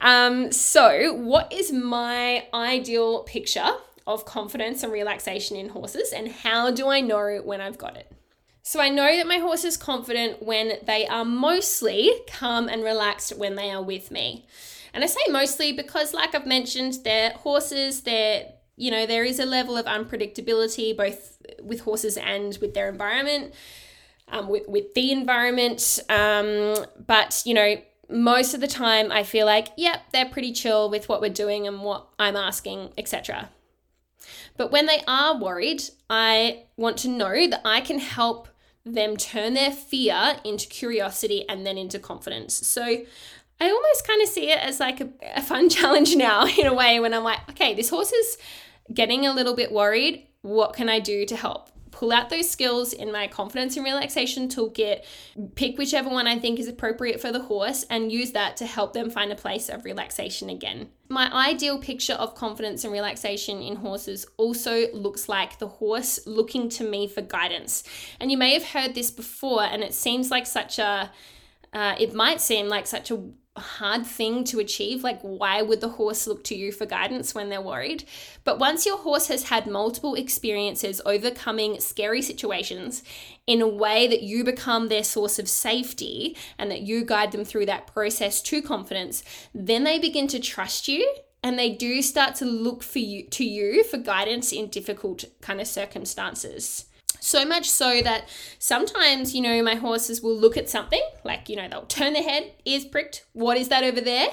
um, 0.00 0.52
so 0.52 1.14
what 1.14 1.52
is 1.52 1.72
my 1.72 2.46
ideal 2.52 3.22
picture 3.24 3.70
of 4.06 4.24
confidence 4.24 4.82
and 4.82 4.92
relaxation 4.92 5.56
in 5.56 5.68
horses, 5.68 6.12
and 6.12 6.28
how 6.28 6.70
do 6.70 6.88
I 6.88 7.00
know 7.00 7.40
when 7.44 7.60
I've 7.60 7.78
got 7.78 7.96
it? 7.96 8.10
So 8.62 8.80
I 8.80 8.90
know 8.90 9.16
that 9.16 9.26
my 9.26 9.38
horse 9.38 9.64
is 9.64 9.78
confident 9.78 10.42
when 10.42 10.72
they 10.84 11.06
are 11.06 11.24
mostly 11.24 12.12
calm 12.26 12.68
and 12.68 12.84
relaxed 12.84 13.34
when 13.36 13.54
they 13.54 13.70
are 13.70 13.82
with 13.82 14.10
me. 14.10 14.44
And 14.92 15.02
I 15.02 15.06
say 15.06 15.20
mostly 15.30 15.72
because, 15.72 16.12
like 16.12 16.34
I've 16.34 16.46
mentioned, 16.46 16.98
they're 17.02 17.30
horses, 17.30 18.02
they're 18.02 18.46
you 18.78 18.90
know, 18.90 19.06
there 19.06 19.24
is 19.24 19.38
a 19.38 19.44
level 19.44 19.76
of 19.76 19.86
unpredictability 19.86 20.96
both 20.96 21.38
with 21.62 21.80
horses 21.80 22.16
and 22.16 22.56
with 22.60 22.74
their 22.74 22.88
environment, 22.88 23.52
um, 24.28 24.48
with, 24.48 24.68
with 24.68 24.94
the 24.94 25.10
environment. 25.12 25.98
Um, 26.08 26.86
but, 27.06 27.42
you 27.44 27.54
know, 27.54 27.76
most 28.08 28.54
of 28.54 28.60
the 28.60 28.68
time 28.68 29.12
I 29.12 29.22
feel 29.22 29.46
like, 29.46 29.68
yep, 29.76 30.02
they're 30.12 30.28
pretty 30.28 30.52
chill 30.52 30.88
with 30.88 31.08
what 31.08 31.20
we're 31.20 31.28
doing 31.28 31.66
and 31.66 31.82
what 31.82 32.06
I'm 32.18 32.36
asking, 32.36 32.90
etc. 32.96 33.50
But 34.56 34.70
when 34.70 34.86
they 34.86 35.02
are 35.06 35.38
worried, 35.38 35.82
I 36.08 36.64
want 36.76 36.96
to 36.98 37.08
know 37.08 37.48
that 37.48 37.60
I 37.64 37.80
can 37.80 37.98
help 37.98 38.48
them 38.84 39.16
turn 39.16 39.54
their 39.54 39.70
fear 39.70 40.36
into 40.44 40.66
curiosity 40.68 41.46
and 41.48 41.66
then 41.66 41.76
into 41.76 41.98
confidence. 41.98 42.54
So 42.66 42.82
I 43.60 43.70
almost 43.70 44.06
kind 44.06 44.22
of 44.22 44.28
see 44.28 44.50
it 44.50 44.58
as 44.60 44.80
like 44.80 45.00
a, 45.00 45.08
a 45.34 45.42
fun 45.42 45.68
challenge 45.68 46.16
now 46.16 46.46
in 46.46 46.66
a 46.66 46.74
way 46.74 47.00
when 47.00 47.12
I'm 47.14 47.24
like, 47.24 47.40
okay, 47.50 47.74
this 47.74 47.90
horse 47.90 48.12
is 48.12 48.38
getting 48.92 49.26
a 49.26 49.32
little 49.32 49.54
bit 49.54 49.72
worried, 49.72 50.26
what 50.42 50.74
can 50.74 50.88
I 50.88 51.00
do 51.00 51.26
to 51.26 51.36
help? 51.36 51.70
Pull 51.90 52.12
out 52.12 52.30
those 52.30 52.48
skills 52.48 52.92
in 52.92 53.10
my 53.10 53.26
confidence 53.26 53.76
and 53.76 53.84
relaxation 53.84 54.48
toolkit, 54.48 55.04
pick 55.56 55.78
whichever 55.78 56.08
one 56.08 56.28
I 56.28 56.38
think 56.38 56.60
is 56.60 56.68
appropriate 56.68 57.20
for 57.20 57.32
the 57.32 57.42
horse, 57.42 57.84
and 57.90 58.12
use 58.12 58.32
that 58.32 58.56
to 58.58 58.66
help 58.66 58.92
them 58.92 59.10
find 59.10 59.32
a 59.32 59.34
place 59.36 59.68
of 59.68 59.84
relaxation 59.84 60.48
again. 60.48 60.90
My 61.08 61.32
ideal 61.32 61.78
picture 61.78 62.12
of 62.12 62.34
confidence 62.34 62.84
and 62.84 62.92
relaxation 62.92 63.60
in 63.62 63.76
horses 63.76 64.26
also 64.36 64.92
looks 64.92 65.28
like 65.28 65.58
the 65.58 65.66
horse 65.66 66.20
looking 66.26 66.68
to 66.70 66.84
me 66.84 67.08
for 67.08 67.22
guidance. 67.22 67.82
And 68.20 68.30
you 68.30 68.36
may 68.36 68.52
have 68.52 68.64
heard 68.64 68.94
this 68.94 69.10
before, 69.10 69.64
and 69.64 69.82
it 69.82 69.94
seems 69.94 70.30
like 70.30 70.46
such 70.46 70.78
a, 70.78 71.10
uh, 71.72 71.94
it 71.98 72.14
might 72.14 72.40
seem 72.40 72.68
like 72.68 72.86
such 72.86 73.10
a 73.10 73.20
hard 73.58 74.06
thing 74.06 74.44
to 74.44 74.58
achieve. 74.58 75.02
Like, 75.02 75.20
why 75.22 75.62
would 75.62 75.80
the 75.80 75.90
horse 75.90 76.26
look 76.26 76.44
to 76.44 76.54
you 76.54 76.72
for 76.72 76.86
guidance 76.86 77.34
when 77.34 77.48
they're 77.48 77.60
worried? 77.60 78.04
But 78.44 78.58
once 78.58 78.86
your 78.86 78.98
horse 78.98 79.28
has 79.28 79.44
had 79.44 79.66
multiple 79.66 80.14
experiences 80.14 81.00
overcoming 81.04 81.80
scary 81.80 82.22
situations 82.22 83.02
in 83.46 83.60
a 83.60 83.68
way 83.68 84.06
that 84.08 84.22
you 84.22 84.44
become 84.44 84.88
their 84.88 85.04
source 85.04 85.38
of 85.38 85.48
safety 85.48 86.36
and 86.58 86.70
that 86.70 86.82
you 86.82 87.04
guide 87.04 87.32
them 87.32 87.44
through 87.44 87.66
that 87.66 87.86
process 87.86 88.42
to 88.42 88.62
confidence, 88.62 89.22
then 89.54 89.84
they 89.84 89.98
begin 89.98 90.26
to 90.28 90.40
trust 90.40 90.88
you 90.88 91.14
and 91.42 91.58
they 91.58 91.70
do 91.70 92.02
start 92.02 92.34
to 92.36 92.44
look 92.44 92.82
for 92.82 92.98
you 92.98 93.24
to 93.24 93.44
you 93.44 93.84
for 93.84 93.96
guidance 93.96 94.52
in 94.52 94.68
difficult 94.68 95.24
kind 95.40 95.60
of 95.60 95.66
circumstances. 95.66 96.86
So 97.20 97.44
much 97.44 97.68
so 97.68 98.00
that 98.02 98.28
sometimes, 98.58 99.34
you 99.34 99.40
know, 99.40 99.62
my 99.62 99.74
horses 99.74 100.22
will 100.22 100.36
look 100.36 100.56
at 100.56 100.68
something, 100.68 101.02
like, 101.24 101.48
you 101.48 101.56
know, 101.56 101.68
they'll 101.68 101.86
turn 101.86 102.12
their 102.12 102.22
head, 102.22 102.52
ears 102.64 102.84
pricked. 102.84 103.24
What 103.32 103.56
is 103.56 103.68
that 103.68 103.84
over 103.84 104.00
there? 104.00 104.28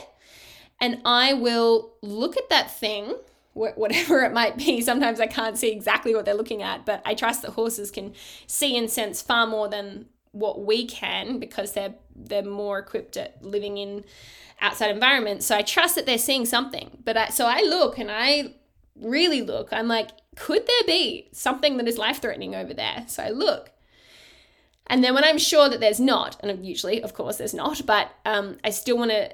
And 0.80 1.02
I 1.06 1.34
will 1.34 1.94
look 2.02 2.38
at 2.38 2.50
that 2.50 2.72
thing, 2.78 3.16
whatever 3.54 4.24
it 4.24 4.34
might 4.34 4.58
be. 4.58 4.82
Sometimes 4.82 5.20
I 5.20 5.28
can't 5.28 5.58
see 5.58 5.72
exactly 5.72 6.14
what 6.14 6.26
they're 6.26 6.34
looking 6.34 6.62
at, 6.62 6.86
but 6.86 7.02
I 7.06 7.14
trust 7.14 7.42
that 7.44 7.52
horses 7.52 7.92
can 7.92 8.14
see 8.48 8.78
and 8.78 8.90
sense 8.90 9.22
far 9.22 9.48
more 9.48 9.70
than 9.70 10.08
what 10.32 10.66
we 10.66 10.86
can 10.86 11.40
because 11.40 11.72
they're 11.72 11.96
they're 12.14 12.44
more 12.44 12.80
equipped 12.80 13.16
at 13.16 13.42
living 13.42 13.78
in 13.78 14.04
outside 14.62 14.92
environments. 14.92 15.46
So 15.46 15.56
I 15.56 15.62
trust 15.62 15.96
that 15.96 16.06
they're 16.06 16.18
seeing 16.18 16.46
something. 16.46 16.98
But 17.04 17.18
I, 17.18 17.28
so 17.30 17.46
I 17.46 17.62
look 17.62 17.98
and 17.98 18.12
I 18.12 18.54
really 19.00 19.42
look. 19.42 19.70
I'm 19.72 19.88
like, 19.88 20.10
could 20.36 20.66
there 20.68 20.88
be 20.88 21.30
something 21.32 21.78
that 21.78 21.88
is 21.88 21.98
life 21.98 22.22
threatening 22.22 22.56
over 22.56 22.74
there? 22.74 23.06
So 23.08 23.24
I 23.24 23.30
look. 23.30 23.72
And 24.88 25.04
then 25.04 25.16
when 25.16 25.24
I'm 25.24 25.38
sure 25.38 25.70
that 25.70 25.80
there's 25.80 26.00
not, 26.00 26.38
and 26.44 26.66
usually, 26.66 27.02
of 27.02 27.14
course, 27.14 27.38
there's 27.38 27.54
not, 27.54 27.86
but 27.86 28.12
um, 28.26 28.58
I 28.64 28.70
still 28.70 28.98
want 28.98 29.12
to 29.12 29.32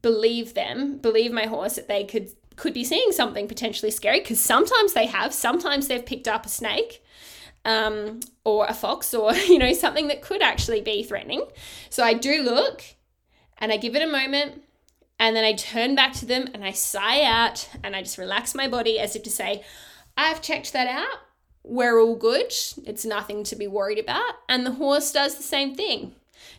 believe 0.00 0.54
them, 0.54 0.98
believe 0.98 1.32
my 1.32 1.46
horse 1.46 1.74
that 1.76 1.88
they 1.88 2.04
could 2.04 2.30
could 2.56 2.72
be 2.72 2.84
seeing 2.84 3.12
something 3.12 3.46
potentially 3.46 3.90
scary 3.90 4.20
because 4.20 4.40
sometimes 4.40 4.94
they 4.94 5.04
have, 5.04 5.34
sometimes 5.34 5.88
they've 5.88 6.06
picked 6.06 6.26
up 6.26 6.46
a 6.46 6.48
snake. 6.48 7.02
Um, 7.66 8.20
or 8.44 8.64
a 8.66 8.72
fox, 8.72 9.12
or 9.12 9.34
you 9.48 9.58
know, 9.58 9.72
something 9.72 10.06
that 10.06 10.22
could 10.22 10.40
actually 10.40 10.80
be 10.80 11.02
threatening. 11.02 11.44
So 11.90 12.04
I 12.04 12.14
do 12.14 12.44
look 12.44 12.84
and 13.58 13.72
I 13.72 13.76
give 13.76 13.96
it 13.96 14.02
a 14.02 14.06
moment, 14.06 14.62
and 15.18 15.34
then 15.34 15.44
I 15.44 15.52
turn 15.52 15.94
back 15.94 16.12
to 16.14 16.26
them 16.26 16.48
and 16.52 16.64
I 16.64 16.72
sigh 16.72 17.22
out 17.22 17.68
and 17.82 17.96
I 17.96 18.02
just 18.02 18.18
relax 18.18 18.54
my 18.54 18.68
body 18.68 18.98
as 18.98 19.16
if 19.16 19.22
to 19.24 19.30
say, 19.30 19.64
I've 20.16 20.42
checked 20.42 20.72
that 20.72 20.86
out. 20.86 21.20
We're 21.62 22.00
all 22.00 22.16
good. 22.16 22.52
It's 22.84 23.04
nothing 23.04 23.42
to 23.44 23.56
be 23.56 23.66
worried 23.66 23.98
about. 23.98 24.34
And 24.48 24.64
the 24.64 24.72
horse 24.72 25.12
does 25.12 25.36
the 25.36 25.42
same 25.42 25.74
thing. 25.74 26.14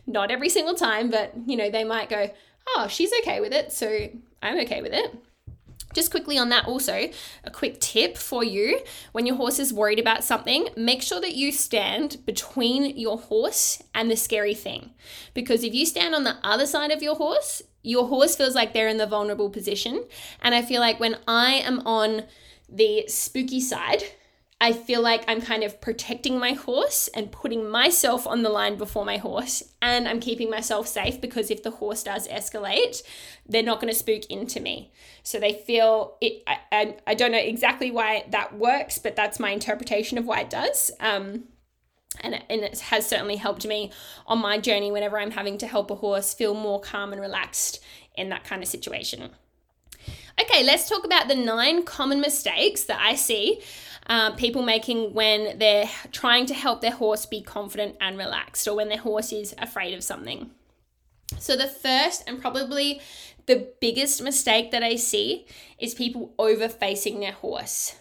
Not 0.06 0.30
every 0.30 0.48
single 0.48 0.74
time, 0.74 1.10
but 1.10 1.32
you 1.46 1.56
know, 1.56 1.70
they 1.70 1.84
might 1.84 2.08
go, 2.08 2.30
oh, 2.68 2.88
she's 2.88 3.12
okay 3.20 3.40
with 3.40 3.52
it. 3.52 3.72
So 3.72 4.08
I'm 4.42 4.58
okay 4.60 4.82
with 4.82 4.92
it. 4.92 5.16
Just 5.94 6.10
quickly 6.10 6.36
on 6.36 6.50
that, 6.50 6.66
also, 6.66 7.08
a 7.44 7.50
quick 7.50 7.80
tip 7.80 8.18
for 8.18 8.44
you 8.44 8.80
when 9.12 9.24
your 9.24 9.36
horse 9.36 9.58
is 9.58 9.72
worried 9.72 9.98
about 9.98 10.22
something, 10.22 10.68
make 10.76 11.00
sure 11.00 11.20
that 11.20 11.34
you 11.34 11.50
stand 11.50 12.18
between 12.26 12.96
your 12.98 13.18
horse 13.18 13.82
and 13.94 14.10
the 14.10 14.16
scary 14.16 14.54
thing. 14.54 14.90
Because 15.32 15.64
if 15.64 15.72
you 15.72 15.86
stand 15.86 16.14
on 16.14 16.24
the 16.24 16.36
other 16.42 16.66
side 16.66 16.90
of 16.90 17.02
your 17.02 17.16
horse, 17.16 17.62
your 17.82 18.06
horse 18.08 18.36
feels 18.36 18.54
like 18.54 18.74
they're 18.74 18.86
in 18.86 18.98
the 18.98 19.06
vulnerable 19.06 19.48
position. 19.48 20.04
And 20.42 20.54
I 20.54 20.60
feel 20.60 20.80
like 20.82 21.00
when 21.00 21.16
I 21.26 21.52
am 21.52 21.80
on 21.86 22.24
the 22.68 23.04
spooky 23.08 23.60
side, 23.60 24.02
I 24.60 24.72
feel 24.72 25.00
like 25.00 25.24
I'm 25.28 25.40
kind 25.40 25.62
of 25.62 25.80
protecting 25.80 26.38
my 26.38 26.52
horse 26.52 27.08
and 27.14 27.30
putting 27.30 27.70
myself 27.70 28.26
on 28.26 28.42
the 28.42 28.48
line 28.48 28.76
before 28.76 29.04
my 29.04 29.16
horse, 29.16 29.62
and 29.80 30.08
I'm 30.08 30.18
keeping 30.18 30.50
myself 30.50 30.88
safe 30.88 31.20
because 31.20 31.50
if 31.50 31.62
the 31.62 31.70
horse 31.70 32.02
does 32.02 32.26
escalate, 32.26 33.02
they're 33.46 33.62
not 33.62 33.80
going 33.80 33.92
to 33.92 33.98
spook 33.98 34.26
into 34.26 34.58
me. 34.58 34.92
So 35.22 35.38
they 35.38 35.52
feel 35.52 36.16
it. 36.20 36.42
I, 36.46 36.58
I, 36.72 36.96
I, 37.06 37.14
don't 37.14 37.30
know 37.30 37.38
exactly 37.38 37.92
why 37.92 38.24
that 38.30 38.58
works, 38.58 38.98
but 38.98 39.14
that's 39.14 39.38
my 39.38 39.50
interpretation 39.50 40.18
of 40.18 40.26
why 40.26 40.40
it 40.40 40.50
does. 40.50 40.90
Um, 40.98 41.44
And, 42.20 42.34
and 42.34 42.62
it 42.62 42.80
has 42.80 43.06
certainly 43.06 43.36
helped 43.36 43.66
me 43.66 43.92
on 44.26 44.38
my 44.38 44.58
journey 44.58 44.90
whenever 44.90 45.20
I'm 45.20 45.30
having 45.32 45.58
to 45.58 45.66
help 45.66 45.90
a 45.90 45.94
horse 45.94 46.34
feel 46.34 46.54
more 46.54 46.80
calm 46.80 47.12
and 47.12 47.20
relaxed 47.20 47.80
in 48.16 48.30
that 48.30 48.44
kind 48.44 48.62
of 48.62 48.68
situation. 48.68 49.30
Okay, 50.40 50.62
let's 50.62 50.88
talk 50.88 51.04
about 51.04 51.26
the 51.26 51.34
nine 51.34 51.82
common 51.82 52.20
mistakes 52.20 52.84
that 52.84 53.00
I 53.00 53.16
see 53.16 53.60
uh, 54.06 54.32
people 54.36 54.62
making 54.62 55.12
when 55.12 55.58
they're 55.58 55.90
trying 56.12 56.46
to 56.46 56.54
help 56.54 56.80
their 56.80 56.92
horse 56.92 57.26
be 57.26 57.42
confident 57.42 57.96
and 58.00 58.16
relaxed 58.16 58.66
or 58.68 58.76
when 58.76 58.88
their 58.88 58.98
horse 58.98 59.32
is 59.32 59.54
afraid 59.58 59.94
of 59.94 60.04
something. 60.04 60.50
So, 61.38 61.56
the 61.56 61.66
first 61.66 62.22
and 62.26 62.40
probably 62.40 63.00
the 63.46 63.68
biggest 63.80 64.22
mistake 64.22 64.70
that 64.70 64.82
I 64.82 64.96
see 64.96 65.46
is 65.78 65.94
people 65.94 66.32
over 66.38 66.68
facing 66.68 67.20
their 67.20 67.32
horse. 67.32 67.96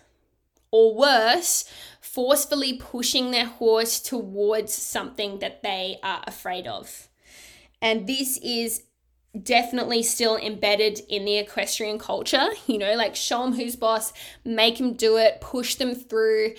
Or 0.69 0.95
worse, 0.95 1.65
forcefully 2.01 2.77
pushing 2.77 3.31
their 3.31 3.45
horse 3.45 3.99
towards 3.99 4.73
something 4.73 5.39
that 5.39 5.63
they 5.63 5.97
are 6.03 6.23
afraid 6.27 6.67
of. 6.67 7.07
And 7.81 8.05
this 8.05 8.37
is 8.37 8.83
definitely 9.43 10.03
still 10.03 10.37
embedded 10.37 11.01
in 11.09 11.25
the 11.25 11.37
equestrian 11.37 11.99
culture. 11.99 12.47
You 12.67 12.77
know, 12.77 12.95
like 12.95 13.15
show 13.15 13.43
them 13.43 13.53
who's 13.53 13.75
boss, 13.75 14.11
make 14.43 14.77
them 14.77 14.93
do 14.93 15.17
it, 15.17 15.39
push 15.39 15.75
them 15.75 15.95
through. 15.95 16.53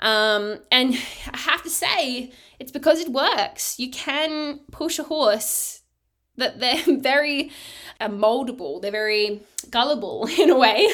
Um, 0.00 0.58
and 0.70 0.94
I 1.32 1.36
have 1.36 1.62
to 1.62 1.70
say, 1.70 2.32
it's 2.58 2.72
because 2.72 2.98
it 2.98 3.12
works. 3.12 3.78
You 3.78 3.90
can 3.90 4.60
push 4.72 4.98
a 4.98 5.04
horse 5.04 5.82
that 6.36 6.58
they're 6.58 6.82
very 6.98 7.52
uh, 8.00 8.08
moldable, 8.08 8.80
they're 8.80 8.90
very 8.90 9.42
gullible 9.70 10.28
in 10.38 10.50
a 10.50 10.58
way. 10.58 10.88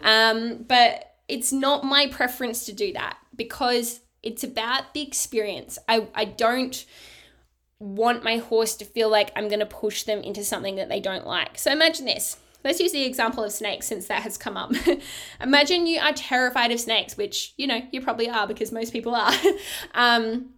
Um, 0.00 0.64
but 0.66 1.16
it's 1.28 1.52
not 1.52 1.84
my 1.84 2.06
preference 2.06 2.64
to 2.66 2.72
do 2.72 2.92
that 2.92 3.18
because 3.34 4.00
it's 4.22 4.44
about 4.44 4.94
the 4.94 5.02
experience. 5.02 5.78
I, 5.88 6.06
I 6.14 6.24
don't 6.24 6.84
want 7.78 8.24
my 8.24 8.38
horse 8.38 8.74
to 8.76 8.84
feel 8.84 9.08
like 9.10 9.30
I'm 9.36 9.48
going 9.48 9.60
to 9.60 9.66
push 9.66 10.04
them 10.04 10.20
into 10.20 10.44
something 10.44 10.76
that 10.76 10.88
they 10.88 11.00
don't 11.00 11.26
like. 11.26 11.58
So 11.58 11.70
imagine 11.70 12.06
this. 12.06 12.38
Let's 12.64 12.80
use 12.80 12.92
the 12.92 13.04
example 13.04 13.44
of 13.44 13.52
snakes 13.52 13.86
since 13.86 14.06
that 14.08 14.22
has 14.22 14.36
come 14.36 14.56
up. 14.56 14.72
imagine 15.40 15.86
you 15.86 16.00
are 16.00 16.12
terrified 16.12 16.72
of 16.72 16.80
snakes, 16.80 17.16
which, 17.16 17.54
you 17.56 17.66
know, 17.66 17.80
you 17.92 18.00
probably 18.00 18.28
are 18.28 18.46
because 18.46 18.72
most 18.72 18.92
people 18.92 19.14
are. 19.14 19.32
um, 19.94 20.50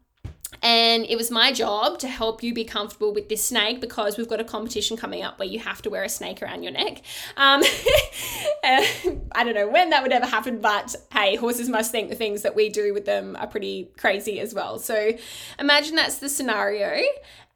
and 0.62 1.04
it 1.04 1.16
was 1.16 1.30
my 1.30 1.52
job 1.52 1.98
to 2.00 2.08
help 2.08 2.42
you 2.42 2.54
be 2.54 2.64
comfortable 2.64 3.12
with 3.12 3.28
this 3.28 3.44
snake 3.44 3.80
because 3.80 4.16
we've 4.16 4.28
got 4.28 4.40
a 4.40 4.44
competition 4.44 4.96
coming 4.96 5.22
up 5.22 5.38
where 5.38 5.48
you 5.48 5.58
have 5.58 5.82
to 5.82 5.90
wear 5.90 6.04
a 6.04 6.08
snake 6.08 6.42
around 6.42 6.62
your 6.62 6.72
neck. 6.72 7.02
Um, 7.36 7.62
I 8.64 9.44
don't 9.44 9.54
know 9.54 9.68
when 9.68 9.90
that 9.90 10.02
would 10.02 10.12
ever 10.12 10.26
happen, 10.26 10.60
but 10.60 10.96
hey, 11.12 11.36
horses 11.36 11.68
must 11.68 11.92
think 11.92 12.08
the 12.08 12.16
things 12.16 12.42
that 12.42 12.54
we 12.54 12.70
do 12.70 12.94
with 12.94 13.04
them 13.04 13.36
are 13.38 13.46
pretty 13.46 13.90
crazy 13.98 14.40
as 14.40 14.54
well. 14.54 14.78
So 14.78 15.12
imagine 15.58 15.96
that's 15.96 16.18
the 16.18 16.28
scenario, 16.28 17.02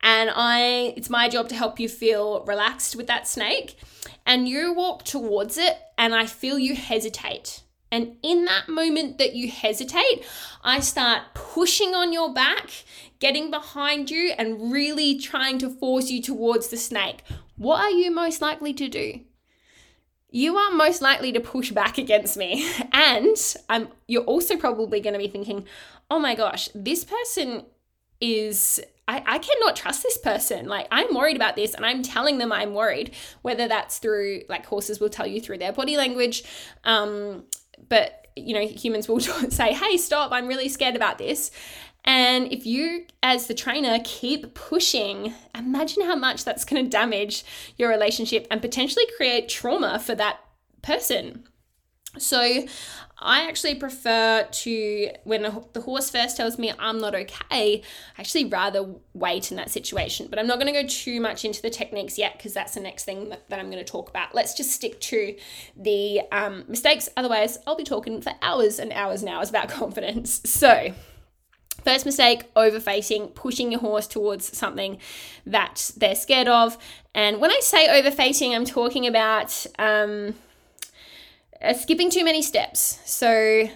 and 0.03 0.31
I 0.35 0.95
it's 0.97 1.11
my 1.11 1.29
job 1.29 1.49
to 1.49 1.55
help 1.55 1.81
you 1.81 1.89
feel 1.89 2.45
relaxed 2.45 2.97
with 2.97 3.07
that 3.07 3.27
snake. 3.27 3.77
And 4.25 4.49
you 4.49 4.73
walk 4.73 5.05
towards 5.05 5.59
it, 5.59 5.79
and 5.99 6.15
I 6.15 6.27
feel 6.27 6.59
you 6.59 6.77
hesitate. 6.77 7.63
And 7.93 8.17
in 8.23 8.47
that 8.47 8.69
moment 8.69 9.19
that 9.19 9.35
you 9.35 9.51
hesitate, 9.51 10.25
I 10.65 10.81
start 10.81 11.35
pushing 11.35 11.95
on 11.95 12.13
your 12.13 12.33
back, 12.33 12.71
getting 13.21 13.51
behind 13.51 14.11
you, 14.11 14.33
and 14.39 14.73
really 14.73 15.19
trying 15.19 15.59
to 15.59 15.69
force 15.69 16.11
you 16.11 16.23
towards 16.23 16.69
the 16.69 16.79
snake. 16.79 17.23
What 17.57 17.83
are 17.83 17.91
you 17.91 18.11
most 18.11 18.41
likely 18.41 18.73
to 18.73 18.89
do? 18.89 19.21
You 20.31 20.57
are 20.57 20.73
most 20.73 21.03
likely 21.03 21.33
to 21.33 21.41
push 21.41 21.71
back 21.71 21.99
against 21.99 22.39
me. 22.39 22.67
And 22.93 23.37
you're 24.09 24.25
also 24.25 24.57
probably 24.57 25.01
going 25.01 25.13
to 25.13 25.19
be 25.19 25.29
thinking, 25.29 25.67
oh 26.11 26.19
my 26.19 26.35
gosh, 26.35 26.71
this 26.75 27.05
person 27.05 27.67
is 28.21 28.81
I, 29.09 29.23
I 29.27 29.39
cannot 29.39 29.77
trust 29.77 30.03
this 30.03 30.17
person. 30.17 30.67
Like, 30.67 30.87
I'm 30.91 31.13
worried 31.15 31.37
about 31.37 31.57
this 31.57 31.75
and 31.75 31.85
I'm 31.85 32.03
telling 32.03 32.39
them 32.39 32.53
I'm 32.53 32.73
worried, 32.73 33.15
whether 33.43 33.67
that's 33.67 33.99
through, 33.99 34.43
like, 34.49 34.65
horses 34.65 35.01
will 35.01 35.09
tell 35.09 35.27
you 35.27 35.41
through 35.41 35.59
their 35.59 35.73
body 35.73 35.97
language, 35.97 36.45
um, 36.85 37.45
but 37.89 38.27
you 38.37 38.55
know 38.55 38.67
humans 38.67 39.09
will 39.09 39.21
say 39.51 39.73
hey 39.73 39.97
stop 39.97 40.33
i'm 40.33 40.47
really 40.47 40.69
scared 40.69 40.97
about 40.97 41.19
this. 41.19 41.51
And 42.05 42.53
if 42.53 42.67
you 42.67 43.07
as 43.23 43.47
the 43.47 43.55
trainer 43.55 43.99
keep 44.03 44.55
pushing 44.55 45.35
imagine 45.55 46.05
how 46.05 46.17
much 46.17 46.45
that's 46.45 46.65
going 46.65 46.85
to 46.85 46.91
damage 46.91 47.45
your 47.77 47.89
relationship 47.89 48.47
and 48.51 48.61
potentially 48.61 49.07
create 49.17 49.49
trauma 49.49 50.01
for 50.01 50.17
that 50.17 50.41
person. 50.83 51.45
So 52.19 52.67
I 53.23 53.49
actually 53.49 53.77
prefer 53.77 54.47
to, 54.51 55.11
when 55.25 55.43
the 55.73 55.81
horse 55.81 56.11
first 56.11 56.37
tells 56.37 56.59
me 56.59 56.73
I'm 56.79 56.99
not 56.99 57.15
okay, 57.15 57.83
I 58.17 58.21
actually 58.21 58.47
rather 58.47 58.95
wait 59.15 59.51
in 59.51 59.57
that 59.57 59.71
situation. 59.71 60.27
But 60.29 60.39
I'm 60.39 60.47
not 60.47 60.59
going 60.59 60.73
to 60.73 60.83
go 60.83 60.87
too 60.87 61.21
much 61.21 61.45
into 61.45 61.63
the 61.63 61.71
techniques 61.71 62.19
yet 62.19 62.37
because 62.37 62.53
that's 62.53 62.75
the 62.75 62.81
next 62.81 63.05
thing 63.05 63.29
that, 63.31 63.49
that, 63.49 63.59
I'm 63.59 63.71
going 63.71 63.85
to 63.85 63.91
talk 63.91 64.11
about. 64.11 64.35
Let's 64.35 64.55
just 64.55 64.73
stick 64.73 65.01
to 65.01 65.37
the 65.77 66.23
um, 66.33 66.65
mistakes. 66.69 67.09
Otherwise, 67.17 67.59
I'll 67.67 67.77
be 67.77 67.85
talking 67.85 68.21
for 68.21 68.33
hours 68.43 68.79
and 68.79 68.93
hours 68.93 69.23
and 69.23 69.31
hours 69.31 69.51
about 69.51 69.69
confidence. 69.71 70.41
So, 70.45 70.93
First 71.85 72.07
mistake, 72.07 72.45
over 72.55 72.79
facing, 72.79 73.29
pushing 73.29 73.73
your 73.73 73.81
horse 73.81 74.07
towards 74.07 74.57
something 74.57 74.99
that 75.47 75.91
they're 75.97 76.15
scared 76.15 76.47
of. 76.47 76.79
And 77.15 77.41
when 77.41 77.51
I 77.51 77.59
say 77.61 77.89
over 77.99 78.11
facing, 78.11 78.55
I'm 78.55 78.65
talking 78.65 79.07
about 79.07 79.67
um, 79.79 80.35
uh, 81.63 81.75
skipping 81.75 82.11
too 82.11 82.25
many 82.25 82.43
steps. 82.43 83.01
So, 83.05 83.69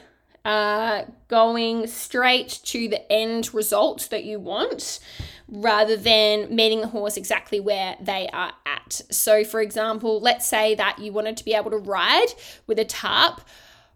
uh, 0.44 1.04
going 1.26 1.86
straight 1.88 2.60
to 2.64 2.88
the 2.88 3.10
end 3.10 3.52
result 3.52 4.08
that 4.10 4.24
you 4.24 4.38
want 4.38 5.00
rather 5.48 5.96
than 5.96 6.54
meeting 6.54 6.80
the 6.82 6.86
horse 6.86 7.16
exactly 7.16 7.58
where 7.58 7.96
they 8.00 8.28
are 8.32 8.52
at. 8.64 9.00
So, 9.10 9.42
for 9.42 9.60
example, 9.60 10.20
let's 10.20 10.46
say 10.46 10.74
that 10.76 10.98
you 11.00 11.12
wanted 11.12 11.36
to 11.38 11.44
be 11.44 11.54
able 11.54 11.72
to 11.72 11.78
ride 11.78 12.28
with 12.66 12.78
a 12.78 12.84
tarp 12.84 13.40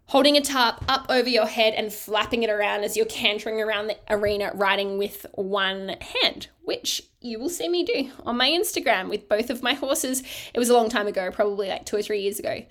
holding 0.07 0.35
a 0.35 0.41
tarp 0.41 0.83
up 0.89 1.05
over 1.07 1.29
your 1.29 1.45
head 1.45 1.73
and 1.73 1.93
flapping 1.93 2.43
it 2.43 2.49
around 2.49 2.83
as 2.83 2.97
you're 2.97 3.05
cantering 3.05 3.61
around 3.61 3.87
the 3.87 3.97
arena 4.09 4.51
riding 4.53 4.97
with 4.97 5.25
one 5.35 5.95
hand, 6.21 6.49
which 6.63 7.01
you 7.21 7.39
will 7.39 7.49
see 7.49 7.69
me 7.69 7.83
do 7.83 8.11
on 8.25 8.35
my 8.35 8.49
Instagram 8.49 9.09
with 9.09 9.29
both 9.29 9.49
of 9.49 9.61
my 9.61 9.73
horses. 9.75 10.23
It 10.53 10.59
was 10.59 10.69
a 10.69 10.73
long 10.73 10.89
time 10.89 11.07
ago, 11.07 11.29
probably 11.31 11.69
like 11.69 11.85
two 11.85 11.95
or 11.95 12.01
three 12.01 12.21
years 12.21 12.39
ago. 12.39 12.63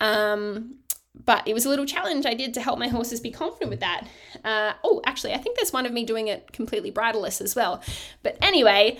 Um, 0.00 0.76
but 1.24 1.46
it 1.46 1.54
was 1.54 1.66
a 1.66 1.68
little 1.68 1.86
challenge 1.86 2.26
I 2.26 2.34
did 2.34 2.54
to 2.54 2.60
help 2.60 2.78
my 2.78 2.88
horses 2.88 3.20
be 3.20 3.30
confident 3.30 3.70
with 3.70 3.80
that. 3.80 4.06
Uh, 4.44 4.72
oh, 4.82 5.02
actually, 5.04 5.34
I 5.34 5.38
think 5.38 5.56
there's 5.56 5.72
one 5.72 5.84
of 5.84 5.92
me 5.92 6.04
doing 6.04 6.28
it 6.28 6.52
completely 6.52 6.90
bridleless 6.90 7.40
as 7.40 7.54
well. 7.54 7.82
But 8.22 8.38
anyway, 8.40 8.98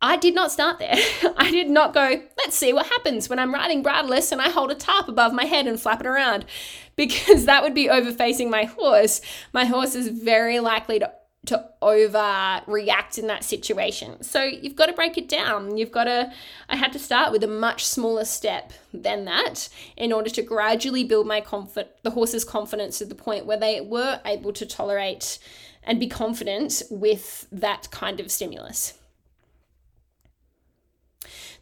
I 0.00 0.16
did 0.16 0.34
not 0.34 0.52
start 0.52 0.78
there. 0.78 0.96
I 1.36 1.50
did 1.50 1.68
not 1.68 1.92
go, 1.92 2.22
let's 2.38 2.56
see 2.56 2.72
what 2.72 2.86
happens 2.86 3.28
when 3.28 3.38
I'm 3.38 3.52
riding 3.52 3.82
bridleless 3.82 4.32
and 4.32 4.40
I 4.40 4.48
hold 4.48 4.70
a 4.70 4.74
tarp 4.74 5.08
above 5.08 5.34
my 5.34 5.44
head 5.44 5.66
and 5.66 5.78
flap 5.78 6.00
it 6.00 6.06
around 6.06 6.46
because 6.96 7.44
that 7.44 7.62
would 7.62 7.74
be 7.74 7.90
over 7.90 8.12
facing 8.12 8.48
my 8.48 8.64
horse. 8.64 9.20
My 9.52 9.64
horse 9.64 9.94
is 9.94 10.08
very 10.08 10.60
likely 10.60 10.98
to 11.00 11.12
to 11.46 11.64
overreact 11.80 13.18
in 13.18 13.26
that 13.28 13.44
situation. 13.44 14.22
So 14.22 14.42
you've 14.42 14.76
got 14.76 14.86
to 14.86 14.92
break 14.92 15.16
it 15.16 15.28
down. 15.28 15.78
You've 15.78 15.90
got 15.90 16.04
to 16.04 16.32
I 16.68 16.76
had 16.76 16.92
to 16.92 16.98
start 16.98 17.32
with 17.32 17.42
a 17.42 17.48
much 17.48 17.86
smaller 17.86 18.24
step 18.24 18.72
than 18.92 19.24
that 19.24 19.68
in 19.96 20.12
order 20.12 20.28
to 20.30 20.42
gradually 20.42 21.04
build 21.04 21.26
my 21.26 21.40
comfort 21.40 21.96
the 22.02 22.10
horse's 22.10 22.44
confidence 22.44 22.98
to 22.98 23.06
the 23.06 23.14
point 23.14 23.46
where 23.46 23.56
they 23.56 23.80
were 23.80 24.20
able 24.24 24.52
to 24.52 24.66
tolerate 24.66 25.38
and 25.82 25.98
be 25.98 26.06
confident 26.06 26.82
with 26.90 27.46
that 27.50 27.90
kind 27.90 28.20
of 28.20 28.30
stimulus. 28.30 28.99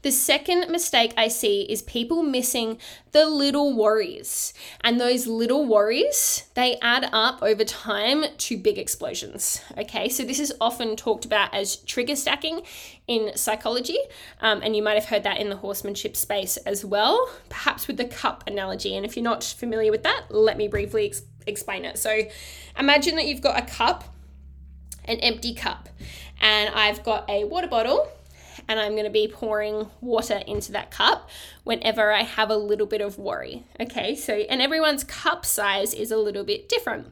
The 0.02 0.12
second 0.12 0.70
mistake 0.70 1.12
I 1.16 1.26
see 1.26 1.62
is 1.62 1.82
people 1.82 2.22
missing 2.22 2.78
the 3.10 3.26
little 3.26 3.76
worries. 3.76 4.54
And 4.82 5.00
those 5.00 5.26
little 5.26 5.66
worries, 5.66 6.44
they 6.54 6.78
add 6.80 7.08
up 7.12 7.42
over 7.42 7.64
time 7.64 8.24
to 8.36 8.56
big 8.56 8.78
explosions. 8.78 9.60
Okay, 9.76 10.08
so 10.08 10.24
this 10.24 10.38
is 10.38 10.54
often 10.60 10.94
talked 10.94 11.24
about 11.24 11.52
as 11.52 11.76
trigger 11.76 12.14
stacking 12.14 12.62
in 13.08 13.36
psychology. 13.36 13.98
Um, 14.40 14.60
and 14.62 14.76
you 14.76 14.84
might 14.84 14.94
have 14.94 15.06
heard 15.06 15.24
that 15.24 15.38
in 15.38 15.48
the 15.48 15.56
horsemanship 15.56 16.16
space 16.16 16.56
as 16.58 16.84
well, 16.84 17.28
perhaps 17.48 17.88
with 17.88 17.96
the 17.96 18.04
cup 18.04 18.44
analogy. 18.46 18.96
And 18.96 19.04
if 19.04 19.16
you're 19.16 19.24
not 19.24 19.42
familiar 19.42 19.90
with 19.90 20.04
that, 20.04 20.26
let 20.30 20.56
me 20.56 20.68
briefly 20.68 21.06
ex- 21.06 21.22
explain 21.46 21.84
it. 21.84 21.98
So 21.98 22.20
imagine 22.78 23.16
that 23.16 23.26
you've 23.26 23.40
got 23.40 23.60
a 23.60 23.66
cup, 23.66 24.04
an 25.06 25.18
empty 25.18 25.54
cup, 25.54 25.88
and 26.40 26.72
I've 26.72 27.02
got 27.02 27.28
a 27.28 27.42
water 27.42 27.66
bottle 27.66 28.08
and 28.68 28.78
I'm 28.78 28.92
going 28.92 29.04
to 29.04 29.10
be 29.10 29.26
pouring 29.26 29.88
water 30.00 30.42
into 30.46 30.72
that 30.72 30.90
cup 30.90 31.28
whenever 31.64 32.12
I 32.12 32.22
have 32.22 32.50
a 32.50 32.56
little 32.56 32.86
bit 32.86 33.00
of 33.00 33.18
worry. 33.18 33.64
Okay, 33.80 34.14
so 34.14 34.34
and 34.34 34.60
everyone's 34.60 35.04
cup 35.04 35.46
size 35.46 35.94
is 35.94 36.10
a 36.10 36.16
little 36.16 36.44
bit 36.44 36.68
different. 36.68 37.08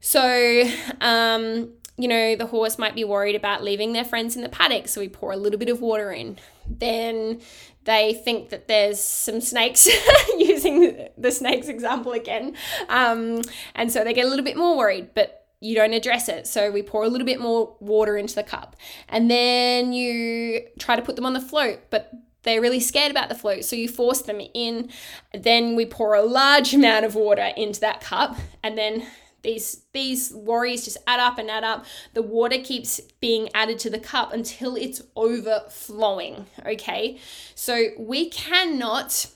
So, 0.00 0.68
um, 1.00 1.70
you 1.96 2.08
know, 2.08 2.36
the 2.36 2.46
horse 2.46 2.78
might 2.78 2.94
be 2.94 3.04
worried 3.04 3.36
about 3.36 3.62
leaving 3.62 3.92
their 3.92 4.04
friends 4.04 4.36
in 4.36 4.42
the 4.42 4.48
paddock, 4.48 4.88
so 4.88 5.00
we 5.00 5.08
pour 5.08 5.32
a 5.32 5.36
little 5.36 5.58
bit 5.58 5.68
of 5.68 5.80
water 5.80 6.10
in. 6.10 6.38
Then 6.68 7.40
they 7.84 8.14
think 8.14 8.48
that 8.48 8.66
there's 8.66 9.00
some 9.00 9.40
snakes, 9.40 9.88
using 10.38 11.08
the 11.16 11.30
snakes 11.30 11.68
example 11.68 12.12
again, 12.12 12.56
um, 12.88 13.42
and 13.74 13.92
so 13.92 14.02
they 14.02 14.12
get 14.12 14.26
a 14.26 14.28
little 14.28 14.44
bit 14.44 14.56
more 14.56 14.76
worried. 14.76 15.10
But 15.14 15.43
you 15.64 15.74
don't 15.74 15.94
address 15.94 16.28
it. 16.28 16.46
So 16.46 16.70
we 16.70 16.82
pour 16.82 17.04
a 17.04 17.08
little 17.08 17.24
bit 17.24 17.40
more 17.40 17.74
water 17.80 18.18
into 18.18 18.34
the 18.34 18.42
cup. 18.42 18.76
And 19.08 19.30
then 19.30 19.94
you 19.94 20.60
try 20.78 20.94
to 20.94 21.00
put 21.00 21.16
them 21.16 21.24
on 21.24 21.32
the 21.32 21.40
float, 21.40 21.80
but 21.88 22.12
they're 22.42 22.60
really 22.60 22.80
scared 22.80 23.10
about 23.10 23.30
the 23.30 23.34
float. 23.34 23.64
So 23.64 23.74
you 23.74 23.88
force 23.88 24.20
them 24.20 24.42
in. 24.52 24.90
Then 25.32 25.74
we 25.74 25.86
pour 25.86 26.14
a 26.14 26.22
large 26.22 26.74
amount 26.74 27.06
of 27.06 27.14
water 27.14 27.50
into 27.56 27.80
that 27.80 28.02
cup. 28.02 28.36
And 28.62 28.76
then 28.76 29.06
these 29.40 29.84
these 29.94 30.34
worries 30.34 30.84
just 30.84 30.98
add 31.06 31.20
up 31.20 31.38
and 31.38 31.50
add 31.50 31.64
up. 31.64 31.86
The 32.12 32.20
water 32.20 32.58
keeps 32.58 33.00
being 33.20 33.48
added 33.54 33.78
to 33.80 33.90
the 33.90 33.98
cup 33.98 34.34
until 34.34 34.76
it's 34.76 35.00
overflowing. 35.16 36.44
Okay. 36.66 37.18
So 37.54 37.88
we 37.98 38.28
cannot, 38.28 39.30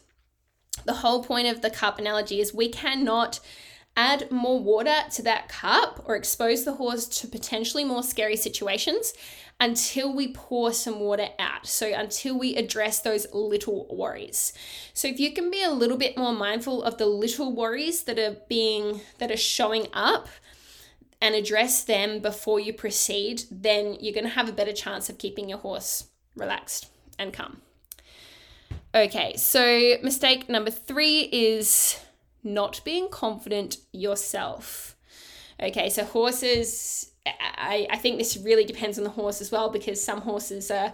the 0.84 0.94
whole 0.94 1.24
point 1.24 1.48
of 1.48 1.62
the 1.62 1.70
cup 1.70 1.98
analogy 1.98 2.38
is 2.38 2.52
we 2.52 2.68
cannot 2.68 3.40
add 3.98 4.30
more 4.30 4.62
water 4.62 4.94
to 5.10 5.22
that 5.22 5.48
cup 5.48 6.04
or 6.06 6.14
expose 6.14 6.64
the 6.64 6.74
horse 6.74 7.06
to 7.06 7.26
potentially 7.26 7.84
more 7.84 8.04
scary 8.04 8.36
situations 8.36 9.12
until 9.58 10.14
we 10.14 10.32
pour 10.32 10.72
some 10.72 11.00
water 11.00 11.28
out. 11.40 11.66
So, 11.66 11.92
until 11.92 12.38
we 12.38 12.54
address 12.54 13.00
those 13.00 13.26
little 13.32 13.88
worries. 13.90 14.52
So, 14.94 15.08
if 15.08 15.18
you 15.18 15.32
can 15.32 15.50
be 15.50 15.64
a 15.64 15.70
little 15.70 15.96
bit 15.96 16.16
more 16.16 16.32
mindful 16.32 16.84
of 16.84 16.96
the 16.96 17.06
little 17.06 17.52
worries 17.52 18.04
that 18.04 18.20
are 18.20 18.36
being, 18.48 19.00
that 19.18 19.32
are 19.32 19.36
showing 19.36 19.88
up, 19.92 20.28
and 21.20 21.34
address 21.34 21.82
them 21.82 22.20
before 22.20 22.60
you 22.60 22.72
proceed, 22.72 23.42
then 23.50 23.96
you're 24.00 24.14
going 24.14 24.22
to 24.22 24.30
have 24.30 24.48
a 24.48 24.52
better 24.52 24.72
chance 24.72 25.10
of 25.10 25.18
keeping 25.18 25.48
your 25.48 25.58
horse 25.58 26.06
relaxed 26.36 26.88
and 27.18 27.32
calm. 27.32 27.60
Okay, 28.94 29.36
so 29.36 29.96
mistake 30.04 30.48
number 30.48 30.70
three 30.70 31.22
is 31.32 31.98
not 32.42 32.80
being 32.84 33.08
confident 33.08 33.78
yourself. 33.92 34.96
Okay, 35.60 35.90
so 35.90 36.04
horses, 36.04 37.12
I, 37.26 37.86
I 37.90 37.96
think 37.96 38.18
this 38.18 38.36
really 38.36 38.64
depends 38.64 38.96
on 38.98 39.04
the 39.04 39.10
horse 39.10 39.40
as 39.40 39.50
well 39.50 39.70
because 39.70 40.02
some 40.02 40.20
horses 40.20 40.70
are 40.70 40.92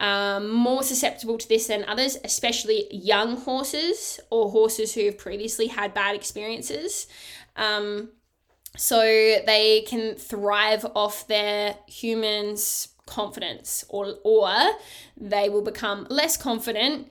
um, 0.00 0.48
more 0.50 0.82
susceptible 0.82 1.38
to 1.38 1.48
this 1.48 1.66
than 1.66 1.84
others, 1.84 2.16
especially 2.24 2.86
young 2.92 3.36
horses 3.36 4.20
or 4.30 4.50
horses 4.50 4.94
who 4.94 5.04
have 5.06 5.18
previously 5.18 5.66
had 5.66 5.94
bad 5.94 6.14
experiences. 6.14 7.08
Um, 7.56 8.10
so 8.76 9.00
they 9.00 9.84
can 9.88 10.14
thrive 10.14 10.86
off 10.94 11.26
their 11.26 11.74
humans' 11.88 12.88
confidence, 13.06 13.84
or, 13.88 14.14
or 14.22 14.52
they 15.16 15.48
will 15.48 15.62
become 15.62 16.06
less 16.10 16.36
confident 16.36 17.08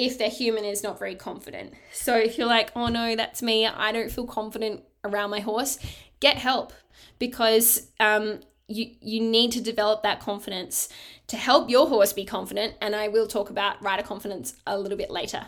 if 0.00 0.16
their 0.18 0.30
human 0.30 0.64
is 0.64 0.82
not 0.82 0.98
very 0.98 1.14
confident. 1.14 1.74
So 1.92 2.16
if 2.16 2.38
you're 2.38 2.46
like, 2.46 2.72
oh 2.74 2.88
no, 2.88 3.14
that's 3.14 3.42
me, 3.42 3.66
I 3.66 3.92
don't 3.92 4.10
feel 4.10 4.26
confident 4.26 4.82
around 5.04 5.30
my 5.30 5.40
horse, 5.40 5.78
get 6.20 6.38
help 6.38 6.72
because 7.18 7.88
um, 8.00 8.40
you 8.66 8.92
you 9.00 9.20
need 9.20 9.52
to 9.52 9.60
develop 9.60 10.02
that 10.02 10.18
confidence 10.18 10.88
to 11.26 11.36
help 11.36 11.68
your 11.68 11.86
horse 11.88 12.14
be 12.14 12.24
confident. 12.24 12.74
And 12.80 12.96
I 12.96 13.08
will 13.08 13.26
talk 13.26 13.50
about 13.50 13.82
rider 13.82 14.02
confidence 14.02 14.54
a 14.66 14.78
little 14.78 14.96
bit 14.96 15.10
later. 15.10 15.46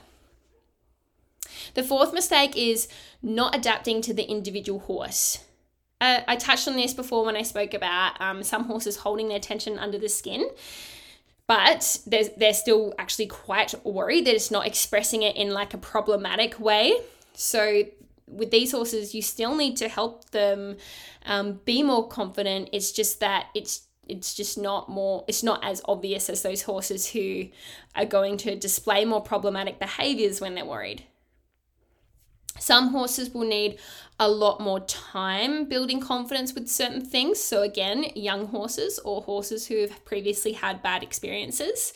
The 1.74 1.82
fourth 1.82 2.12
mistake 2.12 2.56
is 2.56 2.88
not 3.22 3.56
adapting 3.56 4.02
to 4.02 4.14
the 4.14 4.24
individual 4.24 4.80
horse. 4.80 5.38
Uh, 6.00 6.20
I 6.28 6.36
touched 6.36 6.68
on 6.68 6.76
this 6.76 6.92
before 6.92 7.24
when 7.24 7.36
I 7.36 7.42
spoke 7.42 7.74
about 7.74 8.20
um, 8.20 8.42
some 8.42 8.64
horses 8.64 8.96
holding 8.96 9.28
their 9.28 9.38
tension 9.38 9.78
under 9.78 9.98
the 9.98 10.08
skin 10.08 10.48
but 11.52 11.98
they're, 12.06 12.30
they're 12.38 12.54
still 12.54 12.94
actually 12.98 13.26
quite 13.26 13.74
worried. 13.84 14.24
They're 14.24 14.32
just 14.32 14.50
not 14.50 14.66
expressing 14.66 15.22
it 15.22 15.36
in 15.36 15.50
like 15.50 15.74
a 15.74 15.78
problematic 15.78 16.58
way. 16.58 16.98
So 17.34 17.82
with 18.26 18.50
these 18.50 18.72
horses, 18.72 19.14
you 19.14 19.20
still 19.20 19.54
need 19.54 19.76
to 19.76 19.88
help 19.90 20.30
them 20.30 20.78
um, 21.26 21.60
be 21.66 21.82
more 21.82 22.08
confident. 22.08 22.70
It's 22.72 22.90
just 22.90 23.20
that 23.20 23.48
it's 23.54 23.82
it's 24.08 24.34
just 24.34 24.56
not 24.56 24.88
more 24.88 25.24
it's 25.28 25.42
not 25.42 25.62
as 25.62 25.82
obvious 25.84 26.30
as 26.30 26.40
those 26.40 26.62
horses 26.62 27.10
who 27.10 27.48
are 27.94 28.06
going 28.06 28.38
to 28.38 28.56
display 28.56 29.04
more 29.04 29.20
problematic 29.20 29.78
behaviors 29.78 30.40
when 30.40 30.54
they're 30.54 30.64
worried. 30.64 31.04
Some 32.58 32.88
horses 32.88 33.30
will 33.30 33.46
need 33.46 33.78
a 34.20 34.28
lot 34.28 34.60
more 34.60 34.80
time 34.80 35.64
building 35.64 36.00
confidence 36.00 36.54
with 36.54 36.68
certain 36.68 37.04
things. 37.04 37.40
So, 37.40 37.62
again, 37.62 38.04
young 38.14 38.46
horses 38.48 38.98
or 39.00 39.22
horses 39.22 39.66
who 39.66 39.80
have 39.80 40.04
previously 40.04 40.52
had 40.52 40.82
bad 40.82 41.02
experiences, 41.02 41.92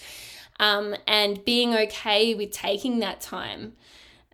um, 0.58 0.96
and 1.06 1.44
being 1.44 1.74
okay 1.74 2.34
with 2.34 2.50
taking 2.50 2.98
that 3.00 3.20
time. 3.20 3.74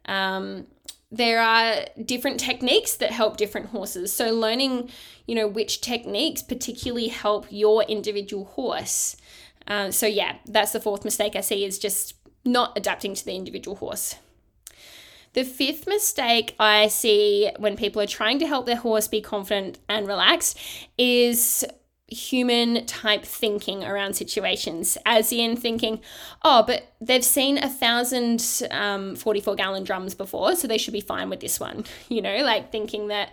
Um, 0.06 0.66
there 1.10 1.42
are 1.42 1.84
different 2.02 2.40
techniques 2.40 2.96
that 2.96 3.10
help 3.10 3.36
different 3.36 3.68
horses. 3.68 4.12
So, 4.12 4.32
learning, 4.32 4.90
you 5.26 5.34
know, 5.34 5.46
which 5.46 5.82
techniques 5.82 6.42
particularly 6.42 7.08
help 7.08 7.46
your 7.50 7.82
individual 7.82 8.46
horse. 8.46 9.16
Uh, 9.66 9.90
so, 9.90 10.06
yeah, 10.06 10.36
that's 10.46 10.72
the 10.72 10.80
fourth 10.80 11.04
mistake 11.04 11.36
I 11.36 11.42
see 11.42 11.64
is 11.64 11.78
just 11.78 12.14
not 12.44 12.72
adapting 12.76 13.14
to 13.14 13.24
the 13.24 13.34
individual 13.34 13.76
horse. 13.76 14.16
The 15.34 15.44
fifth 15.44 15.86
mistake 15.86 16.54
I 16.58 16.88
see 16.88 17.50
when 17.58 17.76
people 17.76 18.02
are 18.02 18.06
trying 18.06 18.38
to 18.40 18.46
help 18.46 18.66
their 18.66 18.76
horse 18.76 19.08
be 19.08 19.20
confident 19.22 19.78
and 19.88 20.06
relaxed 20.06 20.58
is 20.98 21.64
human 22.12 22.84
type 22.86 23.24
thinking 23.24 23.82
around 23.84 24.14
situations, 24.14 24.98
as 25.06 25.32
in 25.32 25.56
thinking, 25.56 26.00
oh, 26.42 26.62
but 26.66 26.92
they've 27.00 27.24
seen 27.24 27.58
a 27.58 27.68
thousand 27.68 28.62
um, 28.70 29.16
44 29.16 29.54
gallon 29.56 29.84
drums 29.84 30.14
before, 30.14 30.54
so 30.54 30.68
they 30.68 30.78
should 30.78 30.92
be 30.92 31.00
fine 31.00 31.30
with 31.30 31.40
this 31.40 31.58
one. 31.58 31.84
You 32.08 32.20
know, 32.20 32.38
like 32.44 32.70
thinking 32.70 33.08
that 33.08 33.30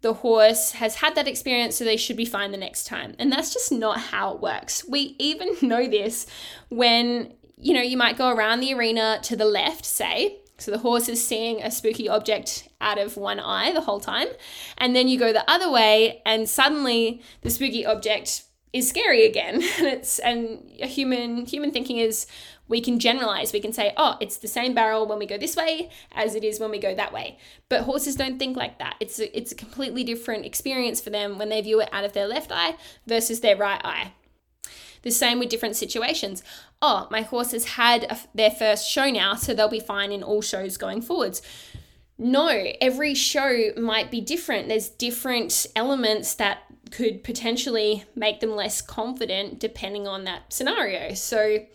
the 0.00 0.14
horse 0.14 0.72
has 0.72 0.94
had 0.94 1.14
that 1.16 1.28
experience, 1.28 1.76
so 1.76 1.84
they 1.84 1.98
should 1.98 2.16
be 2.16 2.24
fine 2.24 2.52
the 2.52 2.56
next 2.56 2.86
time. 2.86 3.14
And 3.18 3.30
that's 3.30 3.52
just 3.52 3.70
not 3.70 3.98
how 3.98 4.34
it 4.34 4.40
works. 4.40 4.82
We 4.88 5.14
even 5.18 5.56
know 5.62 5.86
this 5.86 6.26
when, 6.70 7.34
you 7.58 7.74
know, 7.74 7.82
you 7.82 7.98
might 7.98 8.16
go 8.16 8.30
around 8.30 8.60
the 8.60 8.72
arena 8.72 9.18
to 9.24 9.36
the 9.36 9.44
left, 9.44 9.84
say, 9.84 10.38
so 10.64 10.70
the 10.70 10.78
horse 10.78 11.10
is 11.10 11.22
seeing 11.22 11.62
a 11.62 11.70
spooky 11.70 12.08
object 12.08 12.70
out 12.80 12.96
of 12.96 13.18
one 13.18 13.38
eye 13.38 13.70
the 13.72 13.82
whole 13.82 14.00
time. 14.00 14.28
And 14.78 14.96
then 14.96 15.08
you 15.08 15.18
go 15.18 15.30
the 15.30 15.48
other 15.50 15.70
way 15.70 16.22
and 16.24 16.48
suddenly 16.48 17.20
the 17.42 17.50
spooky 17.50 17.84
object 17.84 18.44
is 18.72 18.88
scary 18.88 19.26
again. 19.26 19.62
And 19.78 19.86
it's 19.86 20.18
and 20.20 20.62
a 20.80 20.86
human 20.86 21.44
human 21.44 21.70
thinking 21.70 21.98
is 21.98 22.26
we 22.66 22.80
can 22.80 22.98
generalize. 22.98 23.52
We 23.52 23.60
can 23.60 23.74
say, 23.74 23.92
"Oh, 23.98 24.16
it's 24.22 24.38
the 24.38 24.48
same 24.48 24.72
barrel 24.72 25.06
when 25.06 25.18
we 25.18 25.26
go 25.26 25.36
this 25.36 25.54
way 25.54 25.90
as 26.12 26.34
it 26.34 26.42
is 26.42 26.58
when 26.58 26.70
we 26.70 26.78
go 26.78 26.94
that 26.94 27.12
way." 27.12 27.36
But 27.68 27.82
horses 27.82 28.16
don't 28.16 28.38
think 28.38 28.56
like 28.56 28.78
that. 28.78 28.96
It's 29.00 29.18
a, 29.18 29.36
it's 29.36 29.52
a 29.52 29.54
completely 29.54 30.02
different 30.02 30.46
experience 30.46 30.98
for 30.98 31.10
them 31.10 31.36
when 31.36 31.50
they 31.50 31.60
view 31.60 31.82
it 31.82 31.90
out 31.92 32.04
of 32.04 32.14
their 32.14 32.26
left 32.26 32.50
eye 32.50 32.76
versus 33.06 33.40
their 33.40 33.56
right 33.56 33.82
eye. 33.84 34.12
The 35.04 35.10
same 35.10 35.38
with 35.38 35.50
different 35.50 35.76
situations. 35.76 36.42
Oh, 36.80 37.06
my 37.10 37.20
horse 37.20 37.52
has 37.52 37.64
had 37.66 38.04
a, 38.04 38.18
their 38.34 38.50
first 38.50 38.90
show 38.90 39.10
now, 39.10 39.34
so 39.34 39.54
they'll 39.54 39.68
be 39.68 39.78
fine 39.78 40.10
in 40.10 40.22
all 40.22 40.40
shows 40.40 40.78
going 40.78 41.02
forwards. 41.02 41.42
No, 42.16 42.48
every 42.80 43.14
show 43.14 43.72
might 43.76 44.10
be 44.10 44.22
different. 44.22 44.68
There's 44.68 44.88
different 44.88 45.66
elements 45.76 46.34
that 46.36 46.60
could 46.90 47.22
potentially 47.22 48.04
make 48.14 48.40
them 48.40 48.56
less 48.56 48.80
confident 48.80 49.58
depending 49.58 50.06
on 50.08 50.24
that 50.24 50.52
scenario. 50.52 51.12
So, 51.14 51.66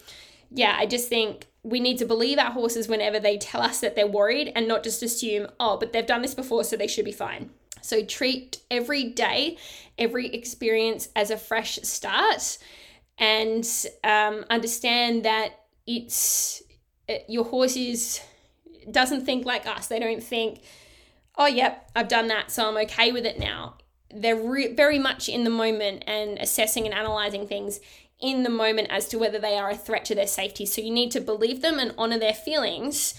yeah, 0.50 0.76
I 0.78 0.88
just 0.88 1.08
think 1.08 1.46
we 1.62 1.80
need 1.80 2.00
to 2.00 2.06
believe 2.06 2.40
our 2.40 2.52
horses 2.52 2.88
whenever 2.88 3.20
they 3.20 3.38
tell 3.38 3.62
us 3.62 3.80
that 3.82 3.96
they're 3.96 4.08
worried 4.08 4.52
and 4.56 4.68
not 4.68 4.84
just 4.84 5.04
assume, 5.04 5.48
oh, 5.60 5.78
but 5.78 5.94
they've 5.94 6.06
done 6.06 6.24
this 6.24 6.34
before, 6.34 6.64
so 6.64 6.76
they 6.76 6.88
should 6.88 7.06
be 7.06 7.12
fine. 7.12 7.52
So, 7.82 8.04
treat 8.04 8.60
every 8.72 9.04
day, 9.04 9.58
every 10.00 10.28
experience 10.28 11.10
as 11.16 11.30
a 11.30 11.38
fresh 11.38 11.80
start 11.84 12.58
and 13.20 13.68
um, 14.04 14.46
understand 14.50 15.26
that 15.26 15.60
it's 15.86 16.64
it, 17.08 17.26
your 17.28 17.44
horse 17.44 17.76
is 17.76 18.22
doesn't 18.90 19.26
think 19.26 19.46
like 19.46 19.68
us. 19.68 19.88
They 19.88 20.00
don't 20.00 20.24
think, 20.24 20.62
oh, 21.38 21.46
yep, 21.46 21.92
I've 21.96 22.08
done 22.08 22.28
that, 22.30 22.50
so 22.50 22.68
I'm 22.68 22.78
okay 22.86 23.12
with 23.12 23.26
it 23.26 23.38
now. 23.38 23.76
They're 24.12 24.36
re- 24.36 24.74
very 24.74 24.98
much 24.98 25.30
in 25.30 25.44
the 25.44 25.50
moment 25.50 26.04
and 26.08 26.40
assessing 26.40 26.86
and 26.86 26.94
analyzing 26.94 27.48
things 27.48 27.80
in 28.20 28.44
the 28.44 28.50
moment 28.50 28.88
as 28.90 29.08
to 29.10 29.18
whether 29.18 29.40
they 29.40 29.58
are 29.58 29.70
a 29.70 29.76
threat 29.76 30.06
to 30.06 30.16
their 30.16 30.28
safety. 30.28 30.66
So 30.66 30.82
you 30.82 30.92
need 30.92 31.12
to 31.12 31.22
believe 31.22 31.62
them 31.62 31.78
and 31.78 31.94
honor 31.98 32.20
their 32.20 32.34
feelings 32.34 33.14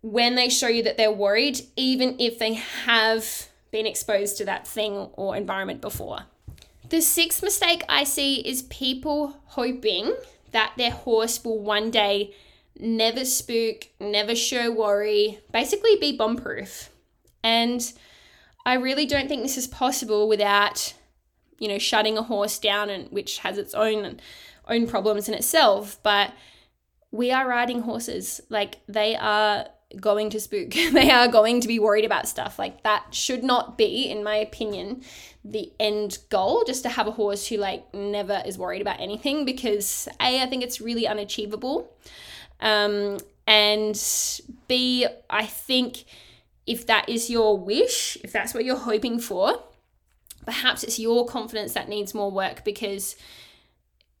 when 0.00 0.34
they 0.34 0.48
show 0.48 0.68
you 0.68 0.82
that 0.84 0.96
they're 0.96 1.12
worried, 1.12 1.60
even 1.76 2.16
if 2.18 2.38
they 2.38 2.54
have 2.54 3.48
been 3.70 3.86
exposed 3.86 4.36
to 4.38 4.44
that 4.44 4.66
thing 4.66 4.92
or 5.14 5.36
environment 5.36 5.80
before. 5.80 6.26
The 6.92 7.00
sixth 7.00 7.42
mistake 7.42 7.84
I 7.88 8.04
see 8.04 8.46
is 8.46 8.64
people 8.64 9.38
hoping 9.46 10.14
that 10.50 10.74
their 10.76 10.90
horse 10.90 11.42
will 11.42 11.58
one 11.58 11.90
day 11.90 12.34
never 12.78 13.24
spook, 13.24 13.88
never 13.98 14.34
show 14.34 14.70
worry, 14.70 15.38
basically 15.50 15.96
be 15.96 16.14
bomb 16.14 16.36
proof. 16.36 16.90
And 17.42 17.80
I 18.66 18.74
really 18.74 19.06
don't 19.06 19.26
think 19.26 19.40
this 19.40 19.56
is 19.56 19.66
possible 19.66 20.28
without, 20.28 20.92
you 21.58 21.66
know, 21.66 21.78
shutting 21.78 22.18
a 22.18 22.22
horse 22.22 22.58
down 22.58 22.90
and 22.90 23.10
which 23.10 23.38
has 23.38 23.56
its 23.56 23.72
own 23.72 24.20
own 24.68 24.86
problems 24.86 25.30
in 25.30 25.34
itself, 25.34 25.98
but 26.02 26.34
we 27.10 27.32
are 27.32 27.48
riding 27.48 27.80
horses. 27.80 28.42
Like 28.50 28.80
they 28.86 29.16
are 29.16 29.64
going 30.00 30.30
to 30.30 30.40
spook. 30.40 30.70
they 30.92 31.10
are 31.10 31.28
going 31.28 31.60
to 31.60 31.68
be 31.68 31.78
worried 31.78 32.04
about 32.04 32.28
stuff. 32.28 32.58
Like 32.58 32.82
that 32.82 33.06
should 33.14 33.44
not 33.44 33.76
be, 33.78 34.10
in 34.10 34.24
my 34.24 34.36
opinion, 34.36 35.02
the 35.44 35.72
end 35.80 36.18
goal, 36.30 36.64
just 36.64 36.82
to 36.84 36.88
have 36.88 37.06
a 37.06 37.12
horse 37.12 37.46
who 37.48 37.56
like 37.56 37.92
never 37.94 38.42
is 38.46 38.58
worried 38.58 38.82
about 38.82 39.00
anything 39.00 39.44
because 39.44 40.08
A, 40.20 40.42
I 40.42 40.46
think 40.46 40.62
it's 40.62 40.80
really 40.80 41.06
unachievable. 41.06 41.92
Um, 42.60 43.18
and 43.46 44.00
B, 44.68 45.06
I 45.28 45.46
think 45.46 46.04
if 46.66 46.86
that 46.86 47.08
is 47.08 47.28
your 47.28 47.58
wish, 47.58 48.16
if 48.22 48.32
that's 48.32 48.54
what 48.54 48.64
you're 48.64 48.76
hoping 48.76 49.18
for, 49.18 49.62
perhaps 50.44 50.84
it's 50.84 50.98
your 50.98 51.26
confidence 51.26 51.74
that 51.74 51.88
needs 51.88 52.14
more 52.14 52.30
work 52.30 52.64
because 52.64 53.16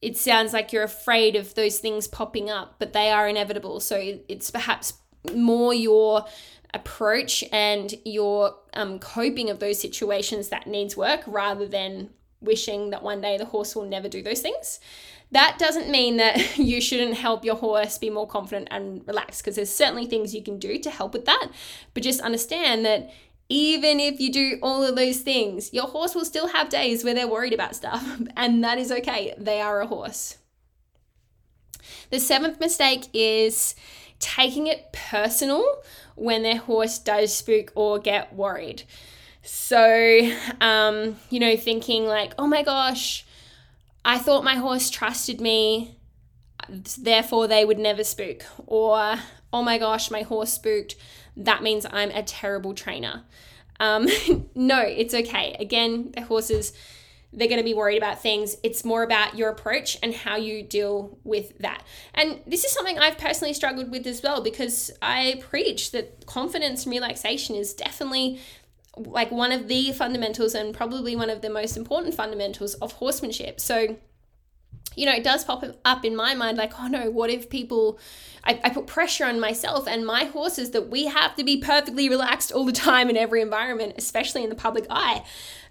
it 0.00 0.16
sounds 0.16 0.52
like 0.52 0.72
you're 0.72 0.82
afraid 0.82 1.36
of 1.36 1.54
those 1.54 1.78
things 1.78 2.08
popping 2.08 2.50
up, 2.50 2.74
but 2.80 2.92
they 2.92 3.10
are 3.10 3.28
inevitable. 3.28 3.78
So 3.78 3.96
it's 4.28 4.50
perhaps 4.50 4.94
more 5.34 5.72
your 5.72 6.24
approach 6.74 7.44
and 7.52 7.94
your 8.04 8.56
um, 8.74 8.98
coping 8.98 9.50
of 9.50 9.58
those 9.58 9.80
situations 9.80 10.48
that 10.48 10.66
needs 10.66 10.96
work 10.96 11.22
rather 11.26 11.66
than 11.66 12.10
wishing 12.40 12.90
that 12.90 13.02
one 13.02 13.20
day 13.20 13.36
the 13.36 13.44
horse 13.44 13.76
will 13.76 13.84
never 13.84 14.08
do 14.08 14.22
those 14.22 14.40
things. 14.40 14.80
That 15.30 15.56
doesn't 15.58 15.90
mean 15.90 16.16
that 16.18 16.56
you 16.58 16.80
shouldn't 16.80 17.14
help 17.14 17.44
your 17.44 17.56
horse 17.56 17.98
be 17.98 18.10
more 18.10 18.26
confident 18.26 18.68
and 18.70 19.06
relaxed 19.06 19.42
because 19.42 19.56
there's 19.56 19.74
certainly 19.74 20.06
things 20.06 20.34
you 20.34 20.42
can 20.42 20.58
do 20.58 20.78
to 20.78 20.90
help 20.90 21.12
with 21.12 21.24
that. 21.26 21.48
But 21.94 22.02
just 22.02 22.20
understand 22.20 22.84
that 22.84 23.10
even 23.48 24.00
if 24.00 24.18
you 24.18 24.32
do 24.32 24.58
all 24.62 24.82
of 24.82 24.96
those 24.96 25.18
things, 25.20 25.72
your 25.72 25.86
horse 25.86 26.14
will 26.14 26.24
still 26.24 26.48
have 26.48 26.68
days 26.68 27.04
where 27.04 27.14
they're 27.14 27.28
worried 27.28 27.52
about 27.52 27.76
stuff, 27.76 28.18
and 28.36 28.64
that 28.64 28.78
is 28.78 28.90
okay. 28.90 29.34
They 29.36 29.60
are 29.60 29.80
a 29.80 29.86
horse. 29.86 30.38
The 32.10 32.20
seventh 32.20 32.60
mistake 32.60 33.06
is 33.12 33.74
taking 34.22 34.68
it 34.68 34.92
personal 34.92 35.82
when 36.14 36.42
their 36.42 36.56
horse 36.56 36.98
does 36.98 37.34
spook 37.34 37.72
or 37.74 37.98
get 37.98 38.34
worried. 38.34 38.84
So, 39.42 40.30
um, 40.60 41.16
you 41.28 41.40
know, 41.40 41.56
thinking 41.56 42.06
like, 42.06 42.32
oh 42.38 42.46
my 42.46 42.62
gosh, 42.62 43.26
I 44.04 44.18
thought 44.18 44.44
my 44.44 44.54
horse 44.54 44.88
trusted 44.88 45.40
me, 45.40 45.96
therefore 46.68 47.48
they 47.48 47.64
would 47.64 47.78
never 47.78 48.04
spook. 48.04 48.44
Or, 48.66 49.16
oh 49.52 49.62
my 49.62 49.78
gosh, 49.78 50.10
my 50.10 50.22
horse 50.22 50.52
spooked, 50.52 50.94
that 51.36 51.62
means 51.62 51.84
I'm 51.90 52.10
a 52.10 52.22
terrible 52.22 52.72
trainer. 52.72 53.24
Um, 53.80 54.08
no, 54.54 54.80
it's 54.80 55.12
okay. 55.12 55.56
Again, 55.58 56.12
the 56.12 56.22
horses 56.22 56.72
they're 57.32 57.48
going 57.48 57.60
to 57.60 57.64
be 57.64 57.74
worried 57.74 57.96
about 57.96 58.20
things. 58.20 58.56
It's 58.62 58.84
more 58.84 59.02
about 59.02 59.36
your 59.36 59.48
approach 59.48 59.96
and 60.02 60.14
how 60.14 60.36
you 60.36 60.62
deal 60.62 61.18
with 61.24 61.58
that. 61.58 61.82
And 62.14 62.40
this 62.46 62.64
is 62.64 62.72
something 62.72 62.98
I've 62.98 63.18
personally 63.18 63.54
struggled 63.54 63.90
with 63.90 64.06
as 64.06 64.22
well 64.22 64.42
because 64.42 64.90
I 65.00 65.42
preach 65.48 65.92
that 65.92 66.26
confidence 66.26 66.84
and 66.84 66.92
relaxation 66.92 67.56
is 67.56 67.72
definitely 67.72 68.40
like 68.96 69.30
one 69.30 69.52
of 69.52 69.68
the 69.68 69.92
fundamentals 69.92 70.54
and 70.54 70.74
probably 70.74 71.16
one 71.16 71.30
of 71.30 71.40
the 71.40 71.48
most 71.48 71.76
important 71.76 72.14
fundamentals 72.14 72.74
of 72.74 72.92
horsemanship. 72.92 73.60
So, 73.60 73.96
you 74.96 75.06
know, 75.06 75.14
it 75.14 75.24
does 75.24 75.44
pop 75.44 75.64
up 75.84 76.04
in 76.04 76.14
my 76.14 76.34
mind 76.34 76.58
like, 76.58 76.72
oh 76.78 76.86
no, 76.86 77.10
what 77.10 77.30
if 77.30 77.48
people, 77.48 77.98
I, 78.44 78.60
I, 78.62 78.70
put 78.70 78.86
pressure 78.86 79.24
on 79.24 79.40
myself 79.40 79.88
and 79.88 80.04
my 80.04 80.24
horses 80.24 80.72
that 80.72 80.88
we 80.88 81.06
have 81.06 81.34
to 81.36 81.44
be 81.44 81.58
perfectly 81.58 82.08
relaxed 82.08 82.52
all 82.52 82.64
the 82.64 82.72
time 82.90 83.08
in 83.08 83.16
every 83.16 83.40
environment, 83.40 83.94
especially 83.96 84.42
in 84.42 84.50
the 84.50 84.54
public 84.54 84.86
eye. 84.90 85.24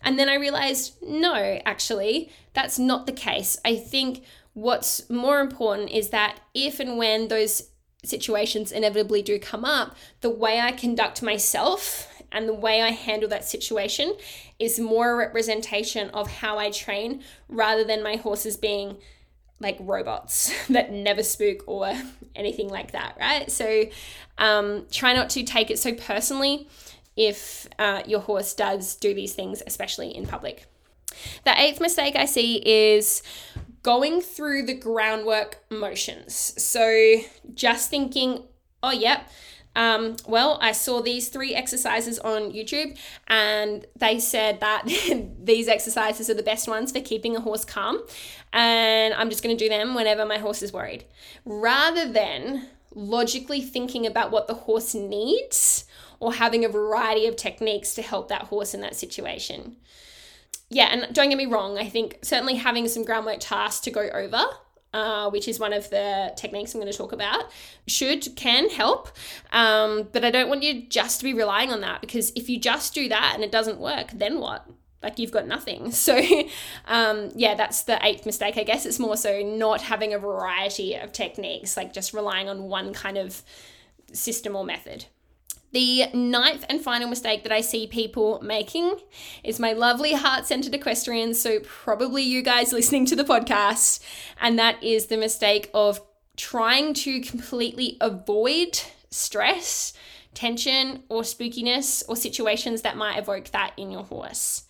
And 0.03 0.18
then 0.18 0.30
I 0.30 0.36
realized, 0.36 0.95
no, 1.03 1.59
actually, 1.66 2.32
that's 2.53 2.80
not 2.80 3.05
the 3.05 3.12
case. 3.12 3.59
I 3.64 3.76
think 3.76 4.24
what's 4.53 5.07
more 5.09 5.39
important 5.39 5.91
is 5.91 6.09
that 6.09 6.39
if 6.53 6.80
and 6.80 6.97
when 6.97 7.28
those 7.28 7.70
situations 8.03 8.72
inevitably 8.72 9.22
do 9.22 9.38
come 9.39 9.64
up, 9.64 9.95
the 10.22 10.30
way 10.30 10.59
I 10.59 10.72
conduct 10.72 11.22
myself 11.22 12.11
and 12.32 12.47
the 12.47 12.53
way 12.53 12.82
I 12.82 12.89
handle 12.89 13.29
that 13.29 13.45
situation 13.45 14.15
is 14.59 14.79
more 14.79 15.11
a 15.11 15.15
representation 15.15 16.09
of 16.11 16.29
how 16.29 16.57
I 16.57 16.71
train 16.71 17.23
rather 17.49 17.84
than 17.84 18.03
my 18.03 18.15
horses 18.15 18.57
being 18.57 18.97
like 19.59 19.77
robots 19.79 20.51
that 20.69 20.91
never 20.91 21.23
spook 21.23 21.63
or 21.67 21.93
anything 22.36 22.69
like 22.69 22.91
that, 22.91 23.15
right? 23.19 23.49
So 23.51 23.86
um, 24.38 24.86
try 24.91 25.13
not 25.13 25.29
to 25.32 25.43
take 25.43 25.71
it 25.71 25.79
so 25.79 25.93
personally 25.93 26.67
if 27.15 27.67
uh, 27.77 28.01
your 28.07 28.21
horse 28.21 28.53
does 28.53 28.95
do 28.95 29.13
these 29.13 29.34
things, 29.34 29.61
especially 29.67 30.15
in 30.15 30.25
public. 30.25 30.65
The 31.43 31.59
eighth 31.59 31.82
mistake 31.82 32.15
I 32.15 32.25
see 32.25 32.57
is 32.65 33.21
going 33.84 34.21
through 34.21 34.65
the 34.65 34.73
groundwork 34.73 35.63
motions. 35.69 36.53
So 36.57 37.17
just 37.53 37.89
thinking, 37.89 38.43
oh, 38.82 38.91
yep. 38.91 39.29
Um, 39.76 40.17
well, 40.28 40.57
I 40.61 40.74
saw 40.74 41.01
these 41.01 41.30
three 41.30 41.55
exercises 41.55 42.19
on 42.19 42.51
YouTube, 42.51 42.97
and 43.28 43.86
they 43.95 44.19
said 44.19 44.59
that 44.59 44.84
these 45.43 45.67
exercises 45.67 46.30
are 46.30 46.34
the 46.34 46.43
best 46.43 46.67
ones 46.67 46.91
for 46.91 46.99
keeping 46.99 47.36
a 47.36 47.41
horse 47.41 47.65
calm, 47.65 48.01
and 48.51 49.13
I'm 49.13 49.30
just 49.30 49.43
going 49.43 49.55
to 49.55 49.63
do 49.63 49.69
them 49.69 49.95
whenever 49.95 50.26
my 50.26 50.38
horse 50.38 50.61
is 50.61 50.74
worried. 50.74 51.05
Rather 51.45 52.11
than 52.11 52.67
logically 52.93 53.61
thinking 53.61 54.05
about 54.05 54.32
what 54.32 54.47
the 54.47 54.53
horse 54.53 54.93
needs 54.93 55.86
or 56.19 56.34
having 56.34 56.65
a 56.65 56.69
variety 56.69 57.26
of 57.26 57.36
techniques 57.36 57.95
to 57.95 58.01
help 58.01 58.28
that 58.28 58.43
horse 58.43 58.74
in 58.74 58.82
that 58.82 58.95
situation. 58.95 59.78
Yeah, 60.69 60.86
and 60.86 61.13
don't 61.13 61.30
get 61.30 61.38
me 61.38 61.45
wrong, 61.45 61.78
I 61.78 61.89
think 61.89 62.19
certainly 62.22 62.55
having 62.55 62.88
some 62.88 63.03
groundwork 63.03 63.38
tasks 63.39 63.82
to 63.82 63.91
go 63.91 64.09
over 64.13 64.45
uh, 64.93 65.29
which 65.29 65.47
is 65.47 65.59
one 65.59 65.73
of 65.73 65.89
the 65.89 66.33
techniques 66.35 66.73
I'm 66.73 66.81
going 66.81 66.91
to 66.91 66.97
talk 66.97 67.13
about, 67.13 67.51
should, 67.87 68.35
can 68.35 68.69
help. 68.69 69.09
Um, 69.51 70.09
but 70.11 70.25
I 70.25 70.31
don't 70.31 70.49
want 70.49 70.63
you 70.63 70.83
just 70.87 71.19
to 71.19 71.23
be 71.23 71.33
relying 71.33 71.71
on 71.71 71.81
that 71.81 72.01
because 72.01 72.31
if 72.35 72.49
you 72.49 72.59
just 72.59 72.93
do 72.93 73.07
that 73.09 73.31
and 73.35 73.43
it 73.43 73.51
doesn't 73.51 73.79
work, 73.79 74.11
then 74.13 74.39
what? 74.39 74.67
Like 75.01 75.17
you've 75.17 75.31
got 75.31 75.47
nothing. 75.47 75.91
So, 76.01 76.19
um, 76.87 77.29
yeah, 77.35 77.55
that's 77.55 77.83
the 77.83 78.03
eighth 78.05 78.25
mistake, 78.25 78.57
I 78.57 78.63
guess. 78.63 78.85
It's 78.85 78.99
more 78.99 79.17
so 79.17 79.41
not 79.41 79.81
having 79.81 80.13
a 80.13 80.19
variety 80.19 80.95
of 80.95 81.11
techniques, 81.11 81.77
like 81.77 81.93
just 81.93 82.13
relying 82.13 82.49
on 82.49 82.63
one 82.63 82.93
kind 82.93 83.17
of 83.17 83.43
system 84.13 84.55
or 84.55 84.65
method. 84.65 85.05
The 85.72 86.07
ninth 86.13 86.65
and 86.67 86.82
final 86.82 87.07
mistake 87.07 87.43
that 87.43 87.51
I 87.51 87.61
see 87.61 87.88
people 87.88 88.41
making 88.41 88.97
is 89.43 89.59
my 89.59 89.72
lovely 89.72 90.13
heart 90.13 90.45
centered 90.45 90.76
equestrians. 90.76 91.39
So, 91.39 91.59
probably 91.61 92.24
you 92.24 92.41
guys 92.41 92.74
listening 92.74 93.05
to 93.07 93.15
the 93.15 93.24
podcast, 93.24 94.01
and 94.39 94.59
that 94.59 94.84
is 94.84 95.05
the 95.05 95.17
mistake 95.17 95.69
of 95.74 96.01
trying 96.36 96.93
to 96.93 97.22
completely 97.22 97.97
avoid 98.01 98.82
stress, 99.09 99.93
tension, 100.34 101.03
or 101.07 101.22
spookiness, 101.22 102.03
or 102.09 102.15
situations 102.15 102.82
that 102.82 102.97
might 102.97 103.17
evoke 103.17 103.51
that 103.51 103.74
in 103.78 103.91
your 103.91 104.03
horse. 104.03 104.63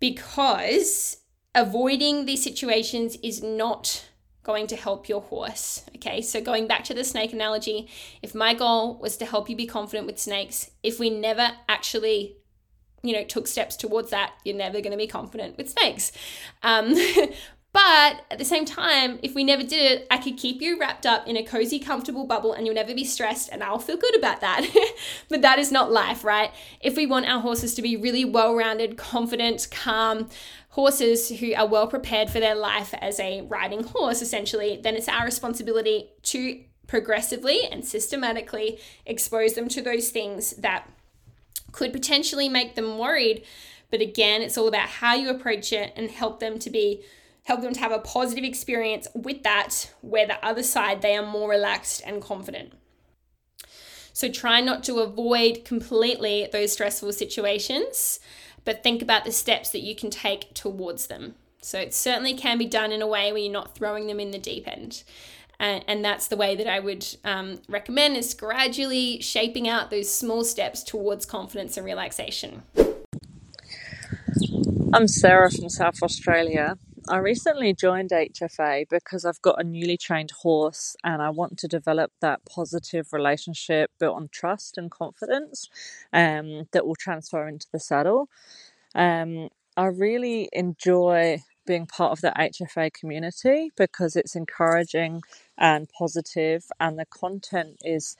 Because 0.00 1.18
avoiding 1.54 2.24
these 2.24 2.42
situations 2.42 3.16
is 3.22 3.42
not 3.42 4.04
going 4.44 4.66
to 4.68 4.76
help 4.76 5.08
your 5.08 5.22
horse. 5.22 5.84
Okay, 5.96 6.22
so 6.22 6.40
going 6.40 6.68
back 6.68 6.84
to 6.84 6.94
the 6.94 7.02
snake 7.02 7.32
analogy, 7.32 7.88
if 8.22 8.34
my 8.34 8.54
goal 8.54 8.98
was 8.98 9.16
to 9.16 9.26
help 9.26 9.50
you 9.50 9.56
be 9.56 9.66
confident 9.66 10.06
with 10.06 10.18
snakes, 10.18 10.70
if 10.82 11.00
we 11.00 11.10
never 11.10 11.50
actually 11.68 12.36
you 13.02 13.12
know 13.12 13.22
took 13.22 13.46
steps 13.46 13.76
towards 13.76 14.10
that 14.10 14.32
you're 14.44 14.56
never 14.56 14.80
going 14.80 14.90
to 14.90 14.96
be 14.96 15.06
confident 15.06 15.56
with 15.56 15.68
snakes. 15.68 16.10
Um, 16.62 16.94
but 17.74 18.24
at 18.30 18.38
the 18.38 18.44
same 18.44 18.64
time 18.64 19.18
if 19.22 19.34
we 19.34 19.42
never 19.42 19.62
did 19.62 19.80
it 19.80 20.06
i 20.08 20.16
could 20.16 20.36
keep 20.36 20.62
you 20.62 20.78
wrapped 20.78 21.04
up 21.04 21.26
in 21.26 21.36
a 21.36 21.42
cozy 21.42 21.80
comfortable 21.80 22.24
bubble 22.24 22.52
and 22.52 22.64
you'll 22.64 22.74
never 22.74 22.94
be 22.94 23.04
stressed 23.04 23.48
and 23.50 23.64
i'll 23.64 23.80
feel 23.80 23.96
good 23.96 24.16
about 24.16 24.40
that. 24.40 24.64
But 25.28 25.42
that 25.42 25.58
is 25.58 25.72
not 25.72 25.90
life 25.90 26.24
right? 26.24 26.52
If 26.80 26.96
we 26.96 27.04
want 27.04 27.26
our 27.26 27.40
horses 27.40 27.74
to 27.74 27.82
be 27.82 27.96
really 27.96 28.24
well-rounded 28.24 28.96
confident 28.96 29.66
calm 29.70 30.28
horses 30.74 31.28
who 31.38 31.54
are 31.54 31.68
well 31.68 31.86
prepared 31.86 32.28
for 32.28 32.40
their 32.40 32.56
life 32.56 32.92
as 33.00 33.20
a 33.20 33.42
riding 33.42 33.84
horse, 33.84 34.20
essentially, 34.20 34.80
then 34.82 34.96
it's 34.96 35.08
our 35.08 35.24
responsibility 35.24 36.10
to 36.20 36.60
progressively 36.88 37.64
and 37.70 37.84
systematically 37.84 38.80
expose 39.06 39.54
them 39.54 39.68
to 39.68 39.80
those 39.80 40.10
things 40.10 40.50
that 40.54 40.90
could 41.70 41.92
potentially 41.92 42.48
make 42.48 42.74
them 42.74 42.98
worried. 42.98 43.44
But 43.92 44.00
again, 44.00 44.42
it's 44.42 44.58
all 44.58 44.66
about 44.66 44.88
how 44.88 45.14
you 45.14 45.30
approach 45.30 45.72
it 45.72 45.92
and 45.94 46.10
help 46.10 46.40
them 46.40 46.58
to 46.58 46.70
be 46.70 47.04
help 47.44 47.60
them 47.60 47.74
to 47.74 47.80
have 47.80 47.92
a 47.92 47.98
positive 47.98 48.42
experience 48.42 49.06
with 49.14 49.44
that 49.44 49.92
where 50.00 50.26
the 50.26 50.44
other 50.44 50.62
side 50.62 51.02
they 51.02 51.14
are 51.14 51.24
more 51.24 51.50
relaxed 51.50 52.02
and 52.04 52.20
confident. 52.20 52.72
So 54.12 54.28
try 54.28 54.60
not 54.60 54.82
to 54.84 55.00
avoid 55.00 55.64
completely 55.64 56.48
those 56.50 56.72
stressful 56.72 57.12
situations 57.12 58.18
but 58.64 58.82
think 58.82 59.02
about 59.02 59.24
the 59.24 59.32
steps 59.32 59.70
that 59.70 59.82
you 59.82 59.94
can 59.94 60.10
take 60.10 60.52
towards 60.54 61.06
them. 61.06 61.34
So 61.60 61.78
it 61.78 61.94
certainly 61.94 62.34
can 62.34 62.58
be 62.58 62.66
done 62.66 62.92
in 62.92 63.00
a 63.00 63.06
way 63.06 63.32
where 63.32 63.40
you're 63.40 63.52
not 63.52 63.74
throwing 63.74 64.06
them 64.06 64.20
in 64.20 64.30
the 64.30 64.38
deep 64.38 64.68
end. 64.68 65.02
And, 65.58 65.84
and 65.86 66.04
that's 66.04 66.26
the 66.28 66.36
way 66.36 66.56
that 66.56 66.66
I 66.66 66.80
would 66.80 67.06
um, 67.24 67.60
recommend 67.68 68.16
is 68.16 68.34
gradually 68.34 69.20
shaping 69.20 69.68
out 69.68 69.90
those 69.90 70.12
small 70.12 70.44
steps 70.44 70.82
towards 70.82 71.24
confidence 71.24 71.76
and 71.76 71.86
relaxation. 71.86 72.62
I'm 74.92 75.08
Sarah 75.08 75.50
from 75.50 75.68
South 75.68 76.02
Australia, 76.02 76.76
I 77.08 77.18
recently 77.18 77.74
joined 77.74 78.10
HFA 78.10 78.88
because 78.88 79.26
I've 79.26 79.42
got 79.42 79.60
a 79.60 79.64
newly 79.64 79.98
trained 79.98 80.32
horse 80.42 80.96
and 81.04 81.22
I 81.22 81.30
want 81.30 81.58
to 81.58 81.68
develop 81.68 82.12
that 82.22 82.40
positive 82.46 83.12
relationship 83.12 83.90
built 84.00 84.16
on 84.16 84.28
trust 84.32 84.78
and 84.78 84.90
confidence 84.90 85.68
um, 86.14 86.64
that 86.72 86.86
will 86.86 86.96
transfer 86.96 87.46
into 87.46 87.66
the 87.72 87.80
saddle. 87.80 88.30
Um, 88.94 89.50
I 89.76 89.86
really 89.86 90.48
enjoy 90.52 91.42
being 91.66 91.86
part 91.86 92.12
of 92.12 92.22
the 92.22 92.32
HFA 92.36 92.92
community 92.92 93.70
because 93.76 94.16
it's 94.16 94.36
encouraging 94.36 95.22
and 95.58 95.88
positive, 95.98 96.64
and 96.80 96.98
the 96.98 97.06
content 97.06 97.76
is 97.84 98.16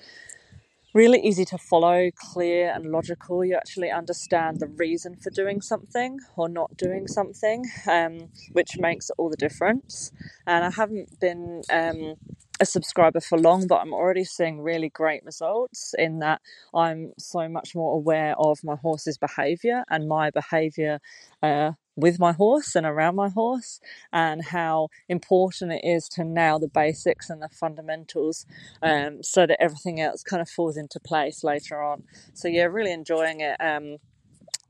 really 0.95 1.21
easy 1.21 1.45
to 1.45 1.59
follow, 1.59 2.11
clear 2.15 2.73
and 2.73 2.87
logical. 2.87 3.45
You 3.45 3.57
actually 3.57 3.91
understand 3.91 4.61
the 4.61 4.69
reason 4.69 5.17
for 5.17 5.31
doing 5.31 5.61
something 5.61 6.21
or 6.37 6.49
not 6.49 6.77
doing 6.77 7.09
something, 7.09 7.67
um, 7.91 8.31
which 8.53 8.79
makes 8.79 9.11
all 9.19 9.29
the 9.29 9.37
difference. 9.37 10.13
And 10.47 10.65
I 10.65 10.71
haven't 10.71 11.21
been 11.21 11.63
um, 11.71 12.15
a 12.61 12.65
subscriber 12.65 13.21
for 13.21 13.39
long, 13.39 13.67
but 13.67 13.81
I'm 13.81 13.93
already 13.93 14.25
seeing 14.25 14.61
really 14.61 14.89
great 14.89 15.25
results 15.25 15.95
in 15.99 16.21
that 16.21 16.41
I'm 16.73 17.13
so 17.19 17.49
much 17.49 17.75
more 17.75 17.95
aware 17.95 18.35
of 18.39 18.63
my 18.63 18.77
horse's 18.77 19.19
behavior 19.19 19.85
and 19.91 20.09
my 20.09 20.31
behavior 20.31 21.01
uh, 21.43 21.73
with 21.97 22.19
my 22.19 22.33
horse 22.33 22.75
and 22.75 22.87
around 22.87 23.17
my 23.17 23.29
horse, 23.29 23.81
and 24.13 24.47
how 24.47 24.89
important 25.09 25.73
it 25.73 25.85
is 25.85 26.09
to 26.11 26.25
nail 26.25 26.59
the 26.59 26.69
basics 26.69 27.31
and 27.31 27.43
the 27.43 27.49
fundamentals 27.49 28.47
um, 28.83 29.23
so 29.23 29.47
that 29.47 29.63
everything 29.63 30.01
else 30.01 30.23
kind 30.23 30.43
of 30.43 30.49
falls 30.49 30.77
into 30.77 30.99
place 31.01 31.45
later 31.45 31.83
on. 31.83 32.03
So, 32.33 32.49
yeah, 32.49 32.65
really 32.65 32.93
enjoying 32.93 33.41
it. 33.41 33.57
Um, 33.61 33.99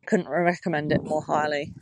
couldn't 0.07 0.29
recommend 0.29 0.93
it 0.93 1.03
more 1.03 1.23
highly. 1.23 1.73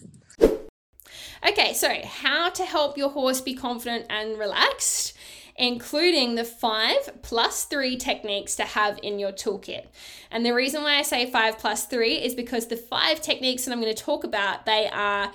Okay, 1.49 1.75
so 1.75 1.89
how 2.05 2.51
to 2.51 2.65
help 2.65 2.97
your 2.97 3.11
horse 3.11 3.41
be 3.41 3.55
confident 3.55 4.07
and 4.09 4.39
relaxed 4.39 5.17
including 5.57 6.35
the 6.35 6.45
five 6.45 7.23
plus 7.23 7.65
three 7.65 7.97
techniques 7.97 8.57
to 8.57 8.65
have 8.65 8.99
in 9.03 9.19
your 9.19 9.33
toolkit. 9.33 9.87
And 10.31 10.45
the 10.45 10.53
reason 10.53 10.83
why 10.83 10.97
I 10.97 11.03
say 11.03 11.31
five 11.31 11.59
plus 11.59 11.87
three 11.87 12.15
is 12.15 12.35
because 12.35 12.69
the 12.69 12.77
five 12.77 13.21
techniques 13.21 13.65
that 13.65 13.73
I'm 13.73 13.81
going 13.81 13.95
to 13.95 14.03
talk 14.03 14.25
about, 14.25 14.67
they 14.67 14.89
are 14.93 15.33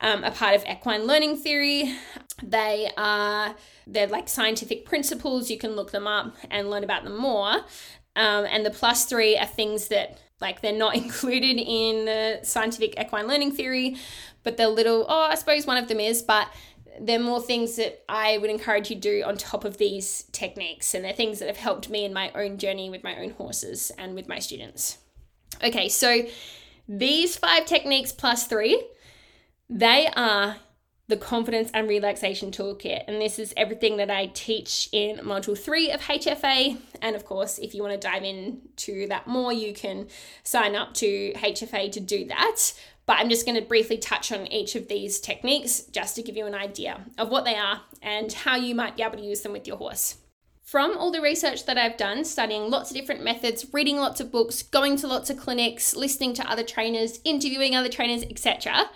um, 0.00 0.24
a 0.24 0.30
part 0.30 0.54
of 0.54 0.64
equine 0.64 1.06
learning 1.06 1.36
theory. 1.36 1.94
They 2.42 2.90
are 2.96 3.54
they're 3.86 4.06
like 4.06 4.28
scientific 4.28 4.84
principles. 4.84 5.50
You 5.50 5.58
can 5.58 5.72
look 5.72 5.90
them 5.90 6.06
up 6.06 6.36
and 6.50 6.70
learn 6.70 6.84
about 6.84 7.04
them 7.04 7.16
more. 7.16 7.52
Um, 8.16 8.44
and 8.44 8.64
the 8.64 8.70
plus 8.70 9.04
three 9.04 9.36
are 9.36 9.46
things 9.46 9.88
that 9.88 10.18
like 10.40 10.62
they're 10.62 10.72
not 10.72 10.96
included 11.02 11.58
in 11.58 12.06
the 12.06 12.40
scientific 12.42 12.98
equine 12.98 13.26
learning 13.26 13.52
theory, 13.52 13.96
but 14.42 14.56
they're 14.56 14.68
little. 14.68 15.06
Oh, 15.08 15.22
I 15.22 15.34
suppose 15.34 15.66
one 15.66 15.76
of 15.76 15.88
them 15.88 16.00
is, 16.00 16.22
but 16.22 16.48
they're 17.00 17.18
more 17.18 17.40
things 17.40 17.76
that 17.76 18.02
I 18.08 18.38
would 18.38 18.50
encourage 18.50 18.90
you 18.90 18.96
to 18.96 19.00
do 19.00 19.22
on 19.24 19.36
top 19.36 19.64
of 19.64 19.78
these 19.78 20.24
techniques, 20.32 20.94
and 20.94 21.04
they're 21.04 21.12
things 21.12 21.38
that 21.38 21.48
have 21.48 21.56
helped 21.56 21.90
me 21.90 22.04
in 22.04 22.12
my 22.12 22.30
own 22.34 22.58
journey 22.58 22.90
with 22.90 23.04
my 23.04 23.16
own 23.16 23.30
horses 23.30 23.92
and 23.98 24.14
with 24.14 24.28
my 24.28 24.38
students. 24.38 24.98
Okay, 25.62 25.88
so 25.88 26.22
these 26.88 27.36
five 27.36 27.66
techniques 27.66 28.12
plus 28.12 28.46
three, 28.46 28.82
they 29.68 30.08
are 30.16 30.56
the 31.10 31.16
confidence 31.16 31.70
and 31.74 31.88
relaxation 31.88 32.50
toolkit. 32.50 33.02
And 33.06 33.20
this 33.20 33.38
is 33.38 33.52
everything 33.56 33.98
that 33.98 34.10
I 34.10 34.26
teach 34.32 34.88
in 34.92 35.18
module 35.18 35.58
three 35.58 35.90
of 35.90 36.00
HFA. 36.00 36.78
And 37.02 37.14
of 37.14 37.26
course, 37.26 37.58
if 37.58 37.74
you 37.74 37.82
want 37.82 38.00
to 38.00 38.08
dive 38.08 38.22
into 38.24 39.06
that 39.08 39.26
more, 39.26 39.52
you 39.52 39.74
can 39.74 40.06
sign 40.44 40.74
up 40.74 40.94
to 40.94 41.32
HFA 41.34 41.92
to 41.92 42.00
do 42.00 42.24
that. 42.26 42.72
But 43.10 43.18
I'm 43.18 43.28
just 43.28 43.44
going 43.44 43.60
to 43.60 43.66
briefly 43.66 43.98
touch 43.98 44.30
on 44.30 44.46
each 44.52 44.76
of 44.76 44.86
these 44.86 45.18
techniques 45.18 45.80
just 45.90 46.14
to 46.14 46.22
give 46.22 46.36
you 46.36 46.46
an 46.46 46.54
idea 46.54 47.04
of 47.18 47.28
what 47.28 47.44
they 47.44 47.56
are 47.56 47.80
and 48.00 48.32
how 48.32 48.54
you 48.54 48.72
might 48.72 48.96
be 48.96 49.02
able 49.02 49.18
to 49.18 49.24
use 49.24 49.40
them 49.40 49.50
with 49.50 49.66
your 49.66 49.78
horse. 49.78 50.18
From 50.62 50.96
all 50.96 51.10
the 51.10 51.20
research 51.20 51.66
that 51.66 51.76
I've 51.76 51.96
done, 51.96 52.24
studying 52.24 52.70
lots 52.70 52.92
of 52.92 52.96
different 52.96 53.24
methods, 53.24 53.66
reading 53.72 53.96
lots 53.96 54.20
of 54.20 54.30
books, 54.30 54.62
going 54.62 54.96
to 54.98 55.08
lots 55.08 55.28
of 55.28 55.38
clinics, 55.38 55.96
listening 55.96 56.34
to 56.34 56.48
other 56.48 56.62
trainers, 56.62 57.18
interviewing 57.24 57.74
other 57.74 57.88
trainers, 57.88 58.22
etc., 58.22 58.88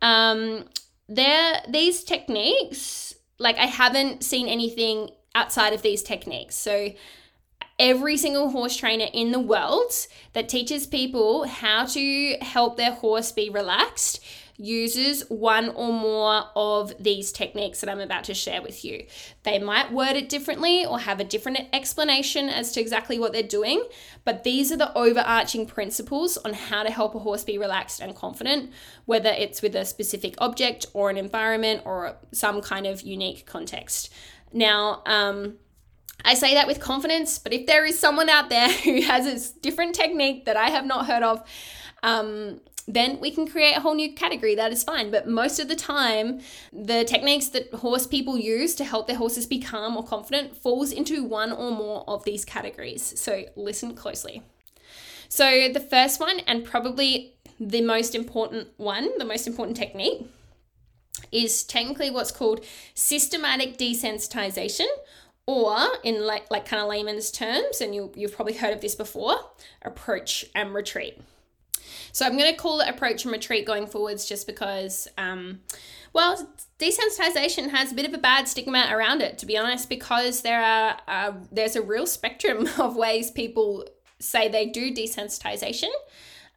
um, 0.00 0.64
there 1.10 1.60
these 1.68 2.02
techniques, 2.02 3.14
like 3.38 3.58
I 3.58 3.66
haven't 3.66 4.24
seen 4.24 4.48
anything 4.48 5.10
outside 5.34 5.74
of 5.74 5.82
these 5.82 6.02
techniques. 6.02 6.54
So 6.54 6.92
every 7.80 8.16
single 8.16 8.50
horse 8.50 8.76
trainer 8.76 9.06
in 9.12 9.32
the 9.32 9.40
world 9.40 9.90
that 10.34 10.48
teaches 10.48 10.86
people 10.86 11.48
how 11.48 11.86
to 11.86 12.36
help 12.42 12.76
their 12.76 12.92
horse 12.92 13.32
be 13.32 13.48
relaxed 13.48 14.20
uses 14.58 15.22
one 15.30 15.70
or 15.70 15.90
more 15.90 16.44
of 16.54 16.92
these 17.02 17.32
techniques 17.32 17.80
that 17.80 17.88
I'm 17.88 17.98
about 17.98 18.24
to 18.24 18.34
share 18.34 18.60
with 18.60 18.84
you. 18.84 19.06
They 19.42 19.58
might 19.58 19.90
word 19.90 20.16
it 20.16 20.28
differently 20.28 20.84
or 20.84 20.98
have 20.98 21.18
a 21.18 21.24
different 21.24 21.60
explanation 21.72 22.50
as 22.50 22.70
to 22.72 22.80
exactly 22.80 23.18
what 23.18 23.32
they're 23.32 23.42
doing, 23.42 23.82
but 24.26 24.44
these 24.44 24.70
are 24.70 24.76
the 24.76 24.96
overarching 24.96 25.64
principles 25.64 26.36
on 26.36 26.52
how 26.52 26.82
to 26.82 26.90
help 26.90 27.14
a 27.14 27.20
horse 27.20 27.42
be 27.42 27.56
relaxed 27.56 28.00
and 28.00 28.14
confident, 28.14 28.70
whether 29.06 29.30
it's 29.30 29.62
with 29.62 29.74
a 29.74 29.86
specific 29.86 30.34
object 30.38 30.84
or 30.92 31.08
an 31.08 31.16
environment 31.16 31.80
or 31.86 32.16
some 32.32 32.60
kind 32.60 32.86
of 32.86 33.00
unique 33.00 33.46
context. 33.46 34.12
Now, 34.52 35.02
um, 35.06 35.56
I 36.24 36.34
say 36.34 36.54
that 36.54 36.66
with 36.66 36.80
confidence, 36.80 37.38
but 37.38 37.52
if 37.52 37.66
there 37.66 37.84
is 37.84 37.98
someone 37.98 38.28
out 38.28 38.48
there 38.48 38.68
who 38.84 39.02
has 39.02 39.26
a 39.26 39.60
different 39.60 39.94
technique 39.94 40.44
that 40.44 40.56
I 40.56 40.70
have 40.70 40.86
not 40.86 41.06
heard 41.06 41.22
of, 41.22 41.42
um, 42.02 42.60
then 42.88 43.20
we 43.20 43.30
can 43.30 43.46
create 43.46 43.76
a 43.76 43.80
whole 43.80 43.94
new 43.94 44.12
category. 44.12 44.54
That 44.54 44.72
is 44.72 44.82
fine. 44.82 45.10
But 45.10 45.28
most 45.28 45.60
of 45.60 45.68
the 45.68 45.76
time, 45.76 46.40
the 46.72 47.04
techniques 47.04 47.48
that 47.48 47.72
horse 47.74 48.06
people 48.06 48.38
use 48.38 48.74
to 48.76 48.84
help 48.84 49.06
their 49.06 49.16
horses 49.16 49.46
be 49.46 49.60
calm 49.60 49.96
or 49.96 50.04
confident 50.04 50.56
falls 50.56 50.90
into 50.90 51.24
one 51.24 51.52
or 51.52 51.70
more 51.70 52.04
of 52.08 52.24
these 52.24 52.44
categories. 52.44 53.20
So 53.20 53.44
listen 53.56 53.94
closely. 53.94 54.42
So 55.28 55.68
the 55.68 55.80
first 55.80 56.18
one, 56.18 56.40
and 56.40 56.64
probably 56.64 57.34
the 57.60 57.82
most 57.82 58.14
important 58.14 58.68
one, 58.76 59.10
the 59.18 59.24
most 59.24 59.46
important 59.46 59.76
technique, 59.76 60.26
is 61.30 61.62
technically 61.62 62.10
what's 62.10 62.32
called 62.32 62.64
systematic 62.94 63.78
desensitization 63.78 64.86
or 65.50 65.76
in 66.04 66.24
like 66.24 66.48
like 66.48 66.64
kind 66.64 66.80
of 66.80 66.88
layman's 66.88 67.32
terms 67.32 67.80
and 67.80 67.92
you 67.92 68.12
you've 68.14 68.32
probably 68.32 68.54
heard 68.54 68.72
of 68.72 68.80
this 68.80 68.94
before 68.94 69.34
approach 69.82 70.44
and 70.54 70.72
retreat 70.72 71.20
so 72.12 72.24
i'm 72.24 72.38
going 72.38 72.48
to 72.48 72.56
call 72.56 72.80
it 72.80 72.88
approach 72.88 73.24
and 73.24 73.32
retreat 73.32 73.66
going 73.66 73.84
forwards 73.84 74.26
just 74.26 74.46
because 74.46 75.08
um, 75.18 75.60
well 76.12 76.48
desensitization 76.78 77.70
has 77.70 77.90
a 77.90 77.94
bit 77.96 78.06
of 78.06 78.14
a 78.14 78.18
bad 78.18 78.46
stigma 78.46 78.86
around 78.92 79.20
it 79.22 79.38
to 79.38 79.44
be 79.44 79.58
honest 79.58 79.88
because 79.88 80.42
there 80.42 80.62
are 80.62 80.96
uh, 81.08 81.32
there's 81.50 81.74
a 81.74 81.82
real 81.82 82.06
spectrum 82.06 82.68
of 82.78 82.94
ways 82.94 83.32
people 83.32 83.84
say 84.20 84.46
they 84.48 84.66
do 84.66 84.94
desensitization 84.94 85.90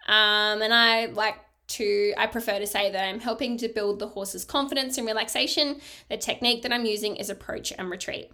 um, 0.07 0.61
and 0.61 0.71
i 0.71 1.07
like 1.07 1.39
to 1.65 2.13
I 2.17 2.27
prefer 2.27 2.59
to 2.59 2.67
say 2.67 2.91
that 2.91 3.03
I'm 3.03 3.21
helping 3.21 3.57
to 3.57 3.69
build 3.69 3.97
the 3.97 4.09
horse's 4.09 4.43
confidence 4.43 4.97
and 4.97 5.07
relaxation. 5.07 5.79
The 6.09 6.17
technique 6.17 6.61
that 6.63 6.73
I'm 6.73 6.85
using 6.85 7.15
is 7.15 7.29
approach 7.29 7.71
and 7.77 7.89
retreat. 7.89 8.29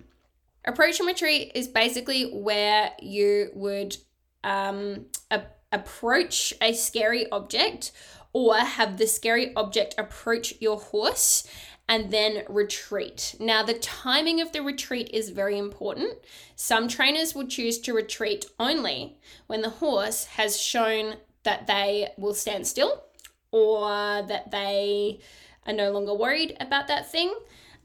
Approach 0.66 0.99
and 0.99 1.07
retreat 1.07 1.51
is 1.55 1.68
basically 1.68 2.32
where 2.32 2.91
you 3.01 3.49
would 3.53 3.97
um, 4.43 5.05
a- 5.32 5.43
approach 5.72 6.53
a 6.62 6.74
scary 6.74 7.30
object 7.32 7.91
or 8.34 8.57
have 8.57 8.97
the 8.97 9.07
scary 9.07 9.53
object 9.55 9.95
approach 9.97 10.53
your 10.60 10.80
horse 10.80 11.47
and 11.88 12.12
then 12.12 12.43
retreat. 12.47 13.36
Now, 13.39 13.64
the 13.64 13.74
timing 13.74 14.41
of 14.41 14.51
the 14.51 14.62
retreat 14.62 15.10
is 15.12 15.30
very 15.30 15.57
important. 15.57 16.14
Some 16.55 16.88
trainers 16.88 17.34
will 17.34 17.47
choose 17.47 17.80
to 17.80 17.93
retreat 17.93 18.45
only 18.60 19.18
when 19.47 19.62
the 19.62 19.72
horse 19.72 20.26
has 20.26 20.62
shown 20.62 21.16
that 21.43 21.66
they 21.66 22.10
will 22.18 22.36
stand 22.36 22.68
still 22.68 23.03
or 23.51 24.22
that 24.22 24.51
they 24.51 25.20
are 25.66 25.74
no 25.74 25.91
longer 25.91 26.14
worried 26.14 26.55
about 26.60 26.88
that 26.89 27.12
thing. 27.12 27.34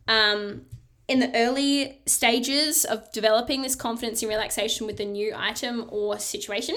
Um, 0.07 0.67
in 1.07 1.21
the 1.21 1.35
early 1.35 2.01
stages 2.07 2.85
of 2.85 3.11
developing 3.13 3.63
this 3.63 3.75
confidence 3.77 4.23
and 4.23 4.31
relaxation 4.31 4.87
with 4.87 5.01
a 5.01 5.05
new 5.05 5.33
item 5.37 5.87
or 5.89 6.19
situation, 6.19 6.77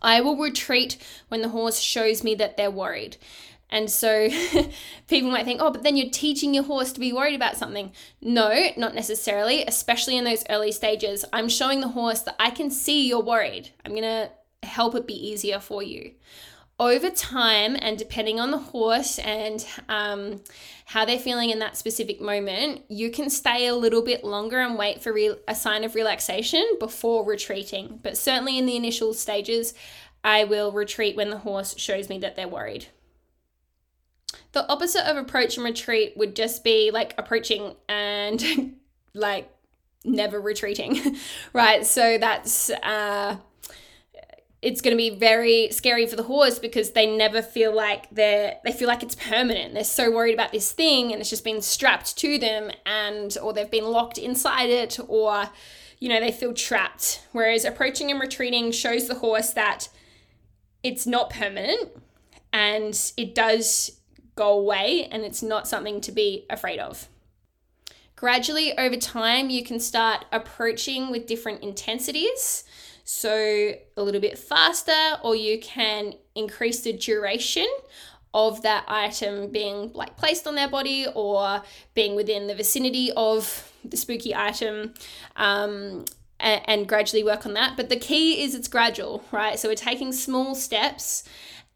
I 0.00 0.20
will 0.20 0.36
retreat 0.36 0.98
when 1.28 1.42
the 1.42 1.48
horse 1.48 1.80
shows 1.80 2.22
me 2.22 2.34
that 2.36 2.56
they're 2.56 2.70
worried. 2.70 3.16
And 3.70 3.90
so 3.90 4.28
people 5.08 5.30
might 5.30 5.44
think, 5.44 5.60
oh, 5.60 5.70
but 5.70 5.82
then 5.82 5.96
you're 5.96 6.10
teaching 6.10 6.54
your 6.54 6.64
horse 6.64 6.92
to 6.92 7.00
be 7.00 7.12
worried 7.12 7.34
about 7.34 7.56
something. 7.56 7.92
No, 8.20 8.68
not 8.76 8.94
necessarily, 8.94 9.64
especially 9.64 10.16
in 10.16 10.24
those 10.24 10.44
early 10.48 10.70
stages. 10.70 11.24
I'm 11.32 11.48
showing 11.48 11.80
the 11.80 11.88
horse 11.88 12.20
that 12.20 12.36
I 12.38 12.50
can 12.50 12.70
see 12.70 13.08
you're 13.08 13.22
worried. 13.22 13.70
I'm 13.84 13.92
going 13.92 14.02
to 14.02 14.30
help 14.64 14.94
it 14.94 15.06
be 15.06 15.28
easier 15.28 15.58
for 15.58 15.82
you 15.82 16.12
over 16.90 17.10
time 17.10 17.76
and 17.80 17.98
depending 17.98 18.38
on 18.38 18.50
the 18.50 18.58
horse 18.58 19.18
and 19.18 19.66
um, 19.88 20.40
how 20.86 21.04
they're 21.04 21.18
feeling 21.18 21.50
in 21.50 21.58
that 21.58 21.76
specific 21.76 22.20
moment 22.20 22.82
you 22.88 23.10
can 23.10 23.30
stay 23.30 23.66
a 23.66 23.74
little 23.74 24.02
bit 24.02 24.22
longer 24.24 24.60
and 24.60 24.76
wait 24.78 25.02
for 25.02 25.12
re- 25.12 25.36
a 25.48 25.54
sign 25.54 25.84
of 25.84 25.94
relaxation 25.94 26.64
before 26.78 27.24
retreating 27.24 27.98
but 28.02 28.16
certainly 28.16 28.58
in 28.58 28.66
the 28.66 28.76
initial 28.76 29.14
stages 29.14 29.72
i 30.22 30.44
will 30.44 30.72
retreat 30.72 31.16
when 31.16 31.30
the 31.30 31.38
horse 31.38 31.74
shows 31.78 32.08
me 32.08 32.18
that 32.18 32.36
they're 32.36 32.48
worried 32.48 32.86
The 34.52 34.66
opposite 34.70 35.08
of 35.08 35.16
approach 35.16 35.56
and 35.56 35.64
retreat 35.64 36.14
would 36.16 36.36
just 36.36 36.64
be 36.64 36.90
like 36.92 37.14
approaching 37.18 37.74
and 37.88 38.76
like 39.14 39.50
never 40.04 40.40
retreating, 40.40 41.16
right? 41.52 41.84
So 41.86 42.18
that's 42.18 42.70
uh, 42.70 43.36
it's 44.64 44.80
going 44.80 44.96
to 44.96 44.96
be 44.96 45.10
very 45.10 45.70
scary 45.70 46.06
for 46.06 46.16
the 46.16 46.22
horse 46.22 46.58
because 46.58 46.92
they 46.92 47.06
never 47.06 47.42
feel 47.42 47.74
like 47.74 48.08
they're 48.10 48.56
they 48.64 48.72
feel 48.72 48.88
like 48.88 49.02
it's 49.02 49.14
permanent. 49.14 49.74
They're 49.74 49.84
so 49.84 50.10
worried 50.10 50.32
about 50.32 50.52
this 50.52 50.72
thing 50.72 51.12
and 51.12 51.20
it's 51.20 51.28
just 51.28 51.44
been 51.44 51.60
strapped 51.60 52.16
to 52.18 52.38
them 52.38 52.70
and 52.86 53.36
or 53.42 53.52
they've 53.52 53.70
been 53.70 53.84
locked 53.84 54.16
inside 54.16 54.70
it 54.70 54.98
or 55.06 55.50
you 55.98 56.08
know 56.08 56.18
they 56.18 56.32
feel 56.32 56.54
trapped. 56.54 57.20
Whereas 57.32 57.66
approaching 57.66 58.10
and 58.10 58.18
retreating 58.18 58.72
shows 58.72 59.06
the 59.06 59.16
horse 59.16 59.50
that 59.50 59.90
it's 60.82 61.06
not 61.06 61.28
permanent 61.28 61.90
and 62.50 63.12
it 63.18 63.34
does 63.34 64.00
go 64.34 64.58
away 64.58 65.08
and 65.12 65.24
it's 65.24 65.42
not 65.42 65.68
something 65.68 66.00
to 66.00 66.10
be 66.10 66.46
afraid 66.48 66.78
of. 66.78 67.08
Gradually 68.16 68.76
over 68.78 68.96
time, 68.96 69.50
you 69.50 69.62
can 69.62 69.78
start 69.78 70.24
approaching 70.32 71.10
with 71.10 71.26
different 71.26 71.62
intensities. 71.62 72.64
So, 73.04 73.74
a 73.96 74.02
little 74.02 74.20
bit 74.20 74.38
faster, 74.38 75.18
or 75.22 75.36
you 75.36 75.58
can 75.60 76.14
increase 76.34 76.80
the 76.80 76.92
duration 76.92 77.66
of 78.32 78.62
that 78.62 78.84
item 78.88 79.52
being 79.52 79.92
like 79.92 80.16
placed 80.16 80.46
on 80.46 80.54
their 80.56 80.68
body 80.68 81.06
or 81.14 81.62
being 81.94 82.16
within 82.16 82.46
the 82.46 82.54
vicinity 82.54 83.12
of 83.16 83.72
the 83.84 83.96
spooky 83.96 84.34
item. 84.34 84.94
Um, 85.36 86.04
and, 86.40 86.62
and 86.66 86.88
gradually 86.88 87.24
work 87.24 87.46
on 87.46 87.54
that. 87.54 87.76
But 87.76 87.88
the 87.88 87.96
key 87.96 88.42
is 88.42 88.54
it's 88.54 88.68
gradual, 88.68 89.24
right? 89.32 89.58
So 89.58 89.68
we're 89.68 89.76
taking 89.76 90.12
small 90.12 90.54
steps 90.54 91.24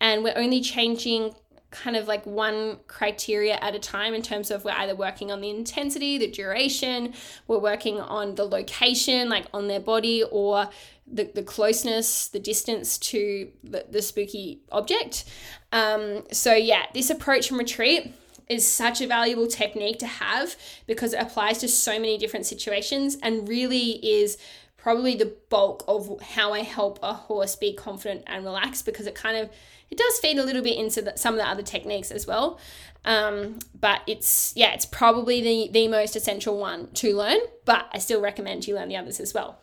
and 0.00 0.22
we're 0.22 0.36
only 0.36 0.60
changing 0.60 1.34
kind 1.70 1.96
of 1.96 2.08
like 2.08 2.24
one 2.24 2.78
criteria 2.86 3.56
at 3.56 3.74
a 3.74 3.78
time 3.78 4.14
in 4.14 4.22
terms 4.22 4.50
of 4.50 4.64
we're 4.64 4.72
either 4.72 4.94
working 4.94 5.30
on 5.30 5.40
the 5.40 5.50
intensity, 5.50 6.16
the 6.16 6.30
duration, 6.30 7.12
we're 7.46 7.58
working 7.58 8.00
on 8.00 8.34
the 8.36 8.44
location, 8.44 9.28
like 9.28 9.46
on 9.52 9.68
their 9.68 9.80
body, 9.80 10.24
or 10.30 10.68
the, 11.10 11.30
the 11.34 11.42
closeness, 11.42 12.28
the 12.28 12.38
distance 12.38 12.98
to 12.98 13.50
the, 13.64 13.86
the 13.90 14.02
spooky 14.02 14.60
object. 14.70 15.24
Um, 15.72 16.24
so, 16.32 16.54
yeah, 16.54 16.86
this 16.94 17.10
approach 17.10 17.50
and 17.50 17.58
retreat 17.58 18.12
is 18.48 18.66
such 18.66 19.00
a 19.00 19.06
valuable 19.06 19.46
technique 19.46 19.98
to 19.98 20.06
have 20.06 20.56
because 20.86 21.12
it 21.12 21.20
applies 21.20 21.58
to 21.58 21.68
so 21.68 21.92
many 21.92 22.16
different 22.16 22.46
situations 22.46 23.18
and 23.22 23.48
really 23.48 23.92
is 24.06 24.38
probably 24.76 25.14
the 25.14 25.34
bulk 25.50 25.84
of 25.86 26.20
how 26.20 26.52
I 26.52 26.62
help 26.62 26.98
a 27.02 27.12
horse 27.12 27.56
be 27.56 27.74
confident 27.74 28.22
and 28.26 28.44
relaxed 28.44 28.86
because 28.86 29.06
it 29.06 29.14
kind 29.14 29.36
of 29.36 29.50
it 29.90 29.98
does 29.98 30.18
feed 30.18 30.38
a 30.38 30.44
little 30.44 30.62
bit 30.62 30.76
into 30.76 31.00
the, 31.00 31.16
some 31.16 31.34
of 31.34 31.40
the 31.40 31.48
other 31.48 31.62
techniques 31.62 32.10
as 32.10 32.26
well. 32.26 32.58
Um, 33.04 33.58
but 33.78 34.02
it's 34.06 34.52
yeah, 34.54 34.72
it's 34.74 34.86
probably 34.86 35.40
the 35.40 35.72
the 35.72 35.88
most 35.88 36.14
essential 36.16 36.58
one 36.58 36.88
to 36.94 37.16
learn. 37.16 37.38
But 37.64 37.88
I 37.92 37.98
still 37.98 38.20
recommend 38.20 38.66
you 38.66 38.74
learn 38.74 38.88
the 38.88 38.96
others 38.96 39.20
as 39.20 39.32
well. 39.32 39.58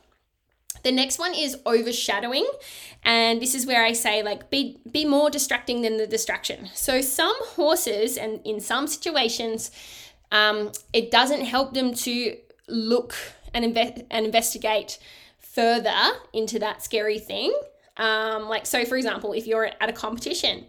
The 0.85 0.91
next 0.91 1.17
one 1.17 1.33
is 1.33 1.57
overshadowing, 1.65 2.47
and 3.03 3.41
this 3.41 3.55
is 3.55 3.65
where 3.65 3.83
I 3.83 3.93
say 3.93 4.21
like 4.21 4.51
be 4.51 4.77
be 4.91 5.03
more 5.03 5.31
distracting 5.31 5.81
than 5.81 5.97
the 5.97 6.05
distraction. 6.05 6.69
So 6.73 7.01
some 7.01 7.35
horses 7.57 8.17
and 8.17 8.39
in 8.45 8.59
some 8.59 8.85
situations, 8.85 9.71
um, 10.31 10.71
it 10.93 11.09
doesn't 11.09 11.43
help 11.45 11.73
them 11.73 11.95
to 12.05 12.37
look 12.67 13.15
and 13.53 13.65
invest 13.65 14.03
and 14.11 14.25
investigate 14.25 14.99
further 15.39 16.01
into 16.33 16.59
that 16.59 16.83
scary 16.83 17.17
thing 17.17 17.51
um, 17.97 18.49
like, 18.49 18.65
so 18.65 18.85
for 18.85 18.97
example, 18.97 19.33
if 19.33 19.47
you're 19.47 19.69
at 19.79 19.89
a 19.89 19.93
competition 19.93 20.65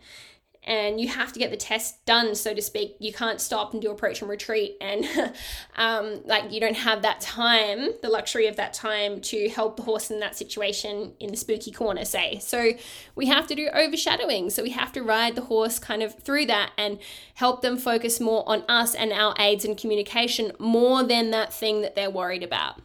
and 0.67 1.01
you 1.01 1.09
have 1.09 1.33
to 1.33 1.39
get 1.39 1.51
the 1.51 1.57
test 1.57 2.05
done, 2.07 2.35
so 2.35 2.53
to 2.53 2.61
speak, 2.61 2.97
you 2.99 3.13
can't 3.13 3.41
stop 3.41 3.73
and 3.73 3.81
do 3.81 3.91
approach 3.91 4.21
and 4.21 4.29
retreat. 4.29 4.77
And 4.81 5.07
um, 5.77 6.23
like, 6.25 6.53
you 6.53 6.61
don't 6.61 6.77
have 6.77 7.03
that 7.03 7.21
time, 7.21 7.91
the 8.03 8.09
luxury 8.09 8.47
of 8.49 8.57
that 8.57 8.75
time 8.75 9.21
to 9.23 9.49
help 9.49 9.77
the 9.77 9.85
horse 9.85 10.11
in 10.11 10.19
that 10.21 10.37
situation 10.37 11.13
in 11.21 11.31
the 11.31 11.37
spooky 11.37 11.71
corner, 11.71 12.05
say. 12.05 12.39
So 12.41 12.73
we 13.15 13.27
have 13.27 13.47
to 13.47 13.55
do 13.55 13.69
overshadowing. 13.69 14.51
So 14.51 14.63
we 14.63 14.71
have 14.71 14.93
to 14.93 15.03
ride 15.03 15.37
the 15.37 15.43
horse 15.43 15.79
kind 15.79 16.03
of 16.03 16.19
through 16.19 16.47
that 16.47 16.73
and 16.77 16.99
help 17.35 17.63
them 17.63 17.77
focus 17.77 18.21
more 18.21 18.43
on 18.49 18.65
us 18.69 18.95
and 18.95 19.13
our 19.13 19.35
aids 19.39 19.65
and 19.65 19.79
communication 19.79 20.53
more 20.59 21.05
than 21.05 21.31
that 21.31 21.53
thing 21.53 21.83
that 21.83 21.95
they're 21.95 22.11
worried 22.11 22.43
about. 22.43 22.81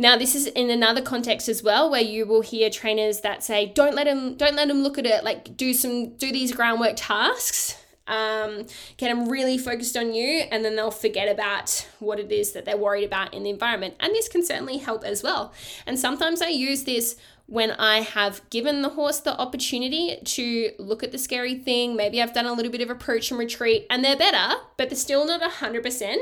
Now, 0.00 0.16
this 0.16 0.36
is 0.36 0.46
in 0.46 0.70
another 0.70 1.02
context 1.02 1.48
as 1.48 1.62
well, 1.62 1.90
where 1.90 2.00
you 2.00 2.24
will 2.24 2.42
hear 2.42 2.70
trainers 2.70 3.20
that 3.20 3.42
say, 3.42 3.66
"Don't 3.66 3.96
let 3.96 4.04
them, 4.04 4.36
don't 4.36 4.54
let 4.54 4.68
them 4.68 4.84
look 4.84 4.96
at 4.96 5.06
it. 5.06 5.24
Like, 5.24 5.56
do 5.56 5.74
some, 5.74 6.10
do 6.16 6.30
these 6.30 6.52
groundwork 6.52 6.94
tasks. 6.96 7.76
Um, 8.06 8.64
get 8.96 9.08
them 9.08 9.28
really 9.28 9.58
focused 9.58 9.96
on 9.96 10.14
you, 10.14 10.44
and 10.50 10.64
then 10.64 10.76
they'll 10.76 10.90
forget 10.90 11.28
about 11.28 11.86
what 11.98 12.18
it 12.18 12.32
is 12.32 12.52
that 12.52 12.64
they're 12.64 12.76
worried 12.76 13.04
about 13.04 13.34
in 13.34 13.42
the 13.42 13.50
environment. 13.50 13.96
And 14.00 14.14
this 14.14 14.28
can 14.28 14.42
certainly 14.42 14.78
help 14.78 15.04
as 15.04 15.22
well. 15.22 15.52
And 15.86 15.98
sometimes 15.98 16.40
I 16.40 16.48
use 16.48 16.84
this 16.84 17.16
when 17.48 17.70
I 17.72 18.02
have 18.02 18.42
given 18.50 18.82
the 18.82 18.90
horse 18.90 19.20
the 19.20 19.34
opportunity 19.40 20.18
to 20.22 20.70
look 20.78 21.02
at 21.02 21.12
the 21.12 21.18
scary 21.18 21.54
thing. 21.54 21.96
Maybe 21.96 22.20
I've 22.20 22.34
done 22.34 22.44
a 22.44 22.52
little 22.52 22.70
bit 22.70 22.82
of 22.82 22.90
approach 22.90 23.30
and 23.30 23.40
retreat 23.40 23.86
and 23.88 24.04
they're 24.04 24.18
better, 24.18 24.60
but 24.76 24.90
they're 24.90 24.96
still 24.96 25.26
not 25.26 25.40
100%. 25.40 26.16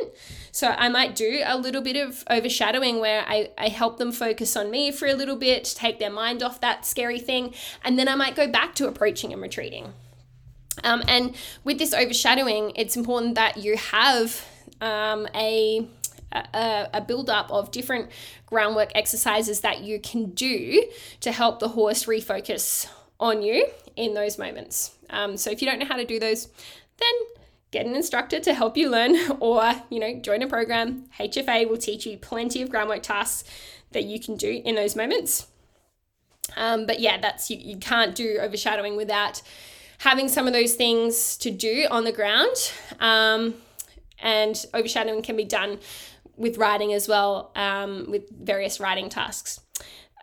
So 0.53 0.69
I 0.69 0.89
might 0.89 1.17
do 1.17 1.43
a 1.45 1.59
little 1.59 1.83
bit 1.83 1.97
of 1.97 2.23
overshadowing 2.31 3.01
where 3.01 3.25
I, 3.27 3.51
I 3.59 3.69
help 3.69 3.99
them 3.99 4.13
focus 4.13 4.57
on 4.57 4.71
me 4.71 4.93
for 4.93 5.09
a 5.09 5.15
little 5.15 5.35
bit, 5.35 5.65
take 5.77 5.99
their 5.99 6.11
mind 6.11 6.45
off 6.45 6.61
that 6.61 6.87
scary 6.87 7.19
thing, 7.19 7.53
and 7.83 7.99
then 7.99 8.07
I 8.07 8.15
might 8.15 8.37
go 8.37 8.47
back 8.47 8.77
to 8.77 8.87
approaching 8.87 9.33
and 9.33 9.43
retreating. 9.43 9.95
Um, 10.85 11.03
and 11.09 11.35
with 11.65 11.79
this 11.79 11.93
overshadowing, 11.93 12.71
it's 12.77 12.97
important 12.97 13.35
that 13.35 13.57
you 13.57 13.77
have 13.77 14.47
um, 14.81 15.27
a 15.35 15.89
a, 16.55 16.89
a 16.95 17.01
build 17.01 17.31
up 17.31 17.51
of 17.51 17.71
different 17.71 18.11
groundwork 18.47 18.93
exercises 18.95 19.61
that 19.61 19.81
you 19.81 19.99
can 20.01 20.31
do 20.31 20.85
to 21.21 21.33
help 21.33 21.59
the 21.59 21.69
horse 21.69 22.05
refocus 22.07 22.89
on 23.19 23.43
you 23.43 23.67
in 23.97 24.15
those 24.15 24.39
moments. 24.39 24.95
Um, 25.11 25.37
so 25.37 25.51
if 25.51 25.63
you 25.63 25.69
don't 25.69 25.79
know 25.79 25.87
how 25.87 25.97
to 25.97 26.05
do 26.05 26.19
those, 26.21 26.49
then 26.99 27.15
get 27.71 27.87
an 27.87 27.95
instructor 27.95 28.41
to 28.41 28.55
help 28.55 28.77
you 28.77 28.91
learn 28.91 29.17
or 29.41 29.73
you 29.91 29.99
know 29.99 30.15
join 30.21 30.43
a 30.43 30.47
program. 30.47 31.05
Hfa 31.19 31.69
will 31.69 31.79
teach 31.79 32.07
you 32.07 32.17
plenty 32.17 32.63
of 32.63 32.71
groundwork 32.71 33.03
tasks 33.03 33.49
that 33.93 34.05
you 34.05 34.21
can 34.21 34.37
do 34.37 34.61
in 34.65 34.75
those 34.75 34.97
moments. 34.97 35.47
Um, 36.57 36.87
but 36.87 37.01
yeah 37.01 37.19
that's 37.21 37.51
you, 37.51 37.59
you 37.59 37.77
can't 37.77 38.15
do 38.15 38.39
overshadowing 38.41 38.97
without 38.97 39.43
having 39.99 40.29
some 40.29 40.47
of 40.47 40.53
those 40.53 40.75
things 40.75 41.37
to 41.39 41.51
do 41.51 41.87
on 41.91 42.05
the 42.05 42.13
ground. 42.13 42.73
Um, 43.01 43.55
and 44.21 44.65
overshadowing 44.73 45.23
can 45.23 45.37
be 45.37 45.45
done 45.45 45.79
with 46.37 46.59
riding 46.59 46.93
as 46.93 47.09
well, 47.09 47.53
um, 47.57 48.07
with 48.09 48.29
various 48.31 48.81
riding 48.81 49.09
tasks. 49.09 49.61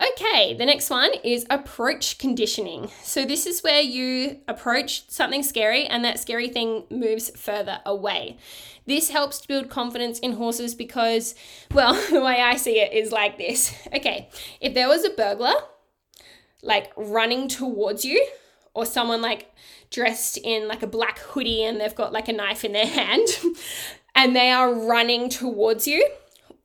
Okay, 0.01 0.55
the 0.55 0.65
next 0.65 0.89
one 0.89 1.11
is 1.23 1.45
approach 1.49 2.17
conditioning. 2.17 2.89
So, 3.03 3.25
this 3.25 3.45
is 3.45 3.61
where 3.61 3.81
you 3.81 4.39
approach 4.47 5.09
something 5.09 5.43
scary 5.43 5.85
and 5.85 6.03
that 6.03 6.19
scary 6.19 6.49
thing 6.49 6.85
moves 6.89 7.29
further 7.39 7.79
away. 7.85 8.37
This 8.87 9.11
helps 9.11 9.39
to 9.41 9.47
build 9.47 9.69
confidence 9.69 10.17
in 10.19 10.33
horses 10.33 10.73
because, 10.73 11.35
well, 11.71 11.93
the 12.09 12.21
way 12.21 12.41
I 12.41 12.55
see 12.55 12.79
it 12.79 12.91
is 12.91 13.11
like 13.11 13.37
this. 13.37 13.73
Okay, 13.95 14.29
if 14.59 14.73
there 14.73 14.87
was 14.87 15.05
a 15.05 15.11
burglar 15.11 15.53
like 16.63 16.91
running 16.95 17.47
towards 17.47 18.03
you, 18.03 18.25
or 18.73 18.85
someone 18.85 19.21
like 19.21 19.51
dressed 19.91 20.37
in 20.43 20.67
like 20.67 20.81
a 20.81 20.87
black 20.87 21.19
hoodie 21.19 21.63
and 21.63 21.79
they've 21.79 21.93
got 21.93 22.11
like 22.11 22.27
a 22.27 22.33
knife 22.33 22.65
in 22.65 22.71
their 22.73 22.87
hand, 23.01 23.27
and 24.23 24.33
they 24.33 24.51
are 24.51 24.73
running 24.73 25.27
towards 25.27 25.85
you, 25.85 26.07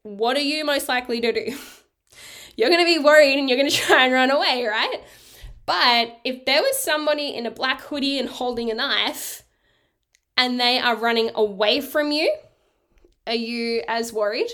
what 0.04 0.36
are 0.36 0.40
you 0.40 0.64
most 0.64 0.88
likely 0.88 1.20
to 1.20 1.32
do? 1.32 1.59
You're 2.56 2.68
going 2.68 2.80
to 2.80 2.84
be 2.84 3.00
worried 3.00 3.36
and 3.36 3.48
you're 3.48 3.59
going 3.59 3.70
to 3.70 3.76
try 3.76 4.04
and 4.04 4.12
run 4.12 4.30
away, 4.30 4.64
right? 4.64 5.00
But 5.66 6.18
if 6.24 6.44
there 6.44 6.62
was 6.62 6.76
somebody 6.76 7.34
in 7.34 7.46
a 7.46 7.50
black 7.50 7.80
hoodie 7.82 8.18
and 8.18 8.28
holding 8.28 8.70
a 8.70 8.74
knife 8.74 9.42
and 10.36 10.59
they 10.59 10.78
are 10.78 10.96
running 10.96 11.30
away 11.34 11.80
from 11.80 12.11
you, 12.11 12.32
are 13.26 13.34
you 13.34 13.82
as 13.86 14.12
worried? 14.12 14.50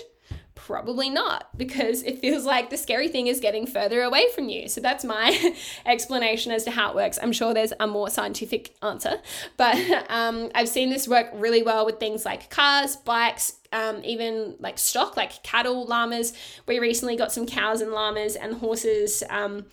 Probably 0.65 1.11
not, 1.11 1.55
because 1.55 2.01
it 2.01 2.17
feels 2.17 2.43
like 2.43 2.71
the 2.71 2.77
scary 2.77 3.07
thing 3.07 3.27
is 3.27 3.39
getting 3.39 3.67
further 3.67 4.01
away 4.01 4.25
from 4.33 4.49
you. 4.49 4.67
So 4.67 4.81
that's 4.81 5.05
my 5.05 5.55
explanation 5.85 6.51
as 6.51 6.63
to 6.63 6.71
how 6.71 6.89
it 6.89 6.95
works. 6.95 7.19
I'm 7.21 7.31
sure 7.33 7.53
there's 7.53 7.73
a 7.79 7.85
more 7.85 8.09
scientific 8.09 8.75
answer, 8.81 9.21
but 9.57 9.75
um, 10.09 10.49
I've 10.55 10.67
seen 10.67 10.89
this 10.89 11.07
work 11.07 11.27
really 11.35 11.61
well 11.61 11.85
with 11.85 11.99
things 11.99 12.25
like 12.25 12.49
cars, 12.49 12.95
bikes, 12.95 13.57
um, 13.71 14.01
even 14.03 14.55
like 14.59 14.79
stock, 14.79 15.15
like 15.15 15.43
cattle, 15.43 15.85
llamas. 15.85 16.33
We 16.65 16.79
recently 16.79 17.15
got 17.15 17.31
some 17.31 17.45
cows 17.45 17.79
and 17.79 17.91
llamas, 17.91 18.35
and 18.35 18.55
horses, 18.55 19.21
um, 19.29 19.67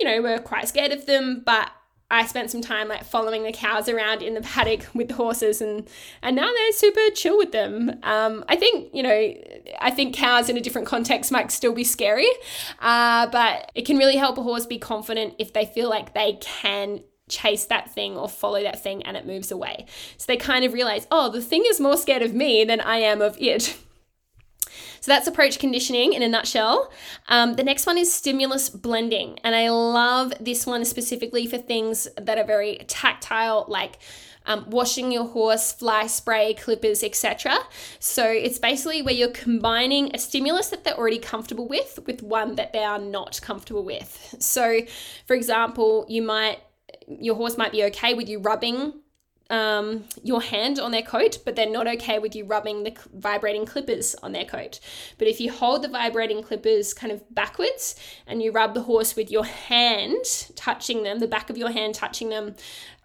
you 0.00 0.06
know, 0.06 0.22
were 0.22 0.38
quite 0.38 0.66
scared 0.66 0.92
of 0.92 1.04
them, 1.04 1.42
but 1.44 1.70
I 2.10 2.24
spent 2.26 2.50
some 2.50 2.62
time 2.62 2.88
like 2.88 3.04
following 3.04 3.42
the 3.42 3.52
cows 3.52 3.88
around 3.88 4.22
in 4.22 4.34
the 4.34 4.40
paddock 4.40 4.86
with 4.94 5.08
the 5.08 5.14
horses 5.14 5.60
and 5.60 5.88
and 6.22 6.36
now 6.36 6.50
they're 6.50 6.72
super 6.72 7.14
chill 7.14 7.36
with 7.36 7.52
them. 7.52 7.98
Um, 8.02 8.44
I 8.48 8.56
think 8.56 8.90
you 8.94 9.02
know 9.02 9.34
I 9.80 9.90
think 9.90 10.14
cows 10.14 10.48
in 10.48 10.56
a 10.56 10.60
different 10.60 10.86
context 10.86 11.30
might 11.30 11.50
still 11.50 11.74
be 11.74 11.84
scary, 11.84 12.28
uh, 12.80 13.26
but 13.28 13.70
it 13.74 13.86
can 13.86 13.98
really 13.98 14.16
help 14.16 14.38
a 14.38 14.42
horse 14.42 14.66
be 14.66 14.78
confident 14.78 15.34
if 15.38 15.52
they 15.52 15.66
feel 15.66 15.90
like 15.90 16.14
they 16.14 16.34
can 16.40 17.00
chase 17.28 17.66
that 17.66 17.90
thing 17.92 18.16
or 18.16 18.28
follow 18.28 18.62
that 18.62 18.82
thing 18.82 19.02
and 19.02 19.16
it 19.16 19.26
moves 19.26 19.50
away. 19.50 19.84
So 20.16 20.24
they 20.26 20.36
kind 20.36 20.64
of 20.64 20.72
realize, 20.72 21.06
oh, 21.10 21.30
the 21.30 21.42
thing 21.42 21.64
is 21.66 21.78
more 21.78 21.96
scared 21.96 22.22
of 22.22 22.34
me 22.34 22.64
than 22.64 22.80
I 22.80 22.98
am 22.98 23.20
of 23.20 23.36
it. 23.38 23.76
So 25.00 25.10
that's 25.12 25.26
approach 25.26 25.58
conditioning 25.58 26.12
in 26.12 26.22
a 26.22 26.28
nutshell. 26.28 26.90
Um, 27.28 27.54
the 27.54 27.64
next 27.64 27.86
one 27.86 27.98
is 27.98 28.12
stimulus 28.12 28.70
blending. 28.70 29.38
And 29.44 29.54
I 29.54 29.70
love 29.70 30.32
this 30.40 30.66
one 30.66 30.84
specifically 30.84 31.46
for 31.46 31.58
things 31.58 32.08
that 32.16 32.38
are 32.38 32.44
very 32.44 32.76
tactile, 32.86 33.64
like 33.68 33.98
um, 34.46 34.64
washing 34.70 35.12
your 35.12 35.26
horse, 35.26 35.72
fly 35.72 36.06
spray, 36.06 36.54
clippers, 36.54 37.04
etc. 37.04 37.58
So 38.00 38.24
it's 38.24 38.58
basically 38.58 39.02
where 39.02 39.14
you're 39.14 39.30
combining 39.30 40.10
a 40.14 40.18
stimulus 40.18 40.68
that 40.70 40.84
they're 40.84 40.96
already 40.96 41.18
comfortable 41.18 41.68
with 41.68 41.98
with 42.06 42.22
one 42.22 42.56
that 42.56 42.72
they 42.72 42.82
are 42.82 42.98
not 42.98 43.40
comfortable 43.42 43.84
with. 43.84 44.34
So, 44.40 44.80
for 45.26 45.34
example, 45.36 46.06
you 46.08 46.22
might 46.22 46.60
your 47.06 47.34
horse 47.34 47.56
might 47.56 47.72
be 47.72 47.84
okay 47.84 48.14
with 48.14 48.28
you 48.28 48.38
rubbing 48.38 48.94
um, 49.50 50.04
your 50.22 50.42
hand 50.42 50.78
on 50.78 50.90
their 50.90 51.02
coat, 51.02 51.38
but 51.44 51.56
they're 51.56 51.70
not 51.70 51.86
okay 51.86 52.18
with 52.18 52.36
you 52.36 52.44
rubbing 52.44 52.84
the 52.84 52.96
vibrating 53.14 53.64
clippers 53.64 54.14
on 54.16 54.32
their 54.32 54.44
coat. 54.44 54.80
But 55.16 55.28
if 55.28 55.40
you 55.40 55.50
hold 55.50 55.82
the 55.82 55.88
vibrating 55.88 56.42
clippers 56.42 56.92
kind 56.92 57.12
of 57.12 57.22
backwards 57.34 57.96
and 58.26 58.42
you 58.42 58.52
rub 58.52 58.74
the 58.74 58.82
horse 58.82 59.16
with 59.16 59.30
your 59.30 59.44
hand 59.44 60.24
touching 60.54 61.02
them, 61.02 61.18
the 61.18 61.26
back 61.26 61.48
of 61.48 61.56
your 61.56 61.70
hand 61.70 61.94
touching 61.94 62.28
them, 62.28 62.56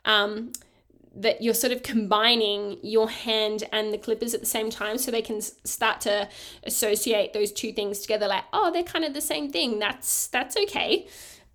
um, 0.05 0.51
that 1.15 1.41
you're 1.41 1.53
sort 1.53 1.71
of 1.71 1.83
combining 1.83 2.77
your 2.81 3.09
hand 3.09 3.63
and 3.71 3.93
the 3.93 3.97
clippers 3.97 4.33
at 4.33 4.39
the 4.39 4.47
same 4.47 4.69
time 4.69 4.97
so 4.97 5.11
they 5.11 5.21
can 5.21 5.39
start 5.41 6.01
to 6.01 6.27
associate 6.63 7.33
those 7.33 7.51
two 7.51 7.71
things 7.71 7.99
together 7.99 8.27
like 8.27 8.43
oh 8.51 8.71
they're 8.71 8.81
kind 8.81 9.05
of 9.05 9.13
the 9.13 9.21
same 9.21 9.51
thing 9.51 9.77
that's 9.77 10.27
that's 10.27 10.57
okay 10.57 11.07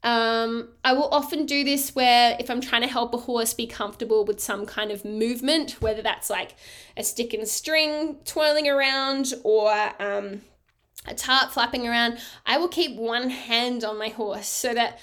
um, 0.02 0.68
I 0.84 0.92
will 0.92 1.08
often 1.08 1.44
do 1.44 1.64
this 1.64 1.94
where 1.94 2.36
if 2.38 2.50
I'm 2.50 2.60
trying 2.60 2.82
to 2.82 2.88
help 2.88 3.14
a 3.14 3.18
horse 3.18 3.52
be 3.52 3.66
comfortable 3.66 4.24
with 4.24 4.40
some 4.40 4.64
kind 4.64 4.90
of 4.90 5.04
movement, 5.04 5.72
whether 5.80 6.02
that's 6.02 6.30
like 6.30 6.54
a 6.96 7.02
stick 7.02 7.34
and 7.34 7.46
string 7.48 8.18
twirling 8.24 8.68
around 8.68 9.34
or 9.42 9.72
um, 9.98 10.42
a 11.06 11.14
tarp 11.14 11.50
flapping 11.50 11.88
around, 11.88 12.18
I 12.46 12.58
will 12.58 12.68
keep 12.68 12.96
one 12.96 13.30
hand 13.30 13.82
on 13.82 13.98
my 13.98 14.08
horse 14.08 14.48
so 14.48 14.72
that 14.74 15.00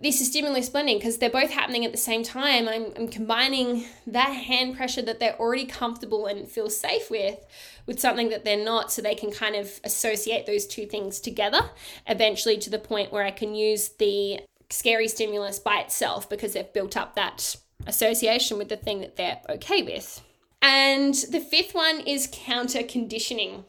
this 0.00 0.20
is 0.20 0.28
stimulus 0.28 0.68
blending 0.68 0.98
because 0.98 1.18
they're 1.18 1.30
both 1.30 1.50
happening 1.50 1.84
at 1.84 1.92
the 1.92 1.98
same 1.98 2.22
time. 2.22 2.68
I'm, 2.68 2.92
I'm 2.96 3.08
combining 3.08 3.84
that 4.06 4.30
hand 4.30 4.76
pressure 4.76 5.02
that 5.02 5.20
they're 5.20 5.38
already 5.38 5.64
comfortable 5.64 6.26
and 6.26 6.48
feel 6.48 6.68
safe 6.70 7.10
with 7.10 7.38
with 7.86 8.00
something 8.00 8.30
that 8.30 8.44
they're 8.44 8.64
not 8.64 8.92
so 8.92 9.00
they 9.00 9.14
can 9.14 9.30
kind 9.30 9.54
of 9.54 9.80
associate 9.84 10.44
those 10.44 10.66
two 10.66 10.86
things 10.86 11.20
together 11.20 11.70
eventually 12.08 12.58
to 12.58 12.68
the 12.68 12.78
point 12.78 13.12
where 13.12 13.22
I 13.22 13.30
can 13.30 13.54
use 13.54 13.90
the 13.90 14.40
scary 14.70 15.06
stimulus 15.06 15.60
by 15.60 15.78
itself 15.78 16.28
because 16.28 16.54
they've 16.54 16.72
built 16.72 16.96
up 16.96 17.14
that 17.14 17.54
association 17.86 18.58
with 18.58 18.68
the 18.68 18.76
thing 18.76 19.00
that 19.00 19.16
they're 19.16 19.40
okay 19.48 19.82
with. 19.82 20.20
And 20.60 21.14
the 21.14 21.38
fifth 21.38 21.74
one 21.74 22.00
is 22.00 22.28
counter 22.32 22.82
conditioning. 22.82 23.64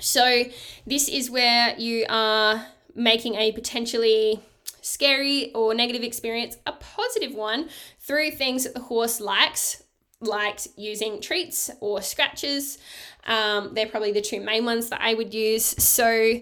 So, 0.00 0.44
this 0.86 1.08
is 1.08 1.30
where 1.30 1.76
you 1.78 2.06
are 2.08 2.66
making 2.94 3.34
a 3.34 3.52
potentially 3.52 4.40
scary 4.84 5.50
or 5.54 5.74
negative 5.74 6.02
experience 6.02 6.56
a 6.66 6.72
positive 6.72 7.34
one 7.34 7.68
through 8.00 8.30
things 8.30 8.64
that 8.64 8.74
the 8.74 8.80
horse 8.80 9.18
likes, 9.20 9.82
like 10.20 10.60
using 10.76 11.20
treats 11.20 11.70
or 11.80 12.02
scratches. 12.02 12.78
Um, 13.26 13.72
they're 13.74 13.86
probably 13.86 14.12
the 14.12 14.20
two 14.20 14.40
main 14.40 14.64
ones 14.64 14.90
that 14.90 15.00
I 15.00 15.14
would 15.14 15.32
use. 15.32 15.64
So 15.64 16.40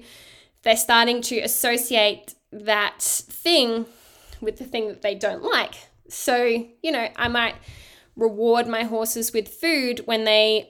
they're 0.63 0.77
starting 0.77 1.23
to 1.23 1.39
associate 1.39 2.35
that 2.51 3.01
thing 3.01 3.87
with 4.41 4.59
the 4.59 4.65
thing 4.65 4.89
that 4.89 5.03
they 5.03 5.15
don't 5.15 5.43
like. 5.43 5.75
So, 6.09 6.67
you 6.83 6.93
know, 6.93 7.09
I 7.17 7.29
might 7.29 7.55
reward 8.17 8.67
my 8.67 8.83
horses 8.83 9.33
with 9.33 9.49
food 9.49 10.03
when 10.05 10.25
they 10.25 10.69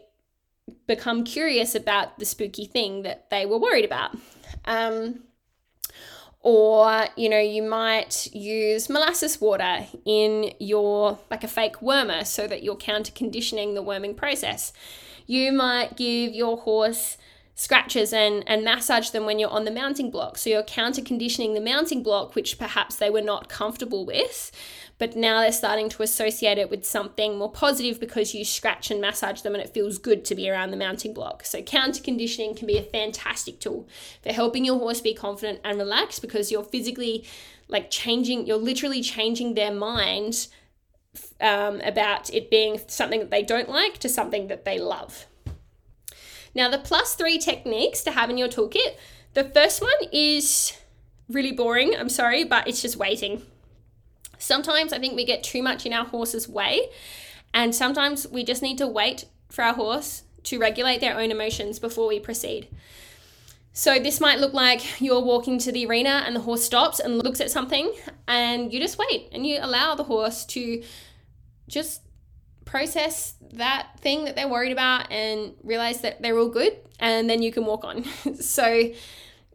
become 0.87 1.25
curious 1.25 1.75
about 1.75 2.19
the 2.19 2.25
spooky 2.25 2.67
thing 2.67 3.03
that 3.03 3.31
they 3.31 3.47
were 3.47 3.59
worried 3.59 3.85
about. 3.85 4.17
Um, 4.65 5.25
or 6.43 7.07
you 7.17 7.29
know 7.29 7.39
you 7.39 7.63
might 7.63 8.29
use 8.35 8.89
molasses 8.89 9.41
water 9.41 9.87
in 10.05 10.53
your 10.59 11.19
like 11.31 11.45
a 11.45 11.49
fake 11.49 11.77
wormer 11.77 12.27
so 12.27 12.47
that 12.47 12.63
you're 12.63 12.77
counter 12.77 13.13
conditioning 13.13 13.75
the 13.75 13.83
worming 13.83 14.15
process. 14.15 14.73
You 15.27 15.53
might 15.53 15.97
give 15.97 16.35
your 16.35 16.59
horse 16.59 17.17
scratches 17.55 18.13
and 18.13 18.43
and 18.49 18.65
massage 18.65 19.11
them 19.11 19.25
when 19.25 19.39
you're 19.39 19.51
on 19.51 19.65
the 19.65 19.71
mounting 19.71 20.11
block. 20.11 20.37
So 20.37 20.51
you're 20.51 20.65
counter 20.65 21.03
conditioning 21.03 21.55
the 21.55 21.61
mounting 21.61 22.03
block 22.03 22.35
which 22.35 22.59
perhaps 22.59 22.97
they 22.97 23.09
were 23.09 23.23
not 23.23 23.49
comfortable 23.49 24.05
with 24.05 24.51
but 25.03 25.17
now 25.17 25.41
they're 25.41 25.51
starting 25.51 25.89
to 25.89 26.05
associate 26.05 26.59
it 26.59 26.71
with 26.71 26.85
something 26.85 27.37
more 27.37 27.51
positive 27.51 27.99
because 27.99 28.37
you 28.37 28.45
scratch 28.45 28.89
and 28.89 29.01
massage 29.01 29.41
them 29.41 29.53
and 29.53 29.61
it 29.61 29.75
feels 29.75 29.99
good 29.99 30.25
to 30.25 30.37
be 30.37 30.49
around 30.49 30.71
the 30.71 30.77
mounting 30.77 31.13
block. 31.13 31.45
So, 31.45 31.61
counter 31.61 32.01
conditioning 32.01 32.55
can 32.55 32.69
be 32.69 32.79
a 32.79 32.85
fantastic 32.85 33.59
tool 33.59 33.89
for 34.23 34.33
helping 34.33 34.65
your 34.65 34.79
horse 34.79 35.01
be 35.01 35.13
confident 35.13 35.59
and 35.65 35.77
relaxed 35.77 36.23
because 36.23 36.53
you're 36.53 36.63
physically 36.63 37.27
like 37.67 37.91
changing, 37.91 38.47
you're 38.47 38.57
literally 38.59 39.03
changing 39.03 39.55
their 39.55 39.75
mind 39.75 40.47
um, 41.41 41.81
about 41.81 42.33
it 42.33 42.49
being 42.49 42.79
something 42.87 43.19
that 43.19 43.33
they 43.33 43.43
don't 43.43 43.69
like 43.69 43.99
to 43.99 44.09
something 44.09 44.47
that 44.47 44.65
they 44.65 44.79
love. 44.79 45.27
Now, 46.55 46.69
the 46.71 46.79
plus 46.79 47.17
three 47.17 47.39
techniques 47.39 48.05
to 48.05 48.13
have 48.13 48.31
in 48.31 48.39
your 48.39 48.47
toolkit 48.47 48.95
the 49.35 49.43
first 49.43 49.83
one 49.83 49.91
is 50.13 50.79
really 51.29 51.51
boring, 51.51 51.97
I'm 51.97 52.09
sorry, 52.09 52.45
but 52.45 52.69
it's 52.69 52.81
just 52.81 52.97
waiting. 52.97 53.43
Sometimes 54.43 54.93
I 54.93 54.99
think 54.99 55.15
we 55.15 55.25
get 55.25 55.45
too 55.45 55.63
much 55.63 55.87
in 55.87 55.93
our 55.93 56.05
horse's 56.05 56.49
way, 56.49 56.91
and 57.55 57.73
sometimes 57.75 58.27
we 58.27 58.43
just 58.43 58.61
need 58.61 58.79
to 58.79 58.89
wait 58.89 59.27
for 59.51 59.63
our 59.63 59.75
horse 59.75 60.25
to 60.45 60.59
regulate 60.59 61.01
their 61.01 61.17
own 61.17 61.31
emotions 61.31 61.79
before 61.79 62.09
we 62.09 62.19
proceed. 62.19 62.69
So, 63.73 63.99
this 64.01 64.21
might 64.21 64.41
look 64.41 64.53
like 64.53 65.01
you're 65.01 65.23
walking 65.23 65.59
to 65.61 65.73
the 65.73 65.87
arena 65.87 66.25
and 66.27 66.35
the 66.35 66.41
horse 66.41 66.65
stops 66.65 66.99
and 66.99 67.23
looks 67.23 67.41
at 67.41 67.51
something, 67.53 67.95
and 68.27 68.73
you 68.73 68.81
just 68.81 68.99
wait 68.99 69.29
and 69.33 69.47
you 69.47 69.59
allow 69.61 69.95
the 69.95 70.05
horse 70.05 70.45
to 70.47 70.83
just 71.69 72.03
process 72.65 73.35
that 73.53 73.99
thing 74.01 74.25
that 74.25 74.35
they're 74.35 74.49
worried 74.49 74.73
about 74.73 75.11
and 75.13 75.55
realize 75.63 76.01
that 76.01 76.21
they're 76.21 76.39
all 76.39 76.49
good, 76.49 76.77
and 76.99 77.31
then 77.31 77.43
you 77.43 77.53
can 77.53 77.65
walk 77.65 77.85
on. 77.85 78.05
so, 78.41 78.91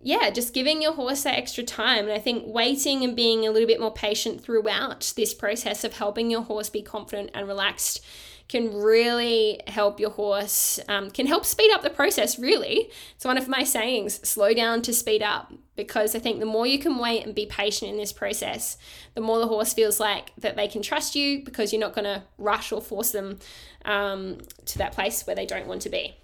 yeah, 0.01 0.29
just 0.29 0.53
giving 0.53 0.81
your 0.81 0.93
horse 0.93 1.23
that 1.23 1.35
extra 1.35 1.63
time. 1.63 2.05
And 2.05 2.13
I 2.13 2.19
think 2.19 2.43
waiting 2.45 3.03
and 3.03 3.15
being 3.15 3.47
a 3.47 3.51
little 3.51 3.67
bit 3.67 3.79
more 3.79 3.93
patient 3.93 4.41
throughout 4.41 5.13
this 5.15 5.33
process 5.33 5.83
of 5.83 5.93
helping 5.93 6.29
your 6.29 6.41
horse 6.41 6.69
be 6.69 6.81
confident 6.81 7.31
and 7.33 7.47
relaxed 7.47 8.05
can 8.47 8.73
really 8.73 9.59
help 9.67 9.99
your 9.99 10.11
horse, 10.11 10.79
um, 10.87 11.11
can 11.11 11.27
help 11.27 11.43
speed 11.43 11.69
up 11.73 11.81
the 11.81 11.89
process, 11.89 12.39
really. 12.39 12.89
It's 13.15 13.25
one 13.25 13.37
of 13.37 13.49
my 13.49 13.63
sayings 13.63 14.25
slow 14.27 14.53
down 14.53 14.81
to 14.83 14.93
speed 14.93 15.21
up, 15.21 15.51
because 15.75 16.15
I 16.15 16.19
think 16.19 16.39
the 16.39 16.45
more 16.45 16.65
you 16.65 16.79
can 16.79 16.97
wait 16.97 17.25
and 17.25 17.35
be 17.35 17.45
patient 17.45 17.91
in 17.91 17.97
this 17.97 18.13
process, 18.13 18.77
the 19.15 19.21
more 19.21 19.39
the 19.39 19.47
horse 19.47 19.73
feels 19.73 19.99
like 19.99 20.31
that 20.37 20.55
they 20.55 20.67
can 20.67 20.81
trust 20.81 21.13
you 21.13 21.43
because 21.43 21.73
you're 21.73 21.81
not 21.81 21.93
going 21.93 22.05
to 22.05 22.23
rush 22.37 22.71
or 22.71 22.81
force 22.81 23.11
them 23.11 23.39
um, 23.83 24.37
to 24.65 24.77
that 24.77 24.93
place 24.93 25.27
where 25.27 25.35
they 25.35 25.45
don't 25.45 25.67
want 25.67 25.81
to 25.81 25.89
be. 25.89 26.15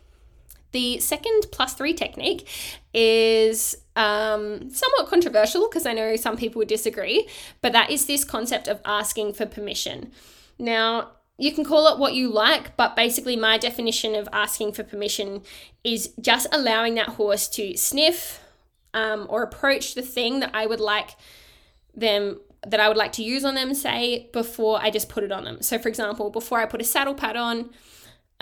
The 0.74 1.00
second 1.00 1.46
plus 1.52 1.74
three 1.74 1.94
technique 1.94 2.48
is 2.94 3.76
um, 3.96 4.70
somewhat 4.72 5.08
controversial 5.08 5.68
because 5.70 5.86
I 5.86 5.94
know 5.94 6.16
some 6.16 6.36
people 6.36 6.60
would 6.60 6.68
disagree, 6.68 7.28
but 7.62 7.74
that 7.74 7.90
is 7.90 8.06
this 8.06 8.24
concept 8.24 8.68
of 8.68 8.82
asking 8.84 9.34
for 9.34 9.46
permission. 9.46 10.12
Now, 10.60 11.12
you 11.38 11.52
can 11.52 11.64
call 11.64 11.88
it 11.94 12.00
what 12.00 12.14
you 12.14 12.30
like, 12.30 12.76
but 12.76 12.96
basically, 12.96 13.36
my 13.36 13.58
definition 13.58 14.16
of 14.16 14.28
asking 14.34 14.74
for 14.74 14.84
permission 14.84 15.42
is 15.84 16.14
just 16.20 16.48
allowing 16.52 16.96
that 16.96 17.10
horse 17.10 17.48
to 17.50 17.78
sniff 17.78 18.40
um, 18.94 19.26
or 19.30 19.44
approach 19.44 19.96
the 19.96 20.02
thing 20.02 20.40
that 20.42 20.52
I 20.54 20.66
would 20.66 20.80
like 20.80 21.12
them 21.96 22.40
that 22.66 22.80
I 22.80 22.88
would 22.88 22.98
like 22.98 23.12
to 23.14 23.24
use 23.24 23.44
on 23.44 23.56
them, 23.56 23.74
say, 23.74 24.30
before 24.32 24.80
I 24.82 24.90
just 24.90 25.10
put 25.10 25.24
it 25.24 25.32
on 25.32 25.44
them. 25.44 25.62
So, 25.62 25.78
for 25.78 25.90
example, 25.90 26.30
before 26.30 26.60
I 26.60 26.66
put 26.66 26.82
a 26.82 26.86
saddle 26.86 27.14
pad 27.14 27.36
on, 27.36 27.72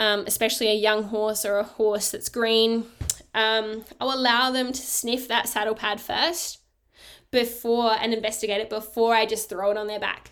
um, 0.01 0.23
especially 0.25 0.67
a 0.67 0.73
young 0.73 1.03
horse 1.03 1.45
or 1.45 1.59
a 1.59 1.63
horse 1.63 2.09
that's 2.09 2.27
green, 2.27 2.85
um, 3.35 3.85
I'll 4.01 4.17
allow 4.17 4.49
them 4.49 4.73
to 4.73 4.81
sniff 4.81 5.27
that 5.27 5.47
saddle 5.47 5.75
pad 5.75 6.01
first 6.01 6.59
before 7.29 7.95
and 8.01 8.11
investigate 8.11 8.59
it 8.59 8.69
before 8.69 9.13
I 9.13 9.27
just 9.27 9.47
throw 9.47 9.69
it 9.69 9.77
on 9.77 9.85
their 9.85 9.99
back. 9.99 10.31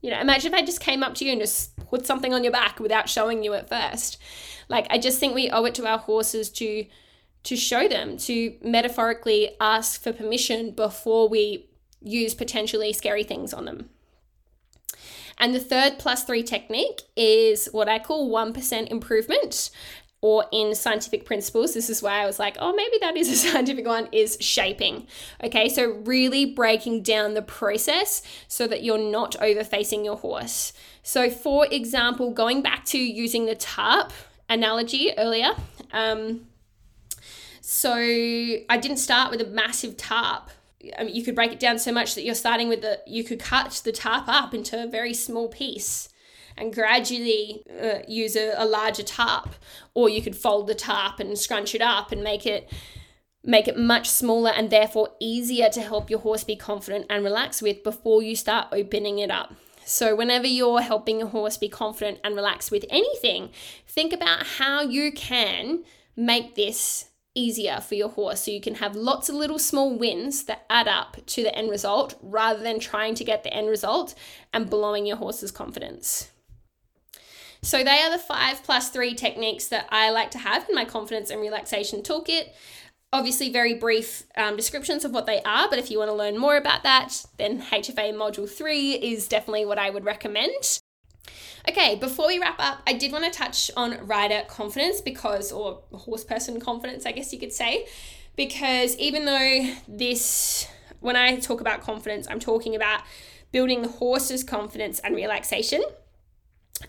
You 0.00 0.10
know, 0.10 0.20
imagine 0.20 0.52
if 0.52 0.58
I 0.58 0.66
just 0.66 0.80
came 0.80 1.04
up 1.04 1.14
to 1.14 1.24
you 1.24 1.30
and 1.30 1.40
just 1.40 1.76
put 1.76 2.04
something 2.04 2.34
on 2.34 2.42
your 2.42 2.52
back 2.52 2.80
without 2.80 3.08
showing 3.08 3.44
you 3.44 3.54
at 3.54 3.68
first. 3.68 4.18
Like 4.68 4.88
I 4.90 4.98
just 4.98 5.20
think 5.20 5.32
we 5.32 5.48
owe 5.48 5.64
it 5.64 5.76
to 5.76 5.86
our 5.86 5.98
horses 5.98 6.50
to 6.50 6.84
to 7.44 7.56
show 7.56 7.86
them, 7.86 8.16
to 8.16 8.56
metaphorically 8.64 9.50
ask 9.60 10.02
for 10.02 10.12
permission 10.12 10.72
before 10.72 11.28
we 11.28 11.68
use 12.00 12.34
potentially 12.34 12.92
scary 12.92 13.22
things 13.22 13.54
on 13.54 13.66
them. 13.66 13.90
And 15.38 15.54
the 15.54 15.60
third 15.60 15.98
plus 15.98 16.24
three 16.24 16.42
technique 16.42 17.02
is 17.16 17.66
what 17.72 17.88
I 17.88 17.98
call 17.98 18.30
1% 18.30 18.88
improvement, 18.88 19.70
or 20.24 20.46
in 20.52 20.74
scientific 20.74 21.26
principles, 21.26 21.74
this 21.74 21.90
is 21.90 22.02
why 22.02 22.22
I 22.22 22.24
was 22.24 22.38
like, 22.38 22.56
oh, 22.58 22.72
maybe 22.72 22.96
that 23.02 23.14
is 23.14 23.28
a 23.28 23.36
scientific 23.50 23.86
one, 23.86 24.08
is 24.10 24.38
shaping. 24.40 25.06
Okay, 25.42 25.68
so 25.68 25.84
really 26.06 26.46
breaking 26.46 27.02
down 27.02 27.34
the 27.34 27.42
process 27.42 28.22
so 28.48 28.66
that 28.66 28.82
you're 28.82 28.96
not 28.96 29.32
overfacing 29.32 30.02
your 30.02 30.16
horse. 30.16 30.72
So, 31.02 31.28
for 31.28 31.66
example, 31.70 32.30
going 32.30 32.62
back 32.62 32.86
to 32.86 32.98
using 32.98 33.44
the 33.44 33.54
tarp 33.54 34.14
analogy 34.48 35.12
earlier, 35.18 35.50
um, 35.92 36.46
so 37.60 37.92
I 37.92 38.78
didn't 38.80 38.96
start 38.96 39.30
with 39.30 39.42
a 39.42 39.46
massive 39.46 39.98
tarp. 39.98 40.48
I 40.98 41.04
mean, 41.04 41.14
you 41.14 41.22
could 41.22 41.34
break 41.34 41.52
it 41.52 41.60
down 41.60 41.78
so 41.78 41.92
much 41.92 42.14
that 42.14 42.24
you're 42.24 42.34
starting 42.34 42.68
with 42.68 42.82
the, 42.82 43.00
you 43.06 43.24
could 43.24 43.40
cut 43.40 43.80
the 43.84 43.92
tarp 43.92 44.28
up 44.28 44.54
into 44.54 44.82
a 44.82 44.86
very 44.86 45.14
small 45.14 45.48
piece 45.48 46.08
and 46.56 46.72
gradually 46.72 47.62
uh, 47.82 47.98
use 48.06 48.36
a, 48.36 48.54
a 48.56 48.64
larger 48.64 49.02
tarp 49.02 49.54
or 49.94 50.08
you 50.08 50.22
could 50.22 50.36
fold 50.36 50.66
the 50.66 50.74
tarp 50.74 51.18
and 51.20 51.38
scrunch 51.38 51.74
it 51.74 51.80
up 51.80 52.12
and 52.12 52.22
make 52.22 52.46
it 52.46 52.70
make 53.46 53.68
it 53.68 53.76
much 53.76 54.08
smaller 54.08 54.50
and 54.50 54.70
therefore 54.70 55.10
easier 55.20 55.68
to 55.68 55.80
help 55.80 56.08
your 56.08 56.20
horse 56.20 56.44
be 56.44 56.56
confident 56.56 57.06
and 57.10 57.22
relax 57.22 57.60
with 57.60 57.82
before 57.82 58.22
you 58.22 58.34
start 58.34 58.68
opening 58.72 59.18
it 59.18 59.30
up. 59.30 59.52
So, 59.84 60.16
whenever 60.16 60.46
you're 60.46 60.80
helping 60.80 61.20
a 61.20 61.26
horse 61.26 61.58
be 61.58 61.68
confident 61.68 62.18
and 62.24 62.34
relaxed 62.34 62.70
with 62.70 62.86
anything, 62.88 63.50
think 63.86 64.14
about 64.14 64.46
how 64.58 64.80
you 64.80 65.12
can 65.12 65.84
make 66.16 66.54
this 66.54 67.10
easier 67.34 67.80
for 67.80 67.94
your 67.94 68.10
horse 68.10 68.42
so 68.42 68.50
you 68.50 68.60
can 68.60 68.76
have 68.76 68.94
lots 68.94 69.28
of 69.28 69.34
little 69.34 69.58
small 69.58 69.96
wins 69.96 70.44
that 70.44 70.64
add 70.70 70.88
up 70.88 71.16
to 71.26 71.42
the 71.42 71.54
end 71.54 71.70
result 71.70 72.14
rather 72.22 72.62
than 72.62 72.78
trying 72.78 73.14
to 73.14 73.24
get 73.24 73.42
the 73.42 73.52
end 73.52 73.68
result 73.68 74.14
and 74.52 74.70
blowing 74.70 75.06
your 75.06 75.16
horse's 75.16 75.50
confidence. 75.50 76.30
So, 77.62 77.82
they 77.82 77.98
are 78.02 78.10
the 78.10 78.18
five 78.18 78.62
plus 78.62 78.90
three 78.90 79.14
techniques 79.14 79.68
that 79.68 79.86
I 79.90 80.10
like 80.10 80.30
to 80.32 80.38
have 80.38 80.68
in 80.68 80.74
my 80.74 80.84
confidence 80.84 81.30
and 81.30 81.40
relaxation 81.40 82.02
toolkit. 82.02 82.50
Obviously, 83.10 83.50
very 83.50 83.72
brief 83.72 84.24
um, 84.36 84.54
descriptions 84.56 85.02
of 85.02 85.12
what 85.12 85.24
they 85.24 85.40
are, 85.42 85.70
but 85.70 85.78
if 85.78 85.90
you 85.90 85.98
want 85.98 86.10
to 86.10 86.14
learn 86.14 86.36
more 86.36 86.58
about 86.58 86.82
that, 86.82 87.24
then 87.38 87.62
HFA 87.62 88.12
Module 88.12 88.50
3 88.50 88.94
is 88.94 89.28
definitely 89.28 89.64
what 89.64 89.78
I 89.78 89.88
would 89.88 90.04
recommend. 90.04 90.80
Okay, 91.68 91.96
before 91.96 92.26
we 92.26 92.38
wrap 92.38 92.56
up, 92.58 92.82
I 92.86 92.92
did 92.92 93.10
want 93.10 93.24
to 93.24 93.30
touch 93.30 93.70
on 93.76 94.06
rider 94.06 94.42
confidence 94.48 95.00
because, 95.00 95.50
or 95.50 95.80
horse 95.92 96.24
person 96.24 96.60
confidence, 96.60 97.06
I 97.06 97.12
guess 97.12 97.32
you 97.32 97.38
could 97.38 97.52
say, 97.52 97.86
because 98.36 98.96
even 98.98 99.24
though 99.24 99.74
this, 99.88 100.68
when 101.00 101.16
I 101.16 101.36
talk 101.36 101.60
about 101.60 101.80
confidence, 101.80 102.26
I'm 102.28 102.40
talking 102.40 102.76
about 102.76 103.00
building 103.50 103.82
the 103.82 103.88
horse's 103.88 104.44
confidence 104.44 104.98
and 104.98 105.14
relaxation 105.16 105.82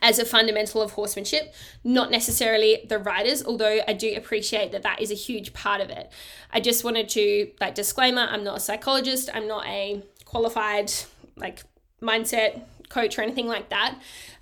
as 0.01 0.19
a 0.19 0.25
fundamental 0.25 0.81
of 0.81 0.91
horsemanship, 0.91 1.53
not 1.83 2.11
necessarily 2.11 2.85
the 2.89 2.99
riders, 2.99 3.45
although 3.45 3.79
I 3.87 3.93
do 3.93 4.13
appreciate 4.15 4.71
that 4.73 4.83
that 4.83 5.01
is 5.01 5.09
a 5.11 5.15
huge 5.15 5.53
part 5.53 5.79
of 5.79 5.89
it. 5.89 6.11
I 6.51 6.59
just 6.59 6.83
wanted 6.83 7.07
to, 7.09 7.51
like, 7.61 7.75
disclaimer 7.75 8.27
I'm 8.29 8.43
not 8.43 8.57
a 8.57 8.59
psychologist, 8.59 9.29
I'm 9.33 9.47
not 9.47 9.65
a 9.67 10.03
qualified, 10.25 10.91
like, 11.37 11.63
mindset 12.01 12.61
coach 12.95 13.19
or 13.19 13.21
anything 13.21 13.47
like 13.47 13.69
that. 13.69 13.99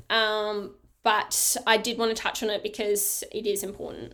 Um, 0.10 0.76
but 1.04 1.58
I 1.68 1.78
did 1.78 1.98
want 1.98 2.16
to 2.16 2.22
touch 2.22 2.44
on 2.44 2.50
it 2.50 2.64
because 2.64 3.24
it 3.32 3.46
is 3.46 3.64
important. 3.64 4.14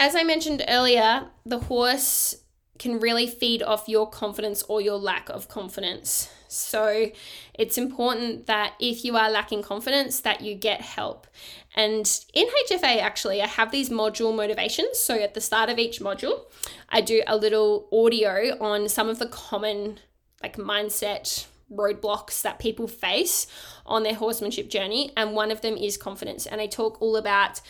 As 0.00 0.16
I 0.16 0.24
mentioned 0.24 0.64
earlier, 0.66 1.28
the 1.46 1.60
horse 1.60 2.34
can 2.78 2.98
really 2.98 3.28
feed 3.28 3.62
off 3.62 3.88
your 3.88 4.10
confidence 4.10 4.62
or 4.64 4.80
your 4.80 4.98
lack 4.98 5.28
of 5.28 5.48
confidence. 5.48 6.28
So 6.48 7.10
it's 7.54 7.78
important 7.78 8.46
that 8.46 8.74
if 8.80 9.04
you 9.04 9.16
are 9.16 9.30
lacking 9.30 9.62
confidence 9.62 10.20
that 10.20 10.40
you 10.40 10.54
get 10.56 10.80
help. 10.80 11.28
And 11.76 12.20
in 12.32 12.46
HFA 12.68 13.00
actually 13.00 13.40
I 13.42 13.46
have 13.46 13.70
these 13.70 13.90
module 13.90 14.34
motivations. 14.34 14.98
So 14.98 15.14
at 15.14 15.34
the 15.34 15.40
start 15.40 15.70
of 15.70 15.78
each 15.78 16.00
module, 16.00 16.42
I 16.88 17.00
do 17.00 17.22
a 17.26 17.36
little 17.36 17.88
audio 17.92 18.56
on 18.60 18.88
some 18.88 19.08
of 19.08 19.18
the 19.20 19.26
common 19.26 20.00
like 20.42 20.56
mindset 20.56 21.46
roadblocks 21.76 22.42
that 22.42 22.58
people 22.58 22.86
face 22.86 23.46
on 23.86 24.02
their 24.02 24.14
horsemanship 24.14 24.68
journey 24.68 25.12
and 25.16 25.32
one 25.32 25.50
of 25.50 25.60
them 25.60 25.76
is 25.76 25.96
confidence 25.96 26.46
and 26.46 26.60
I 26.60 26.66
talk 26.66 27.00
all 27.00 27.16
about 27.16 27.60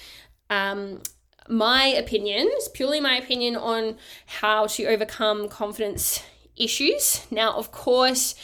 um, 0.51 1.01
my 1.49 1.87
opinions, 1.87 2.69
purely 2.69 3.01
my 3.01 3.17
opinion 3.17 3.57
on 3.57 3.97
how 4.27 4.67
to 4.67 4.87
overcome 4.87 5.49
confidence 5.49 6.23
issues. 6.57 7.27
Now, 7.31 7.53
of 7.55 7.73
course, 7.73 8.35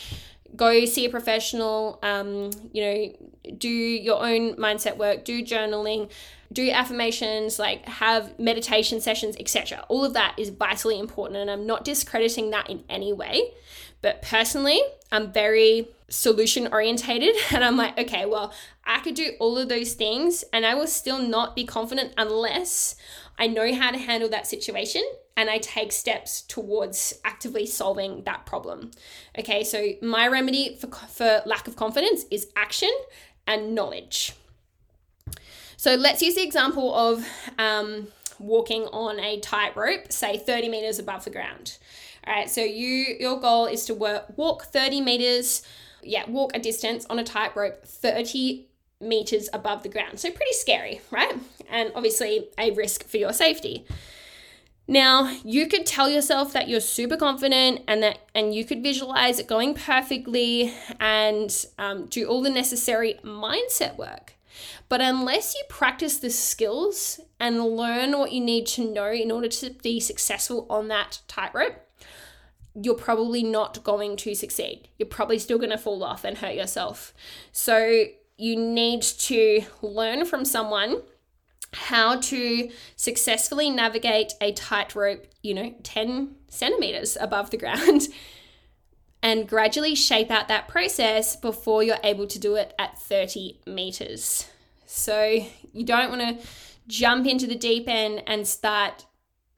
go 0.56 0.84
see 0.84 1.06
a 1.06 1.10
professional, 1.10 1.98
um, 2.02 2.50
you 2.72 2.82
know, 2.82 3.52
do 3.56 3.68
your 3.68 4.22
own 4.22 4.54
mindset 4.56 4.96
work, 4.96 5.24
do 5.24 5.42
journaling, 5.42 6.10
do 6.52 6.68
affirmations, 6.70 7.58
like 7.58 7.86
have 7.86 8.38
meditation 8.38 9.00
sessions, 9.00 9.36
etc. 9.38 9.84
All 9.88 10.04
of 10.04 10.14
that 10.14 10.34
is 10.36 10.50
vitally 10.50 10.98
important, 10.98 11.38
and 11.38 11.50
I'm 11.50 11.66
not 11.66 11.84
discrediting 11.84 12.50
that 12.50 12.68
in 12.68 12.84
any 12.88 13.12
way. 13.12 13.52
But 14.02 14.22
personally, 14.22 14.80
I'm 15.12 15.32
very 15.32 15.88
solution 16.08 16.68
orientated 16.72 17.34
and 17.50 17.64
I'm 17.64 17.76
like, 17.76 17.98
okay, 17.98 18.26
well, 18.26 18.52
I 18.84 19.00
could 19.00 19.14
do 19.14 19.32
all 19.38 19.58
of 19.58 19.68
those 19.68 19.94
things 19.94 20.44
and 20.52 20.66
I 20.66 20.74
will 20.74 20.86
still 20.86 21.18
not 21.18 21.54
be 21.54 21.64
confident 21.64 22.12
unless 22.16 22.96
I 23.38 23.46
know 23.46 23.72
how 23.74 23.90
to 23.90 23.98
handle 23.98 24.28
that 24.30 24.46
situation 24.46 25.02
and 25.36 25.48
I 25.48 25.58
take 25.58 25.92
steps 25.92 26.42
towards 26.42 27.14
actively 27.24 27.64
solving 27.64 28.24
that 28.24 28.44
problem. 28.44 28.90
Okay, 29.38 29.64
so 29.64 29.92
my 30.02 30.28
remedy 30.28 30.76
for, 30.76 30.88
for 30.88 31.42
lack 31.46 31.66
of 31.66 31.76
confidence 31.76 32.24
is 32.30 32.48
action 32.56 32.90
and 33.46 33.74
knowledge. 33.74 34.34
So 35.76 35.94
let's 35.94 36.20
use 36.20 36.34
the 36.34 36.42
example 36.42 36.94
of 36.94 37.26
um, 37.58 38.08
walking 38.38 38.82
on 38.92 39.18
a 39.18 39.40
tightrope, 39.40 40.12
say 40.12 40.36
30 40.36 40.68
meters 40.68 40.98
above 40.98 41.24
the 41.24 41.30
ground. 41.30 41.78
All 42.26 42.34
right, 42.34 42.50
so 42.50 42.62
you 42.62 43.16
your 43.18 43.40
goal 43.40 43.66
is 43.66 43.84
to 43.86 43.94
work 43.94 44.36
walk 44.36 44.64
30 44.64 45.00
meters, 45.00 45.62
yeah, 46.02 46.28
walk 46.28 46.52
a 46.54 46.58
distance 46.58 47.06
on 47.08 47.18
a 47.18 47.24
tightrope 47.24 47.84
30 47.84 48.66
meters 49.00 49.48
above 49.52 49.82
the 49.82 49.88
ground. 49.88 50.20
So 50.20 50.30
pretty 50.30 50.52
scary, 50.52 51.00
right? 51.10 51.34
And 51.68 51.92
obviously 51.94 52.48
a 52.58 52.70
risk 52.72 53.06
for 53.06 53.16
your 53.16 53.32
safety. 53.32 53.86
Now, 54.86 55.30
you 55.44 55.68
could 55.68 55.86
tell 55.86 56.10
yourself 56.10 56.52
that 56.52 56.68
you're 56.68 56.80
super 56.80 57.16
confident 57.16 57.82
and 57.86 58.02
that 58.02 58.18
and 58.34 58.52
you 58.52 58.64
could 58.64 58.82
visualize 58.82 59.38
it 59.38 59.46
going 59.46 59.74
perfectly 59.74 60.74
and 60.98 61.64
um, 61.78 62.06
do 62.06 62.26
all 62.26 62.42
the 62.42 62.50
necessary 62.50 63.20
mindset 63.24 63.96
work. 63.96 64.34
But 64.88 65.00
unless 65.00 65.54
you 65.54 65.62
practice 65.68 66.16
the 66.18 66.28
skills 66.28 67.20
and 67.38 67.64
learn 67.64 68.18
what 68.18 68.32
you 68.32 68.40
need 68.40 68.66
to 68.68 68.92
know 68.92 69.12
in 69.12 69.30
order 69.30 69.48
to 69.48 69.70
be 69.82 70.00
successful 70.00 70.66
on 70.68 70.88
that 70.88 71.20
tightrope, 71.28 71.86
you're 72.74 72.94
probably 72.94 73.42
not 73.42 73.82
going 73.82 74.16
to 74.16 74.34
succeed. 74.34 74.88
You're 74.98 75.08
probably 75.08 75.38
still 75.38 75.58
going 75.58 75.70
to 75.70 75.78
fall 75.78 76.02
off 76.04 76.24
and 76.24 76.38
hurt 76.38 76.54
yourself. 76.54 77.12
So 77.52 78.04
you 78.36 78.56
need 78.56 79.02
to 79.02 79.62
learn 79.82 80.24
from 80.24 80.44
someone 80.44 81.02
how 81.72 82.16
to 82.16 82.70
successfully 82.96 83.70
navigate 83.70 84.32
a 84.40 84.52
tightrope, 84.52 85.26
you 85.42 85.54
know, 85.54 85.74
10 85.82 86.34
centimeters 86.48 87.16
above 87.20 87.50
the 87.50 87.56
ground 87.56 88.08
and 89.22 89.48
gradually 89.48 89.94
shape 89.94 90.30
out 90.30 90.48
that 90.48 90.68
process 90.68 91.36
before 91.36 91.82
you're 91.82 91.98
able 92.02 92.26
to 92.26 92.38
do 92.38 92.56
it 92.56 92.74
at 92.78 92.98
30 92.98 93.60
meters. 93.66 94.48
So 94.86 95.44
you 95.72 95.84
don't 95.84 96.10
want 96.10 96.40
to 96.40 96.46
jump 96.88 97.26
into 97.26 97.46
the 97.46 97.54
deep 97.54 97.88
end 97.88 98.22
and 98.26 98.46
start 98.46 99.06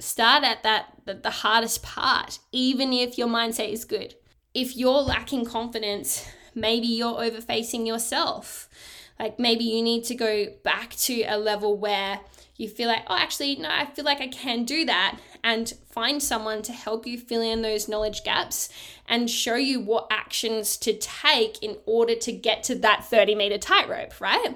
start 0.03 0.45
at 0.45 0.63
that 0.63 0.87
the, 1.05 1.15
the 1.15 1.31
hardest 1.31 1.83
part 1.83 2.39
even 2.53 2.93
if 2.93 3.19
your 3.19 3.29
mindset 3.29 3.73
is 3.73 3.85
good. 3.85 4.15
If 4.55 4.77
you're 4.77 5.01
lacking 5.01 5.47
confidence, 5.47 6.27
maybe 6.55 6.87
you're 6.87 7.19
overfacing 7.19 7.87
yourself. 7.87 8.69
Like 9.19 9.39
maybe 9.39 9.65
you 9.65 9.83
need 9.83 10.05
to 10.05 10.15
go 10.15 10.47
back 10.63 10.91
to 10.97 11.23
a 11.23 11.39
level 11.39 11.77
where 11.77 12.21
you 12.57 12.69
feel 12.69 12.89
like, 12.89 13.03
oh, 13.09 13.17
actually, 13.17 13.57
no, 13.57 13.69
I 13.71 13.87
feel 13.87 14.05
like 14.05 14.21
I 14.21 14.29
can 14.29 14.65
do 14.65 14.85
that, 14.85 15.19
and 15.43 15.73
find 15.91 16.23
someone 16.23 16.63
to 16.63 16.73
help 16.73 17.07
you 17.07 17.19
fill 17.19 17.43
in 17.43 17.63
those 17.63 17.89
knowledge 17.89 18.23
gaps 18.25 18.69
and 19.09 19.29
show 19.29 19.57
you 19.57 19.81
what 19.81 20.07
actions 20.11 20.77
to 20.77 20.97
take 20.97 21.61
in 21.63 21.79
order 21.87 22.15
to 22.15 22.33
get 22.33 22.63
to 22.65 22.75
that 22.77 23.05
30 23.05 23.35
meter 23.35 23.59
tightrope, 23.59 24.21
right? 24.21 24.55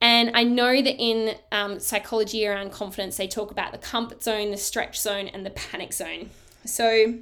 And 0.00 0.30
I 0.34 0.44
know 0.44 0.80
that 0.80 0.96
in 1.02 1.34
um, 1.50 1.80
psychology 1.80 2.46
around 2.46 2.70
confidence, 2.70 3.16
they 3.16 3.26
talk 3.26 3.50
about 3.50 3.72
the 3.72 3.78
comfort 3.78 4.22
zone, 4.22 4.50
the 4.50 4.56
stretch 4.56 4.98
zone, 5.00 5.26
and 5.28 5.44
the 5.44 5.50
panic 5.50 5.92
zone. 5.92 6.30
So 6.64 7.14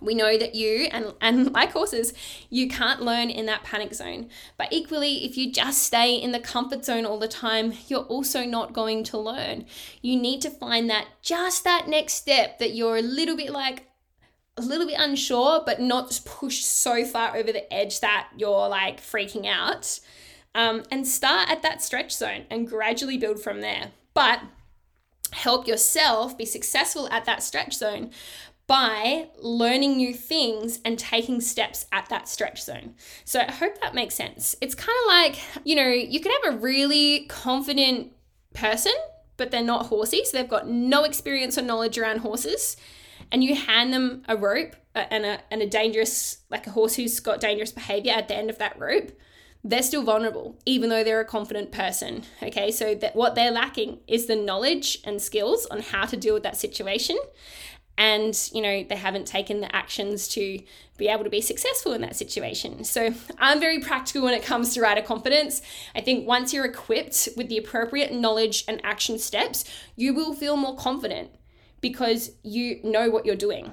we 0.00 0.14
know 0.14 0.36
that 0.36 0.54
you 0.54 0.88
and, 0.92 1.14
and 1.20 1.52
like 1.54 1.72
horses 1.72 2.12
you 2.50 2.68
can't 2.68 3.02
learn 3.02 3.30
in 3.30 3.46
that 3.46 3.64
panic 3.64 3.94
zone. 3.94 4.28
But 4.56 4.68
equally 4.72 5.24
if 5.24 5.36
you 5.36 5.52
just 5.52 5.82
stay 5.82 6.14
in 6.14 6.32
the 6.32 6.40
comfort 6.40 6.84
zone 6.84 7.06
all 7.06 7.18
the 7.18 7.28
time 7.28 7.72
you're 7.88 8.04
also 8.04 8.44
not 8.44 8.72
going 8.72 9.04
to 9.04 9.18
learn. 9.18 9.66
You 10.02 10.16
need 10.20 10.42
to 10.42 10.50
find 10.50 10.90
that 10.90 11.06
just 11.22 11.64
that 11.64 11.88
next 11.88 12.14
step 12.14 12.58
that 12.58 12.74
you're 12.74 12.96
a 12.96 13.02
little 13.02 13.36
bit 13.36 13.50
like 13.50 13.84
a 14.58 14.62
little 14.62 14.86
bit 14.86 14.98
unsure 14.98 15.62
but 15.64 15.80
not 15.80 16.20
pushed 16.24 16.64
so 16.64 17.04
far 17.04 17.36
over 17.36 17.52
the 17.52 17.72
edge 17.72 18.00
that 18.00 18.28
you're 18.36 18.68
like 18.68 19.00
freaking 19.00 19.46
out 19.46 20.00
um, 20.56 20.82
and 20.90 21.06
start 21.06 21.48
at 21.48 21.62
that 21.62 21.80
stretch 21.80 22.12
zone 22.12 22.44
and 22.50 22.66
gradually 22.66 23.16
build 23.16 23.40
from 23.40 23.60
there 23.60 23.92
but 24.14 24.40
help 25.32 25.66
yourself 25.66 26.36
be 26.36 26.44
successful 26.44 27.08
at 27.10 27.24
that 27.26 27.42
stretch 27.42 27.74
zone 27.74 28.10
by 28.66 29.28
learning 29.38 29.96
new 29.96 30.12
things 30.12 30.80
and 30.84 30.98
taking 30.98 31.40
steps 31.40 31.86
at 31.92 32.08
that 32.08 32.28
stretch 32.28 32.62
zone. 32.62 32.94
So 33.24 33.40
I 33.40 33.52
hope 33.52 33.80
that 33.80 33.94
makes 33.94 34.14
sense. 34.14 34.56
It's 34.60 34.74
kind 34.74 34.96
of 35.04 35.08
like, 35.08 35.40
you 35.64 35.76
know, 35.76 35.88
you 35.88 36.18
could 36.18 36.32
have 36.42 36.54
a 36.54 36.58
really 36.58 37.26
confident 37.26 38.12
person, 38.54 38.94
but 39.36 39.50
they're 39.50 39.62
not 39.62 39.86
horsey, 39.86 40.24
so 40.24 40.36
they've 40.36 40.48
got 40.48 40.68
no 40.68 41.04
experience 41.04 41.56
or 41.58 41.62
knowledge 41.62 41.98
around 41.98 42.18
horses, 42.18 42.76
and 43.30 43.44
you 43.44 43.54
hand 43.54 43.92
them 43.92 44.22
a 44.28 44.36
rope 44.36 44.74
and 44.94 45.24
a, 45.24 45.40
and 45.50 45.62
a 45.62 45.66
dangerous, 45.66 46.38
like 46.50 46.66
a 46.66 46.70
horse 46.70 46.96
who's 46.96 47.20
got 47.20 47.40
dangerous 47.40 47.70
behavior 47.70 48.12
at 48.12 48.28
the 48.28 48.34
end 48.34 48.50
of 48.50 48.58
that 48.58 48.78
rope 48.80 49.12
they're 49.66 49.82
still 49.82 50.04
vulnerable, 50.04 50.56
even 50.64 50.90
though 50.90 51.02
they're 51.02 51.20
a 51.20 51.24
confident 51.24 51.72
person. 51.72 52.22
Okay, 52.42 52.70
so 52.70 52.94
that 52.94 53.16
what 53.16 53.34
they're 53.34 53.50
lacking 53.50 53.98
is 54.06 54.26
the 54.26 54.36
knowledge 54.36 54.98
and 55.04 55.20
skills 55.20 55.66
on 55.66 55.80
how 55.80 56.06
to 56.06 56.16
deal 56.16 56.34
with 56.34 56.44
that 56.44 56.56
situation. 56.56 57.18
And, 57.98 58.38
you 58.52 58.60
know, 58.60 58.84
they 58.84 58.94
haven't 58.96 59.26
taken 59.26 59.60
the 59.60 59.74
actions 59.74 60.28
to 60.28 60.60
be 60.98 61.08
able 61.08 61.24
to 61.24 61.30
be 61.30 61.40
successful 61.40 61.94
in 61.94 62.02
that 62.02 62.14
situation. 62.14 62.84
So 62.84 63.14
I'm 63.38 63.58
very 63.58 63.80
practical 63.80 64.22
when 64.22 64.34
it 64.34 64.42
comes 64.42 64.74
to 64.74 64.82
rider 64.82 65.00
confidence. 65.00 65.62
I 65.94 66.02
think 66.02 66.28
once 66.28 66.52
you're 66.52 66.66
equipped 66.66 67.30
with 67.36 67.48
the 67.48 67.56
appropriate 67.56 68.12
knowledge 68.12 68.64
and 68.68 68.84
action 68.84 69.18
steps, 69.18 69.64
you 69.96 70.14
will 70.14 70.34
feel 70.34 70.56
more 70.56 70.76
confident 70.76 71.30
because 71.80 72.32
you 72.42 72.80
know 72.84 73.10
what 73.10 73.24
you're 73.24 73.34
doing. 73.34 73.72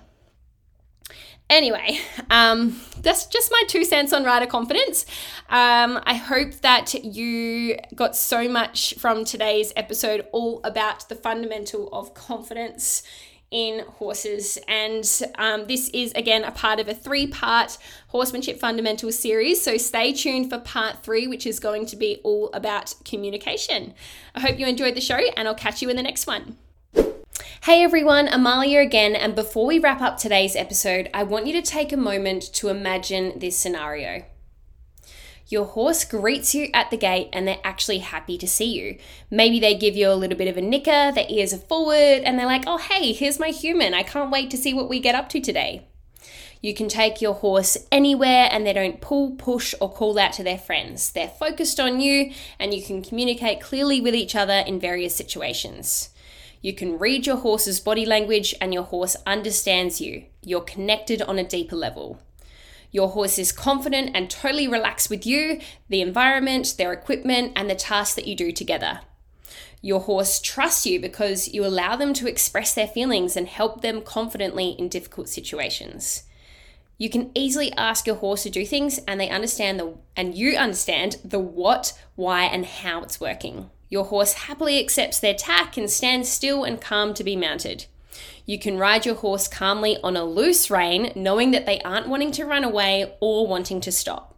Anyway, 1.49 1.99
um, 2.29 2.79
that's 3.01 3.25
just 3.27 3.51
my 3.51 3.63
two 3.67 3.83
cents 3.83 4.11
on 4.13 4.23
rider 4.23 4.45
confidence. 4.45 5.05
Um, 5.49 5.99
I 6.03 6.15
hope 6.15 6.53
that 6.61 6.93
you 6.93 7.77
got 7.93 8.15
so 8.15 8.49
much 8.49 8.95
from 8.97 9.23
today's 9.23 9.71
episode 9.75 10.25
all 10.31 10.61
about 10.63 11.07
the 11.09 11.15
fundamental 11.15 11.89
of 11.93 12.13
confidence 12.13 13.03
in 13.51 13.85
horses. 13.85 14.57
And 14.67 15.07
um, 15.35 15.67
this 15.67 15.89
is 15.89 16.11
again 16.13 16.43
a 16.43 16.51
part 16.51 16.79
of 16.79 16.87
a 16.87 16.95
three 16.95 17.27
part 17.27 17.77
horsemanship 18.07 18.59
fundamentals 18.59 19.19
series. 19.19 19.61
So 19.61 19.77
stay 19.77 20.11
tuned 20.11 20.49
for 20.49 20.57
part 20.57 21.03
three, 21.03 21.27
which 21.27 21.45
is 21.45 21.59
going 21.59 21.85
to 21.87 21.95
be 21.95 22.19
all 22.23 22.49
about 22.53 22.95
communication. 23.05 23.93
I 24.33 24.39
hope 24.39 24.59
you 24.59 24.65
enjoyed 24.65 24.95
the 24.95 25.01
show, 25.01 25.19
and 25.37 25.47
I'll 25.47 25.53
catch 25.53 25.81
you 25.81 25.89
in 25.89 25.97
the 25.97 26.03
next 26.03 26.25
one. 26.25 26.57
Hey 27.64 27.81
everyone, 27.81 28.27
Amalia 28.27 28.81
again, 28.81 29.15
and 29.15 29.35
before 29.35 29.65
we 29.65 29.80
wrap 29.80 30.02
up 30.02 30.18
today's 30.18 30.53
episode, 30.53 31.10
I 31.14 31.23
want 31.23 31.48
you 31.48 31.53
to 31.53 31.61
take 31.61 31.94
a 31.94 31.98
moment 31.98 32.52
to 32.56 32.68
imagine 32.68 33.40
this 33.40 33.56
scenario. 33.56 34.26
Your 35.48 35.64
horse 35.64 36.03
greets 36.03 36.53
you 36.53 36.68
at 36.73 36.91
the 36.91 36.98
gate 36.98 37.30
and 37.31 37.48
they're 37.48 37.61
actually 37.64 37.99
happy 37.99 38.38
to 38.38 38.49
see 38.49 38.77
you. 38.77 38.98
Maybe 39.31 39.61
they 39.61 39.76
give 39.76 39.95
you 39.95 40.11
a 40.11 40.14
little 40.14 40.38
bit 40.38 40.49
of 40.49 40.57
a 40.57 40.61
nicker, 40.61 41.14
their 41.14 41.26
ears 41.30 41.53
are 41.53 41.57
forward, 41.57 42.23
and 42.26 42.38
they're 42.38 42.45
like, 42.45 42.65
oh, 42.68 42.80
hey, 42.80 43.14
here's 43.14 43.40
my 43.40 43.48
human. 43.48 43.94
I 43.94 44.03
can't 44.03 44.30
wait 44.30 44.52
to 44.52 44.57
see 44.57 44.73
what 44.73 44.90
we 44.90 44.99
get 44.99 45.15
up 45.15 45.30
to 45.30 45.40
today. 45.40 45.88
You 46.60 46.73
can 46.73 46.90
take 46.90 47.22
your 47.22 47.35
horse 47.35 47.77
anywhere 47.94 48.49
and 48.52 48.68
they 48.68 48.73
don't 48.73 48.99
pull, 48.99 49.38
push, 49.38 49.73
or 49.80 49.90
call 49.90 50.19
out 50.19 50.34
to 50.34 50.44
their 50.44 50.57
friends. 50.57 51.14
They're 51.14 51.30
focused 51.30 51.80
on 51.80 52.02
you 52.02 52.34
and 52.60 52.73
you 52.73 52.84
can 52.84 53.02
communicate 53.02 53.61
clearly 53.61 54.02
with 54.02 54.15
each 54.15 54.35
other 54.35 54.65
in 54.68 54.81
various 54.81 55.15
situations. 55.15 56.10
You 56.64 56.73
can 56.73 56.98
read 56.98 57.27
your 57.27 57.35
horse's 57.35 57.81
body 57.81 58.06
language 58.06 58.56
and 58.61 58.73
your 58.73 58.84
horse 58.84 59.18
understands 59.27 59.99
you. 59.99 60.23
You're 60.41 60.61
connected 60.61 61.22
on 61.22 61.38
a 61.38 61.44
deeper 61.44 61.76
level. 61.76 62.22
Your 62.90 63.10
horse 63.10 63.38
is 63.38 63.52
confident 63.52 64.11
and 64.15 64.30
totally 64.30 64.69
relaxed 64.69 65.10
with 65.10 65.26
you, 65.26 65.60
the 65.90 65.99
environment, 65.99 66.76
their 66.77 66.94
equipment, 66.94 67.52
and 67.57 67.69
the 67.69 67.76
tasks 67.76 68.15
that 68.15 68.27
you 68.27 68.35
do 68.35 68.53
together. 68.53 69.02
Your 69.81 69.99
horse 69.99 70.40
trusts 70.40 70.85
you 70.85 71.02
because 71.02 71.53
you 71.53 71.65
allow 71.65 71.98
them 71.98 72.14
to 72.14 72.30
express 72.30 72.73
their 72.73 72.88
feelings 72.88 73.35
and 73.35 73.49
help 73.49 73.81
them 73.81 74.02
confidently 74.02 74.69
in 74.69 74.88
difficult 74.88 75.27
situations. 75.27 76.23
You 76.98 77.10
can 77.10 77.31
easily 77.35 77.73
ask 77.73 78.07
your 78.07 78.15
horse 78.15 78.44
to 78.44 78.49
do 78.49 78.65
things 78.65 78.99
and 79.06 79.19
they 79.19 79.30
understand 79.30 79.81
the 79.81 79.95
and 80.15 80.34
you 80.34 80.56
understand 80.56 81.18
the 81.26 81.40
what, 81.40 81.91
why 82.15 82.45
and 82.45 82.65
how 82.65 83.03
it's 83.03 83.19
working. 83.19 83.69
Your 83.93 84.05
horse 84.05 84.33
happily 84.33 84.79
accepts 84.79 85.19
their 85.19 85.35
tack 85.35 85.77
and 85.77 85.87
stands 85.87 86.27
still 86.27 86.63
and 86.63 86.81
calm 86.81 87.13
to 87.13 87.23
be 87.23 87.35
mounted. 87.35 87.85
You 88.43 88.57
can 88.57 88.79
ride 88.79 89.05
your 89.05 89.13
horse 89.13 89.47
calmly 89.47 89.99
on 90.03 90.17
a 90.17 90.25
loose 90.25 90.71
rein, 90.71 91.11
knowing 91.15 91.51
that 91.51 91.67
they 91.67 91.79
aren't 91.81 92.09
wanting 92.09 92.31
to 92.31 92.45
run 92.47 92.63
away 92.63 93.13
or 93.19 93.45
wanting 93.45 93.81
to 93.81 93.91
stop. 93.91 94.35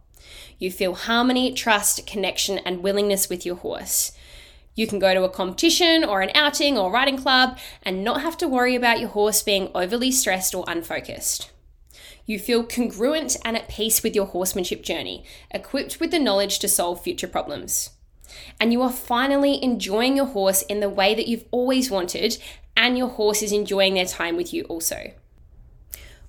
You 0.58 0.70
feel 0.70 0.94
harmony, 0.94 1.54
trust, 1.54 2.06
connection, 2.06 2.58
and 2.66 2.82
willingness 2.82 3.30
with 3.30 3.46
your 3.46 3.56
horse. 3.56 4.12
You 4.74 4.86
can 4.86 4.98
go 4.98 5.14
to 5.14 5.24
a 5.24 5.30
competition 5.30 6.04
or 6.04 6.20
an 6.20 6.32
outing 6.34 6.76
or 6.76 6.92
riding 6.92 7.16
club 7.16 7.56
and 7.82 8.04
not 8.04 8.20
have 8.20 8.36
to 8.36 8.48
worry 8.48 8.74
about 8.74 9.00
your 9.00 9.08
horse 9.08 9.42
being 9.42 9.70
overly 9.74 10.12
stressed 10.12 10.54
or 10.54 10.66
unfocused. 10.68 11.50
You 12.26 12.38
feel 12.38 12.62
congruent 12.62 13.38
and 13.42 13.56
at 13.56 13.70
peace 13.70 14.02
with 14.02 14.14
your 14.14 14.26
horsemanship 14.26 14.82
journey, 14.82 15.24
equipped 15.50 15.98
with 15.98 16.10
the 16.10 16.18
knowledge 16.18 16.58
to 16.58 16.68
solve 16.68 17.00
future 17.00 17.26
problems 17.26 17.95
and 18.60 18.72
you 18.72 18.82
are 18.82 18.92
finally 18.92 19.62
enjoying 19.62 20.16
your 20.16 20.26
horse 20.26 20.62
in 20.62 20.80
the 20.80 20.88
way 20.88 21.14
that 21.14 21.28
you've 21.28 21.44
always 21.50 21.90
wanted, 21.90 22.38
and 22.76 22.98
your 22.98 23.08
horse 23.08 23.42
is 23.42 23.52
enjoying 23.52 23.94
their 23.94 24.06
time 24.06 24.36
with 24.36 24.52
you 24.52 24.64
also. 24.64 25.12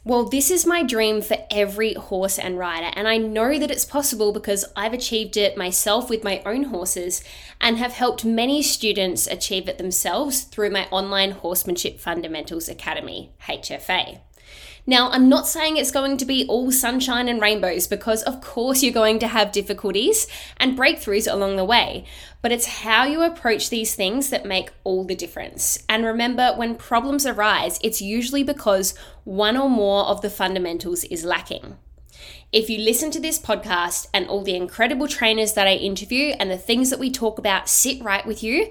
Well, 0.07 0.23
this 0.23 0.49
is 0.49 0.65
my 0.65 0.83
dream 0.83 1.21
for 1.21 1.35
every 1.51 1.93
horse 1.93 2.39
and 2.39 2.57
rider, 2.57 2.91
and 2.93 3.09
I 3.09 3.17
know 3.17 3.59
that 3.59 3.69
it's 3.69 3.83
possible 3.83 4.31
because 4.31 4.63
I've 4.73 4.93
achieved 4.93 5.35
it 5.35 5.57
myself 5.57 6.09
with 6.09 6.23
my 6.23 6.41
own 6.45 6.63
horses 6.63 7.21
and 7.59 7.77
have 7.77 7.91
helped 7.91 8.23
many 8.23 8.63
students 8.63 9.27
achieve 9.27 9.67
it 9.67 9.77
themselves 9.77 10.43
through 10.43 10.69
my 10.69 10.85
online 10.91 11.31
Horsemanship 11.31 11.99
Fundamentals 11.99 12.69
Academy, 12.69 13.33
HFA. 13.49 14.21
Now, 14.89 15.09
I'm 15.11 15.27
not 15.27 15.47
saying 15.47 15.75
it's 15.75 15.91
going 15.91 16.15
to 16.15 16.25
be 16.25 16.45
all 16.47 16.71
sunshine 16.71 17.27
and 17.27 17.41
rainbows 17.41 17.87
because, 17.87 18.23
of 18.23 18.39
course, 18.39 18.81
you're 18.81 18.93
going 18.93 19.19
to 19.19 19.27
have 19.27 19.51
difficulties 19.51 20.27
and 20.55 20.77
breakthroughs 20.77 21.29
along 21.29 21.57
the 21.57 21.65
way, 21.65 22.05
but 22.41 22.53
it's 22.53 22.83
how 22.83 23.03
you 23.03 23.21
approach 23.21 23.69
these 23.69 23.95
things 23.95 24.29
that 24.29 24.45
make 24.45 24.69
all 24.85 25.03
the 25.03 25.13
difference. 25.13 25.83
And 25.89 26.05
remember, 26.05 26.53
when 26.55 26.75
problems 26.75 27.25
arise, 27.25 27.81
it's 27.83 28.01
usually 28.01 28.43
because 28.43 28.97
one 29.25 29.57
or 29.57 29.69
more 29.69 30.05
of 30.05 30.21
the 30.21 30.29
fundamentals 30.29 31.03
is 31.03 31.25
lacking. 31.25 31.77
If 32.53 32.69
you 32.69 32.77
listen 32.77 33.11
to 33.11 33.19
this 33.19 33.39
podcast 33.39 34.07
and 34.13 34.25
all 34.29 34.41
the 34.41 34.55
incredible 34.55 35.09
trainers 35.09 35.51
that 35.55 35.67
I 35.67 35.73
interview 35.73 36.33
and 36.39 36.49
the 36.49 36.57
things 36.57 36.91
that 36.91 36.99
we 36.99 37.11
talk 37.11 37.37
about 37.37 37.67
sit 37.67 38.01
right 38.01 38.25
with 38.25 38.41
you, 38.41 38.69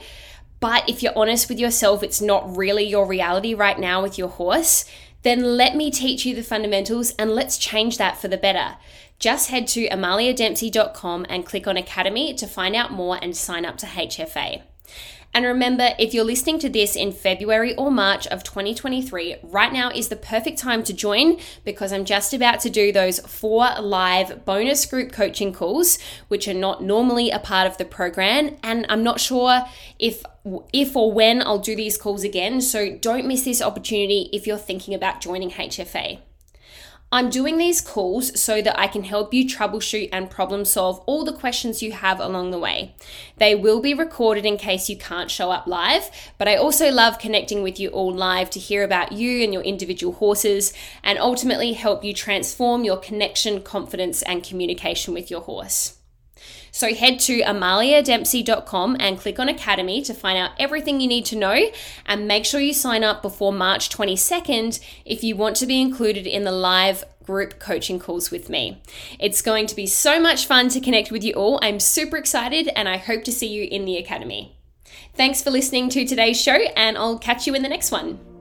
but 0.60 0.88
if 0.88 1.02
you're 1.02 1.12
honest 1.14 1.50
with 1.50 1.58
yourself, 1.58 2.02
it's 2.02 2.22
not 2.22 2.56
really 2.56 2.84
your 2.84 3.06
reality 3.06 3.52
right 3.52 3.78
now 3.78 4.02
with 4.02 4.16
your 4.16 4.28
horse, 4.28 4.86
then 5.26 5.56
let 5.56 5.74
me 5.74 5.90
teach 5.90 6.24
you 6.24 6.34
the 6.34 6.42
fundamentals 6.42 7.10
and 7.12 7.30
let's 7.30 7.58
change 7.58 7.98
that 7.98 8.16
for 8.16 8.28
the 8.28 8.36
better. 8.36 8.76
Just 9.18 9.50
head 9.50 9.66
to 9.68 9.88
amaliadempsey.com 9.88 11.26
and 11.28 11.44
click 11.44 11.66
on 11.66 11.76
Academy 11.76 12.34
to 12.34 12.46
find 12.46 12.76
out 12.76 12.92
more 12.92 13.18
and 13.20 13.36
sign 13.36 13.64
up 13.64 13.76
to 13.78 13.86
HFA. 13.86 14.62
And 15.36 15.44
remember, 15.44 15.90
if 15.98 16.14
you're 16.14 16.24
listening 16.24 16.58
to 16.60 16.70
this 16.70 16.96
in 16.96 17.12
February 17.12 17.74
or 17.74 17.90
March 17.90 18.26
of 18.28 18.42
2023, 18.42 19.36
right 19.42 19.70
now 19.70 19.90
is 19.90 20.08
the 20.08 20.16
perfect 20.16 20.58
time 20.58 20.82
to 20.84 20.94
join 20.94 21.38
because 21.62 21.92
I'm 21.92 22.06
just 22.06 22.32
about 22.32 22.60
to 22.60 22.70
do 22.70 22.90
those 22.90 23.18
four 23.18 23.68
live 23.78 24.46
bonus 24.46 24.86
group 24.86 25.12
coaching 25.12 25.52
calls, 25.52 25.98
which 26.28 26.48
are 26.48 26.54
not 26.54 26.82
normally 26.82 27.30
a 27.30 27.38
part 27.38 27.66
of 27.66 27.76
the 27.76 27.84
program. 27.84 28.56
And 28.62 28.86
I'm 28.88 29.02
not 29.02 29.20
sure 29.20 29.66
if 29.98 30.24
if 30.72 30.96
or 30.96 31.12
when 31.12 31.42
I'll 31.42 31.58
do 31.58 31.76
these 31.76 31.98
calls 31.98 32.24
again, 32.24 32.62
so 32.62 32.96
don't 32.96 33.26
miss 33.26 33.44
this 33.44 33.60
opportunity 33.60 34.30
if 34.32 34.46
you're 34.46 34.56
thinking 34.56 34.94
about 34.94 35.20
joining 35.20 35.50
HFA. 35.50 36.18
I'm 37.16 37.30
doing 37.30 37.56
these 37.56 37.80
calls 37.80 38.38
so 38.38 38.60
that 38.60 38.78
I 38.78 38.88
can 38.88 39.02
help 39.02 39.32
you 39.32 39.46
troubleshoot 39.46 40.10
and 40.12 40.28
problem 40.28 40.66
solve 40.66 41.02
all 41.06 41.24
the 41.24 41.32
questions 41.32 41.82
you 41.82 41.92
have 41.92 42.20
along 42.20 42.50
the 42.50 42.58
way. 42.58 42.94
They 43.38 43.54
will 43.54 43.80
be 43.80 43.94
recorded 43.94 44.44
in 44.44 44.58
case 44.58 44.90
you 44.90 44.98
can't 44.98 45.30
show 45.30 45.50
up 45.50 45.66
live, 45.66 46.10
but 46.36 46.46
I 46.46 46.56
also 46.56 46.90
love 46.90 47.18
connecting 47.18 47.62
with 47.62 47.80
you 47.80 47.88
all 47.88 48.14
live 48.14 48.50
to 48.50 48.60
hear 48.60 48.84
about 48.84 49.12
you 49.12 49.42
and 49.42 49.50
your 49.50 49.62
individual 49.62 50.12
horses 50.12 50.74
and 51.02 51.18
ultimately 51.18 51.72
help 51.72 52.04
you 52.04 52.12
transform 52.12 52.84
your 52.84 52.98
connection, 52.98 53.62
confidence, 53.62 54.20
and 54.20 54.44
communication 54.44 55.14
with 55.14 55.30
your 55.30 55.40
horse. 55.40 55.95
So 56.76 56.92
head 56.92 57.18
to 57.20 57.40
amaliadempsey.com 57.40 58.98
and 59.00 59.18
click 59.18 59.38
on 59.38 59.48
Academy 59.48 60.02
to 60.02 60.12
find 60.12 60.36
out 60.36 60.50
everything 60.58 61.00
you 61.00 61.08
need 61.08 61.24
to 61.24 61.34
know 61.34 61.70
and 62.04 62.28
make 62.28 62.44
sure 62.44 62.60
you 62.60 62.74
sign 62.74 63.02
up 63.02 63.22
before 63.22 63.50
March 63.50 63.88
22nd 63.88 64.78
if 65.06 65.24
you 65.24 65.36
want 65.36 65.56
to 65.56 65.64
be 65.64 65.80
included 65.80 66.26
in 66.26 66.44
the 66.44 66.52
live 66.52 67.02
group 67.24 67.58
coaching 67.58 67.98
calls 67.98 68.30
with 68.30 68.50
me. 68.50 68.82
It's 69.18 69.40
going 69.40 69.66
to 69.68 69.74
be 69.74 69.86
so 69.86 70.20
much 70.20 70.44
fun 70.44 70.68
to 70.68 70.80
connect 70.82 71.10
with 71.10 71.24
you 71.24 71.32
all. 71.32 71.58
I'm 71.62 71.80
super 71.80 72.18
excited 72.18 72.68
and 72.76 72.90
I 72.90 72.98
hope 72.98 73.24
to 73.24 73.32
see 73.32 73.46
you 73.46 73.66
in 73.70 73.86
the 73.86 73.96
Academy. 73.96 74.58
Thanks 75.14 75.40
for 75.40 75.50
listening 75.50 75.88
to 75.88 76.04
today's 76.04 76.38
show 76.38 76.58
and 76.76 76.98
I'll 76.98 77.18
catch 77.18 77.46
you 77.46 77.54
in 77.54 77.62
the 77.62 77.70
next 77.70 77.90
one. 77.90 78.35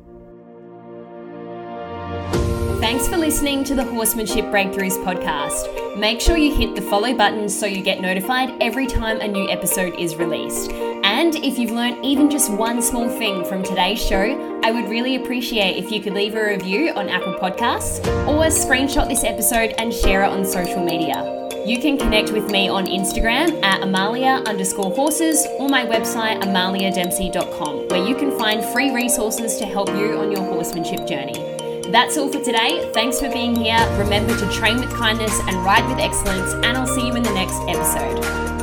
Thanks 2.85 3.07
for 3.07 3.17
listening 3.17 3.63
to 3.63 3.73
the 3.73 3.83
Horsemanship 3.83 4.45
Breakthroughs 4.45 5.03
podcast. 5.03 5.97
Make 5.97 6.21
sure 6.21 6.37
you 6.37 6.53
hit 6.53 6.75
the 6.75 6.83
follow 6.83 7.15
button 7.15 7.49
so 7.49 7.65
you 7.65 7.81
get 7.81 7.99
notified 7.99 8.53
every 8.61 8.85
time 8.85 9.19
a 9.21 9.27
new 9.27 9.49
episode 9.49 9.99
is 9.99 10.17
released. 10.17 10.71
And 10.71 11.33
if 11.33 11.57
you've 11.57 11.71
learned 11.71 12.05
even 12.05 12.29
just 12.29 12.51
one 12.51 12.83
small 12.83 13.09
thing 13.09 13.43
from 13.45 13.63
today's 13.63 13.99
show, 13.99 14.61
I 14.63 14.69
would 14.69 14.87
really 14.87 15.15
appreciate 15.15 15.83
if 15.83 15.91
you 15.91 15.99
could 15.99 16.13
leave 16.13 16.35
a 16.35 16.45
review 16.45 16.91
on 16.91 17.09
Apple 17.09 17.33
Podcasts 17.33 18.05
or 18.27 18.45
screenshot 18.51 19.09
this 19.09 19.23
episode 19.23 19.73
and 19.79 19.91
share 19.91 20.23
it 20.23 20.27
on 20.27 20.45
social 20.45 20.85
media. 20.85 21.49
You 21.65 21.79
can 21.81 21.97
connect 21.97 22.33
with 22.33 22.51
me 22.51 22.69
on 22.69 22.85
Instagram 22.85 23.63
at 23.63 23.81
Amalia 23.81 24.43
underscore 24.45 24.91
horses 24.91 25.43
or 25.57 25.69
my 25.69 25.87
website 25.87 26.39
amaliadempsey.com 26.43 27.87
where 27.87 28.07
you 28.07 28.15
can 28.15 28.37
find 28.37 28.63
free 28.63 28.93
resources 28.93 29.57
to 29.57 29.65
help 29.65 29.89
you 29.89 30.19
on 30.19 30.31
your 30.31 30.43
horsemanship 30.43 31.07
journey. 31.07 31.54
That's 31.91 32.17
all 32.17 32.31
for 32.31 32.39
today. 32.39 32.89
Thanks 32.93 33.19
for 33.19 33.29
being 33.29 33.55
here. 33.55 33.77
Remember 33.97 34.37
to 34.37 34.51
train 34.51 34.79
with 34.79 34.89
kindness 34.93 35.39
and 35.47 35.57
ride 35.63 35.87
with 35.89 35.99
excellence, 35.99 36.53
and 36.53 36.77
I'll 36.77 36.87
see 36.87 37.07
you 37.07 37.15
in 37.15 37.23
the 37.23 37.33
next 37.33 37.59
episode. 37.67 38.54